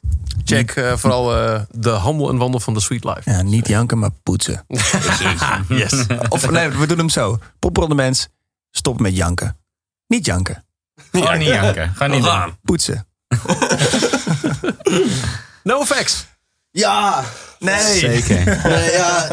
Check 0.44 0.70
eh, 0.70 0.96
vooral 0.96 1.36
eh, 1.36 1.60
de 1.70 1.90
handel 1.90 2.28
en 2.30 2.36
wandel 2.36 2.60
van 2.60 2.74
de 2.74 2.80
Sweet 2.80 3.04
Life. 3.04 3.30
Ja, 3.30 3.42
niet 3.42 3.68
janken, 3.68 3.98
maar 3.98 4.10
poetsen. 4.22 4.64
Yes. 5.68 6.06
Of 6.28 6.50
nee, 6.50 6.68
we 6.68 6.86
doen 6.86 6.98
hem 6.98 7.08
zo. 7.08 7.38
Popronde 7.58 7.94
mens, 7.94 8.28
stop 8.70 9.00
met 9.00 9.16
janken. 9.16 9.56
Niet 10.06 10.26
janken, 10.26 10.64
Gewoon 11.12 11.38
niet 11.38 11.48
janken. 11.48 11.92
Gewoon 11.96 12.10
niet 12.12 12.22
doen. 12.24 12.56
poetsen. 12.62 13.06
No 15.62 15.80
effects. 15.80 16.26
Ja! 16.70 17.22
Nee. 17.58 17.98
Zeker. 17.98 18.60
Nee, 18.68 18.90
ja, 18.92 19.28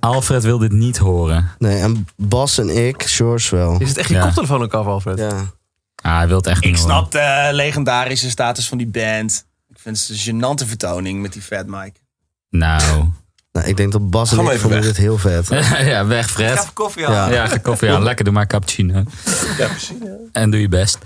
Alfred 0.00 0.42
wil 0.42 0.58
dit 0.58 0.72
niet 0.72 0.98
horen. 0.98 1.50
nee, 1.58 1.80
en 1.80 2.06
Bas 2.16 2.58
en 2.58 2.86
ik, 2.86 3.02
George 3.02 3.56
wel. 3.56 3.78
Je 3.78 3.86
zit 3.86 3.96
echt 3.96 4.08
je 4.08 4.14
Ja. 4.14 4.20
koptelefoon 4.24 4.62
ook 4.62 4.74
af, 4.74 4.86
Alfred. 4.86 5.18
Ja. 5.18 5.30
Ah, 6.02 6.16
hij 6.16 6.26
wil 6.28 6.36
het 6.36 6.46
echt 6.46 6.64
Ik 6.64 6.70
niet 6.70 6.78
horen. 6.80 6.94
snap 6.96 7.10
de 7.12 7.48
legendarische 7.52 8.30
status 8.30 8.68
van 8.68 8.78
die 8.78 8.86
band. 8.86 9.46
Ik 9.82 9.88
vind 9.88 10.08
het 10.08 10.26
een 10.26 10.34
gênante 10.34 10.68
vertoning 10.68 11.20
met 11.22 11.32
die 11.32 11.42
Fat 11.42 11.66
Mike. 11.66 11.98
Nou. 12.50 12.82
Nou, 13.52 13.66
ik 13.66 13.76
denk 13.76 13.92
dat 13.92 14.10
Bas 14.10 14.30
Ga 14.32 14.38
en 14.38 14.52
ik 14.52 14.58
vonden 14.58 14.78
weg. 14.78 14.88
dit 14.88 14.96
heel 14.96 15.18
vet. 15.18 15.48
ja, 15.92 16.06
weg 16.06 16.30
Fred. 16.30 16.72
koffie 16.72 17.02
Ja. 17.02 17.30
Ja, 17.30 17.46
ga 17.46 17.56
koffie 17.58 17.90
aan. 17.90 18.02
Lekker, 18.02 18.24
doe 18.24 18.34
maar 18.34 18.46
cappuccino. 18.46 19.04
ja 19.58 19.66
precies. 19.68 19.96
En 20.32 20.50
doe 20.50 20.60
je 20.60 20.68
best. 20.68 20.98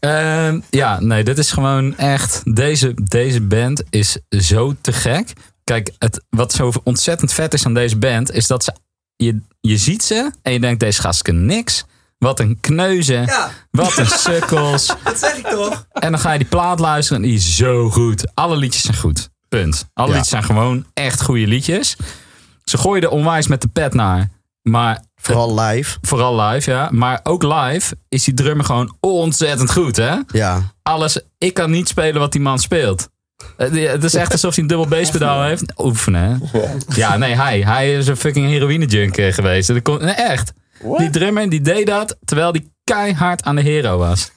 Ehm, 0.00 0.60
ja, 0.70 1.00
nee, 1.00 1.24
dit 1.24 1.38
is 1.38 1.50
gewoon 1.50 1.96
echt. 1.96 2.54
Deze, 2.56 2.94
deze 2.94 3.40
band 3.40 3.82
is 3.90 4.18
zo 4.30 4.74
te 4.80 4.92
gek. 4.92 5.32
Kijk, 5.64 5.90
het, 5.98 6.24
wat 6.30 6.52
zo 6.52 6.72
ontzettend 6.84 7.32
vet 7.32 7.54
is 7.54 7.66
aan 7.66 7.74
deze 7.74 7.96
band, 7.96 8.32
is 8.32 8.46
dat 8.46 8.64
ze. 8.64 8.72
Je, 9.16 9.40
je 9.60 9.76
ziet 9.76 10.02
ze 10.02 10.30
en 10.42 10.52
je 10.52 10.60
denkt: 10.60 10.80
deze 10.80 11.00
gasten 11.00 11.46
niks. 11.46 11.84
Wat 12.18 12.40
een 12.40 12.58
kneuzen. 12.60 13.22
Ja. 13.24 13.50
Wat 13.70 13.96
een 13.96 14.06
sukkels. 14.26 14.94
Dat 15.04 15.18
zeg 15.18 15.36
ik 15.36 15.46
toch? 15.46 15.86
En 15.92 16.10
dan 16.10 16.20
ga 16.20 16.32
je 16.32 16.38
die 16.38 16.48
plaat 16.48 16.78
luisteren 16.80 17.22
en 17.22 17.28
die 17.28 17.36
is 17.38 17.56
zo 17.56 17.90
goed. 17.90 18.34
Alle 18.34 18.56
liedjes 18.56 18.82
zijn 18.82 18.96
goed. 18.96 19.28
Punt. 19.48 19.88
Alle 19.94 20.06
Ja. 20.08 20.12
liedjes 20.12 20.30
zijn 20.30 20.44
gewoon 20.44 20.84
echt 20.94 21.22
goede 21.22 21.46
liedjes. 21.46 21.96
Ze 22.64 22.78
gooien 22.78 23.02
er 23.02 23.10
onwijs 23.10 23.46
met 23.46 23.60
de 23.62 23.68
pet 23.68 23.94
naar. 23.94 24.28
Maar 24.62 25.02
Vooral 25.16 25.60
live. 25.60 25.98
vooral 26.02 26.40
live, 26.40 26.70
ja. 26.70 26.88
Maar 26.92 27.20
ook 27.22 27.42
live 27.42 27.96
is 28.08 28.24
die 28.24 28.34
drummer 28.34 28.64
gewoon 28.64 28.96
ontzettend 29.00 29.72
goed, 29.72 29.96
hè? 29.96 30.16
Ja. 30.32 30.62
Alles, 30.82 31.20
ik 31.38 31.54
kan 31.54 31.70
niet 31.70 31.88
spelen 31.88 32.20
wat 32.20 32.32
die 32.32 32.40
man 32.40 32.58
speelt. 32.58 33.08
Het 33.56 33.74
het 33.74 34.04
is 34.04 34.14
echt 34.14 34.32
alsof 34.32 34.54
hij 34.54 34.62
een 34.62 34.68
dubbel 34.68 34.86
basspedaal 34.88 35.42
heeft. 35.42 35.72
Oefenen, 35.76 36.42
hè? 36.52 36.68
Ja, 36.94 37.16
nee, 37.16 37.34
hij. 37.34 37.60
Hij 37.60 37.94
is 37.96 38.06
een 38.06 38.16
fucking 38.16 38.46
heroïne 38.46 38.86
junkie 38.86 39.32
geweest. 39.32 39.68
Dat 39.68 39.82
Nee. 40.82 40.98
Die 40.98 41.10
drummer, 41.10 41.48
die 41.50 41.60
deed 41.60 41.86
dat 41.86 42.16
terwijl 42.24 42.52
die 42.52 42.72
keihard 42.84 43.42
aan 43.42 43.56
de 43.56 43.62
hero 43.62 43.98
was. 43.98 44.30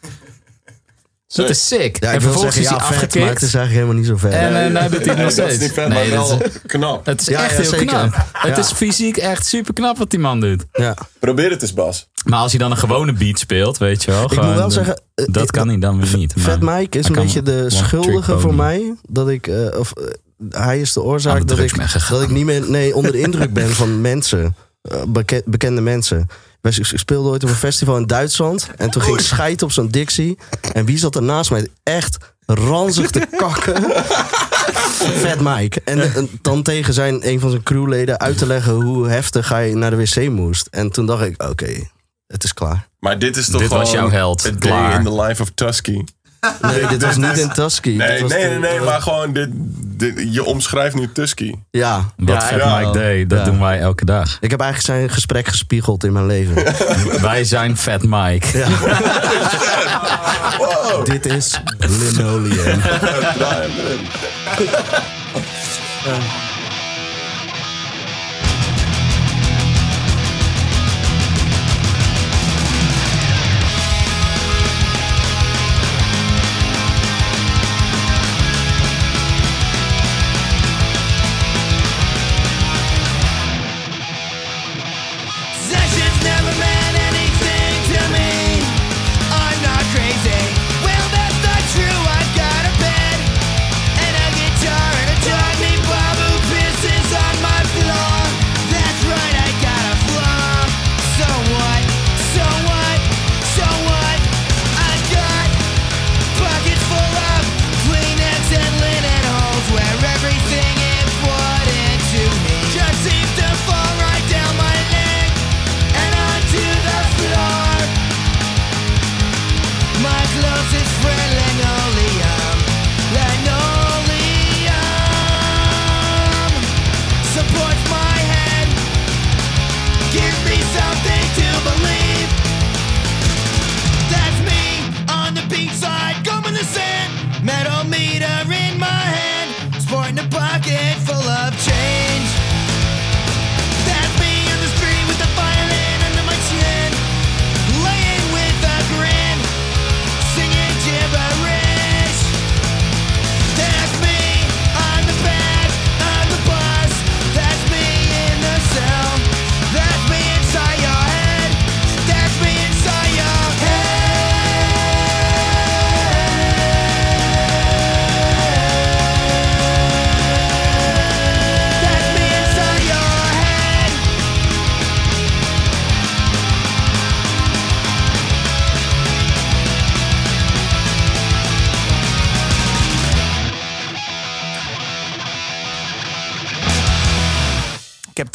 Dat 1.35 1.49
is 1.49 1.67
sick. 1.67 1.99
Ja, 2.03 2.09
en 2.09 2.13
ik 2.15 2.21
wil 2.21 2.31
vervolgens 2.31 2.55
zeggen, 2.55 2.61
is 2.61 2.69
ja, 2.69 2.87
hij 2.89 2.97
vet, 2.97 2.97
maar 2.97 3.01
het 3.01 3.15
afgekikt. 3.17 3.41
is 3.41 3.53
eigenlijk 3.53 3.73
helemaal 3.73 3.95
niet 3.95 4.05
zo 4.05 4.17
vet. 4.17 4.33
En 4.33 4.63
eh, 4.65 4.71
nou 4.71 4.89
doet 4.91 5.05
hij 5.05 5.15
het 5.15 5.23
nog 5.23 5.33
dat 5.35 5.47
is 5.47 5.53
steeds. 5.55 5.59
niet 5.59 5.71
vet, 5.71 5.87
Nee, 5.87 6.09
maar 6.09 6.17
dat 6.17 6.27
wel 6.29 6.41
is- 6.43 6.51
knap. 6.65 7.05
het 7.05 7.21
is 7.21 7.27
Ja, 7.27 7.43
echt 7.43 7.51
ja, 7.55 7.61
heel 7.61 7.69
zeker. 7.69 7.85
knap. 7.85 8.13
Het 8.33 8.55
Ja. 8.55 8.61
is 8.61 8.71
fysiek 8.71 9.17
echt 9.17 9.45
super 9.45 9.73
knap 9.73 9.97
wat 9.97 10.09
die 10.09 10.19
man 10.19 10.39
doet. 10.39 10.65
ja. 10.71 10.95
Probeer 11.19 11.49
het 11.49 11.61
eens, 11.61 11.73
Bas. 11.73 12.09
Maar 12.25 12.39
als 12.39 12.51
hij 12.51 12.59
dan 12.59 12.71
een 12.71 12.77
gewone 12.77 13.13
beat 13.13 13.39
speelt, 13.39 13.77
weet 13.77 14.03
je 14.03 14.11
wel. 14.11 14.23
Ik 14.31 14.41
moet 14.41 14.53
wel 14.55 14.71
zeggen... 14.71 15.01
eh, 15.15 15.25
dat 15.31 15.43
ik- 15.43 15.51
kan 15.51 15.67
hij 15.67 15.79
dan 15.79 16.01
weer 16.01 16.17
niet. 16.17 16.33
Fat 16.37 16.59
maar 16.61 16.79
Mike 16.79 16.97
is 16.99 17.07
hij 17.07 17.15
een 17.15 17.21
beetje 17.23 17.41
de 17.41 17.65
schuldige 17.69 18.39
voor 18.39 18.53
mij. 18.55 18.95
Dat 19.09 19.29
ik... 19.29 19.47
eh, 19.47 19.79
of, 19.79 19.91
eh, 19.91 20.03
hij 20.49 20.79
is 20.79 20.93
de 20.93 21.01
oorzaak 21.01 21.39
de 21.39 21.45
dat 21.45 21.59
ik, 21.59 22.07
dat 22.09 22.21
ik 22.21 22.29
niet 22.29 22.45
meer 22.45 22.69
nee, 22.69 22.95
onder 22.95 23.11
de 23.11 23.19
indruk 23.19 23.53
ben 23.53 23.69
van 23.69 24.01
mensen. 24.11 24.55
Eh, 24.81 25.01
beke- 25.07 25.43
bekende 25.45 25.81
mensen. 25.81 26.27
Wij 26.61 26.71
s- 26.71 26.91
speelden 26.95 27.31
ooit 27.31 27.43
op 27.43 27.49
een 27.49 27.55
festival 27.55 27.97
in 27.97 28.07
Duitsland. 28.07 28.69
En 28.77 28.89
toen 28.89 29.01
ging 29.01 29.17
ik 29.17 29.25
scheiden 29.25 29.65
op 29.65 29.71
zo'n 29.71 29.87
Dixie. 29.87 30.37
En 30.73 30.85
wie 30.85 30.97
zat 30.97 31.15
er 31.15 31.23
naast 31.23 31.51
mij? 31.51 31.67
Echt 31.83 32.17
ranzig 32.45 33.09
te 33.09 33.27
kakken. 33.37 33.81
Fat 35.15 35.39
Mike. 35.39 35.81
En, 35.85 36.13
en 36.13 36.29
dan 36.41 36.63
tegen 36.63 36.93
zijn, 36.93 37.27
een 37.27 37.39
van 37.39 37.49
zijn 37.49 37.63
crewleden 37.63 38.19
uit 38.19 38.37
te 38.37 38.45
leggen 38.45 38.73
hoe 38.73 39.07
heftig 39.07 39.49
hij 39.49 39.73
naar 39.73 39.89
de 39.89 39.95
wc 39.95 40.29
moest. 40.29 40.67
En 40.71 40.91
toen 40.91 41.05
dacht 41.05 41.23
ik, 41.25 41.43
oké, 41.43 41.89
het 42.27 42.43
is 42.43 42.53
klaar. 42.53 42.87
Maar 42.99 43.19
dit 43.19 43.37
is 43.37 43.49
toch 43.49 43.61
Dit 43.61 43.69
was 43.69 43.91
jouw 43.91 44.09
held. 44.09 44.45
A 44.45 44.49
day 44.49 44.57
Klaar. 44.59 44.93
in 44.99 45.03
the 45.03 45.21
life 45.21 45.41
of 45.41 45.49
Tusky. 45.55 46.03
Nee, 46.61 46.87
dit 46.87 47.03
was 47.03 47.17
niet 47.17 47.37
in 47.37 47.49
Tusky. 47.51 47.89
Nee, 47.89 48.23
nee, 48.23 48.47
nee, 48.47 48.59
nee, 48.59 48.79
maar 48.79 49.01
gewoon, 49.01 49.33
dit, 49.33 49.49
dit- 49.97 50.33
je 50.33 50.43
omschrijft 50.43 50.95
nu 50.95 51.11
Tusky. 51.11 51.53
Ja. 51.71 52.05
Wat 52.17 52.35
ja, 52.35 52.41
Fat 52.41 52.59
ja. 52.59 52.77
Mike 52.79 52.91
deed, 52.97 53.29
dat 53.29 53.39
Ja. 53.39 53.45
doen 53.45 53.59
wij 53.59 53.79
elke 53.79 54.05
dag. 54.05 54.37
Ik 54.39 54.51
heb 54.51 54.59
eigenlijk 54.61 54.99
zijn 54.99 55.09
gesprek 55.09 55.47
gespiegeld 55.47 56.03
in 56.03 56.13
mijn 56.13 56.25
leven. 56.25 56.63
wij 57.21 57.43
zijn 57.43 57.77
Fat 57.77 58.01
Mike. 58.03 58.47
Dit 61.13 61.25
is 61.25 61.61
linoleum. 61.79 62.81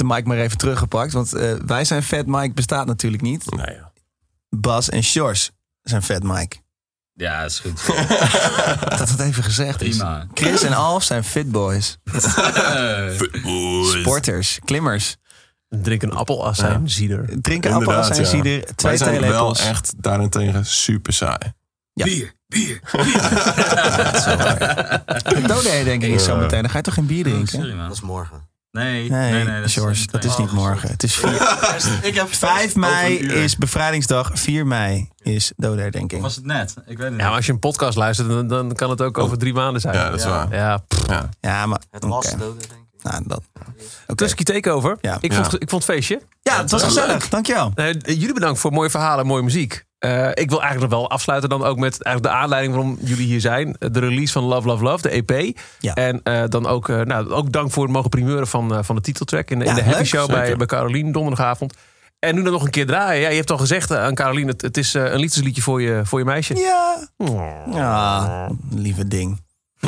Mic 0.06 0.24
maar 0.24 0.38
even 0.38 0.58
teruggepakt, 0.58 1.12
want 1.12 1.32
eh, 1.32 1.52
wij 1.66 1.84
zijn 1.84 2.02
Fat 2.02 2.26
Mike 2.26 2.54
bestaat 2.54 2.86
natuurlijk 2.86 3.22
niet. 3.22 3.50
Nou 3.50 3.72
ja. 3.72 3.92
Bas 4.48 4.88
en 4.88 5.02
Sjors 5.02 5.50
zijn 5.82 6.02
Fat 6.02 6.22
Mike. 6.22 6.56
Ja, 7.12 7.42
is 7.44 7.58
goed. 7.58 7.86
Dat 8.98 9.08
het 9.08 9.20
even 9.20 9.42
gezegd 9.42 9.82
is. 9.82 9.96
Prima. 9.96 10.26
Chris 10.34 10.62
en 10.62 10.72
Alf 10.72 11.02
zijn 11.02 11.24
fit 11.24 11.50
boys. 11.50 11.98
Sporters, 14.00 14.58
klimmers. 14.64 15.16
Drink 15.68 16.02
een 16.02 16.12
appelazijn, 16.12 16.90
cider. 16.90 17.26
Drinken 17.40 17.70
Inderdaad, 17.70 18.04
appel 18.04 18.14
zijn 18.14 18.20
ja. 18.20 18.24
cider, 18.24 18.74
twee 18.74 18.98
Wij 18.98 19.08
zijn 19.08 19.20
wel 19.20 19.56
echt 19.56 19.94
daarentegen 19.96 20.66
super 20.66 21.12
saai. 21.12 21.52
Bier, 21.92 22.32
bier. 22.46 22.80
Doodee 25.46 25.84
denk 25.84 26.02
ik 26.02 26.14
is 26.14 26.24
zo 26.24 26.36
meteen. 26.36 26.60
Dan 26.60 26.70
ga 26.70 26.76
je 26.76 26.82
toch 26.82 26.94
geen 26.94 27.06
bier 27.06 27.24
drinken? 27.24 27.48
Sorry 27.48 27.74
man. 27.74 27.86
Dat 27.86 27.96
is 27.96 28.02
morgen. 28.02 28.48
Nee, 28.76 29.10
Nee, 29.10 29.30
nee, 29.32 29.44
nee. 29.44 29.56
dat 29.56 29.64
is 29.64 29.72
Sjors, 29.72 29.98
niet 30.00 30.10
dat 30.12 30.24
is 30.24 30.36
niet 30.36 30.52
morgen. 30.52 30.88
Het 30.90 31.02
is 31.02 31.14
4, 31.14 31.30
Ik 32.08 32.14
heb 32.14 32.34
5 32.34 32.74
mei 32.76 33.16
is 33.18 33.56
bevrijdingsdag, 33.56 34.30
4 34.34 34.66
mei 34.66 35.08
is 35.22 35.52
doodherdenking. 35.56 36.22
Was 36.22 36.36
het 36.36 36.44
net? 36.44 36.70
Ik 36.70 36.84
weet 36.86 36.98
het 36.98 37.10
niet. 37.10 37.20
Ja, 37.20 37.26
maar 37.26 37.36
als 37.36 37.46
je 37.46 37.52
een 37.52 37.58
podcast 37.58 37.96
luistert, 37.96 38.28
dan, 38.28 38.46
dan 38.48 38.72
kan 38.74 38.90
het 38.90 39.02
ook 39.02 39.18
over 39.18 39.38
drie 39.38 39.54
maanden 39.54 39.80
zijn. 39.80 39.94
Ja, 39.94 40.10
dat 40.10 40.18
is 40.18 40.24
waar. 40.24 40.54
Ja. 40.54 40.84
Ja. 41.08 41.28
Ja, 41.40 41.66
maar 41.66 41.80
Het 41.90 42.04
was 42.04 42.26
denk 42.30 42.42
ik. 42.42 42.84
Nou, 43.02 43.22
dat. 43.26 43.42
Oké. 44.02 44.14
Tusky 44.14 44.42
Takeover. 44.42 44.96
Ja. 45.00 45.18
Ik, 45.20 45.32
Ja. 45.32 45.42
vond, 45.44 45.62
ik 45.62 45.70
vond 45.70 45.86
het 45.86 45.92
feestje. 45.94 46.20
Ja, 46.42 46.56
het 46.60 46.70
was 46.70 46.82
gezellig. 46.82 47.28
Dankjewel. 47.28 47.72
Jullie 48.04 48.32
bedankt 48.32 48.58
voor 48.60 48.72
mooie 48.72 48.90
verhalen 48.90 49.20
en 49.20 49.26
mooie 49.26 49.42
muziek. 49.42 49.84
Eh, 49.98 50.28
ik 50.28 50.50
wil 50.50 50.60
eigenlijk 50.60 50.90
nog 50.90 51.00
wel 51.00 51.10
afsluiten 51.10 51.48
dan 51.48 51.64
ook 51.64 51.78
met 51.78 52.02
eigenlijk 52.02 52.34
de 52.34 52.40
aanleiding 52.40 52.74
waarom 52.74 52.98
jullie 53.00 53.26
hier 53.26 53.40
zijn. 53.40 53.76
De 53.78 54.00
release 54.00 54.32
van 54.32 54.44
Love 54.44 54.66
Love 54.68 54.82
Love, 54.82 55.02
de 55.02 55.22
EP. 55.24 55.58
Ja. 55.78 55.94
En 55.94 56.20
eh, 56.22 56.42
dan 56.48 56.66
ook, 56.66 56.88
eh, 56.88 57.00
nou, 57.00 57.30
ook 57.30 57.52
dank 57.52 57.70
voor 57.70 57.82
het 57.82 57.92
mogen 57.92 58.10
primeuren 58.10 58.46
van, 58.46 58.74
eh, 58.74 58.82
van 58.82 58.96
de 58.96 59.02
titeltrack 59.02 59.50
in 59.50 59.58
de, 59.58 59.64
in 59.64 59.74
de 59.74 59.82
Happy 59.82 59.96
leuk. 59.96 60.06
Show 60.06 60.26
bij, 60.26 60.40
Zeker. 60.40 60.56
bij 60.56 60.66
Carolien 60.66 61.12
donderdagavond. 61.12 61.74
En 62.18 62.34
nu 62.34 62.42
dan 62.42 62.52
nog 62.52 62.64
een 62.64 62.70
keer 62.70 62.86
draaien. 62.86 63.22
Ja, 63.22 63.28
je 63.28 63.36
hebt 63.36 63.50
al 63.50 63.58
gezegd 63.58 63.90
eh, 63.90 64.02
aan 64.02 64.14
Carolien, 64.14 64.46
het, 64.48 64.62
het 64.62 64.76
is 64.76 64.94
eh, 64.94 65.02
een 65.04 65.18
liefdesliedje 65.18 65.62
voor 65.62 65.82
je, 65.82 66.00
voor 66.04 66.18
je 66.18 66.24
meisje. 66.24 66.54
Ja. 66.56 67.08
Ja, 67.72 68.50
lieve 68.70 69.08
ding. 69.08 69.44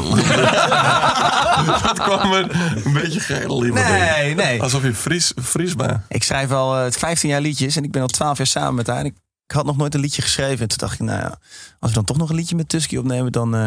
Het 1.88 1.98
kwam 2.00 2.32
er 2.32 2.50
een 2.84 2.92
beetje 2.92 3.20
geel 3.20 3.62
in. 3.62 3.72
Nee, 3.72 4.34
nee. 4.34 4.62
Alsof 4.62 4.82
je 4.82 4.94
Fries, 4.94 5.32
Fries 5.42 5.74
bent. 5.74 6.00
Ik 6.08 6.22
schrijf 6.22 6.50
al 6.52 6.78
eh, 6.78 6.92
15 6.92 7.28
jaar 7.28 7.40
liedjes 7.40 7.76
en 7.76 7.84
ik 7.84 7.92
ben 7.92 8.02
al 8.02 8.08
12 8.08 8.36
jaar 8.36 8.46
samen 8.46 8.74
met 8.74 8.86
haar. 8.86 8.98
En 8.98 9.04
ik, 9.04 9.14
ik 9.48 9.54
had 9.54 9.64
nog 9.64 9.76
nooit 9.76 9.94
een 9.94 10.00
liedje 10.00 10.22
geschreven. 10.22 10.60
En 10.60 10.68
toen 10.68 10.78
dacht 10.78 10.92
ik, 10.92 11.00
nou 11.00 11.20
ja, 11.20 11.38
als 11.78 11.90
we 11.90 11.96
dan 11.96 12.04
toch 12.04 12.16
nog 12.16 12.28
een 12.28 12.36
liedje 12.36 12.56
met 12.56 12.68
Tusky 12.68 12.96
opnemen, 12.96 13.32
dan 13.32 13.54
eh, 13.54 13.66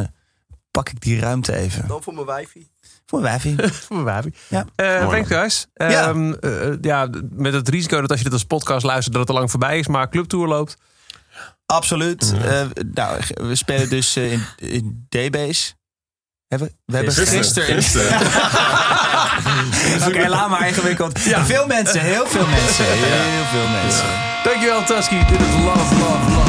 pak 0.72 0.90
ik 0.90 1.02
die 1.02 1.20
ruimte 1.20 1.56
even. 1.56 1.88
Dan 1.88 2.04
voor 2.04 2.14
mijn 2.14 2.26
wijfie. 2.26 2.72
Voor 3.06 3.22
wijfie. 3.22 3.56
Voor 3.88 3.96
mijn 3.96 4.06
baby. 4.06 4.36
Ja. 4.48 4.66
Eh 4.76 5.04
Mooi. 5.04 5.10
thanks 5.10 5.28
guys. 5.28 5.68
Ja. 5.74 6.08
Ehm, 6.08 6.34
eh, 6.34 6.74
ja, 6.82 7.10
met 7.32 7.54
het 7.54 7.70
risico 7.70 8.02
dat 8.02 8.10
als 8.10 8.18
je 8.18 8.24
dit 8.24 8.34
als 8.34 8.44
podcast 8.44 8.86
luistert, 8.86 9.12
dat 9.14 9.22
het 9.22 9.32
al 9.32 9.38
lang 9.38 9.52
voorbij 9.52 9.80
is. 9.80 9.88
Maar 9.88 10.10
Clubtour 10.10 10.48
loopt. 10.48 10.78
Absoluut. 11.66 12.34
Nou, 12.94 13.22
we 13.34 13.56
spelen 13.56 13.90
dus 13.90 14.18
in, 14.18 14.42
in 14.56 15.08
D-Base. 15.10 15.74
Hebben, 16.52 16.72
we 16.86 16.96
hebben 16.96 17.14
Gisteren. 17.14 17.74
gisteren... 17.74 18.20
Oké, 20.08 20.28
laat 20.28 20.50
maar 20.50 20.68
ingewikkeld. 20.68 21.20
Veel 21.22 21.68
mensen, 21.68 22.02
heel 22.02 22.28
veel 22.28 22.48
mensen. 22.48 22.86
Heel 22.86 23.46
veel 23.52 23.68
mensen. 23.82 24.06
Dankjewel 24.44 24.84
Tusky. 24.84 25.18
Dit 25.30 25.40
is 25.40 25.54
Love, 25.64 25.96
Love, 25.96 26.32
Love. 26.32 26.41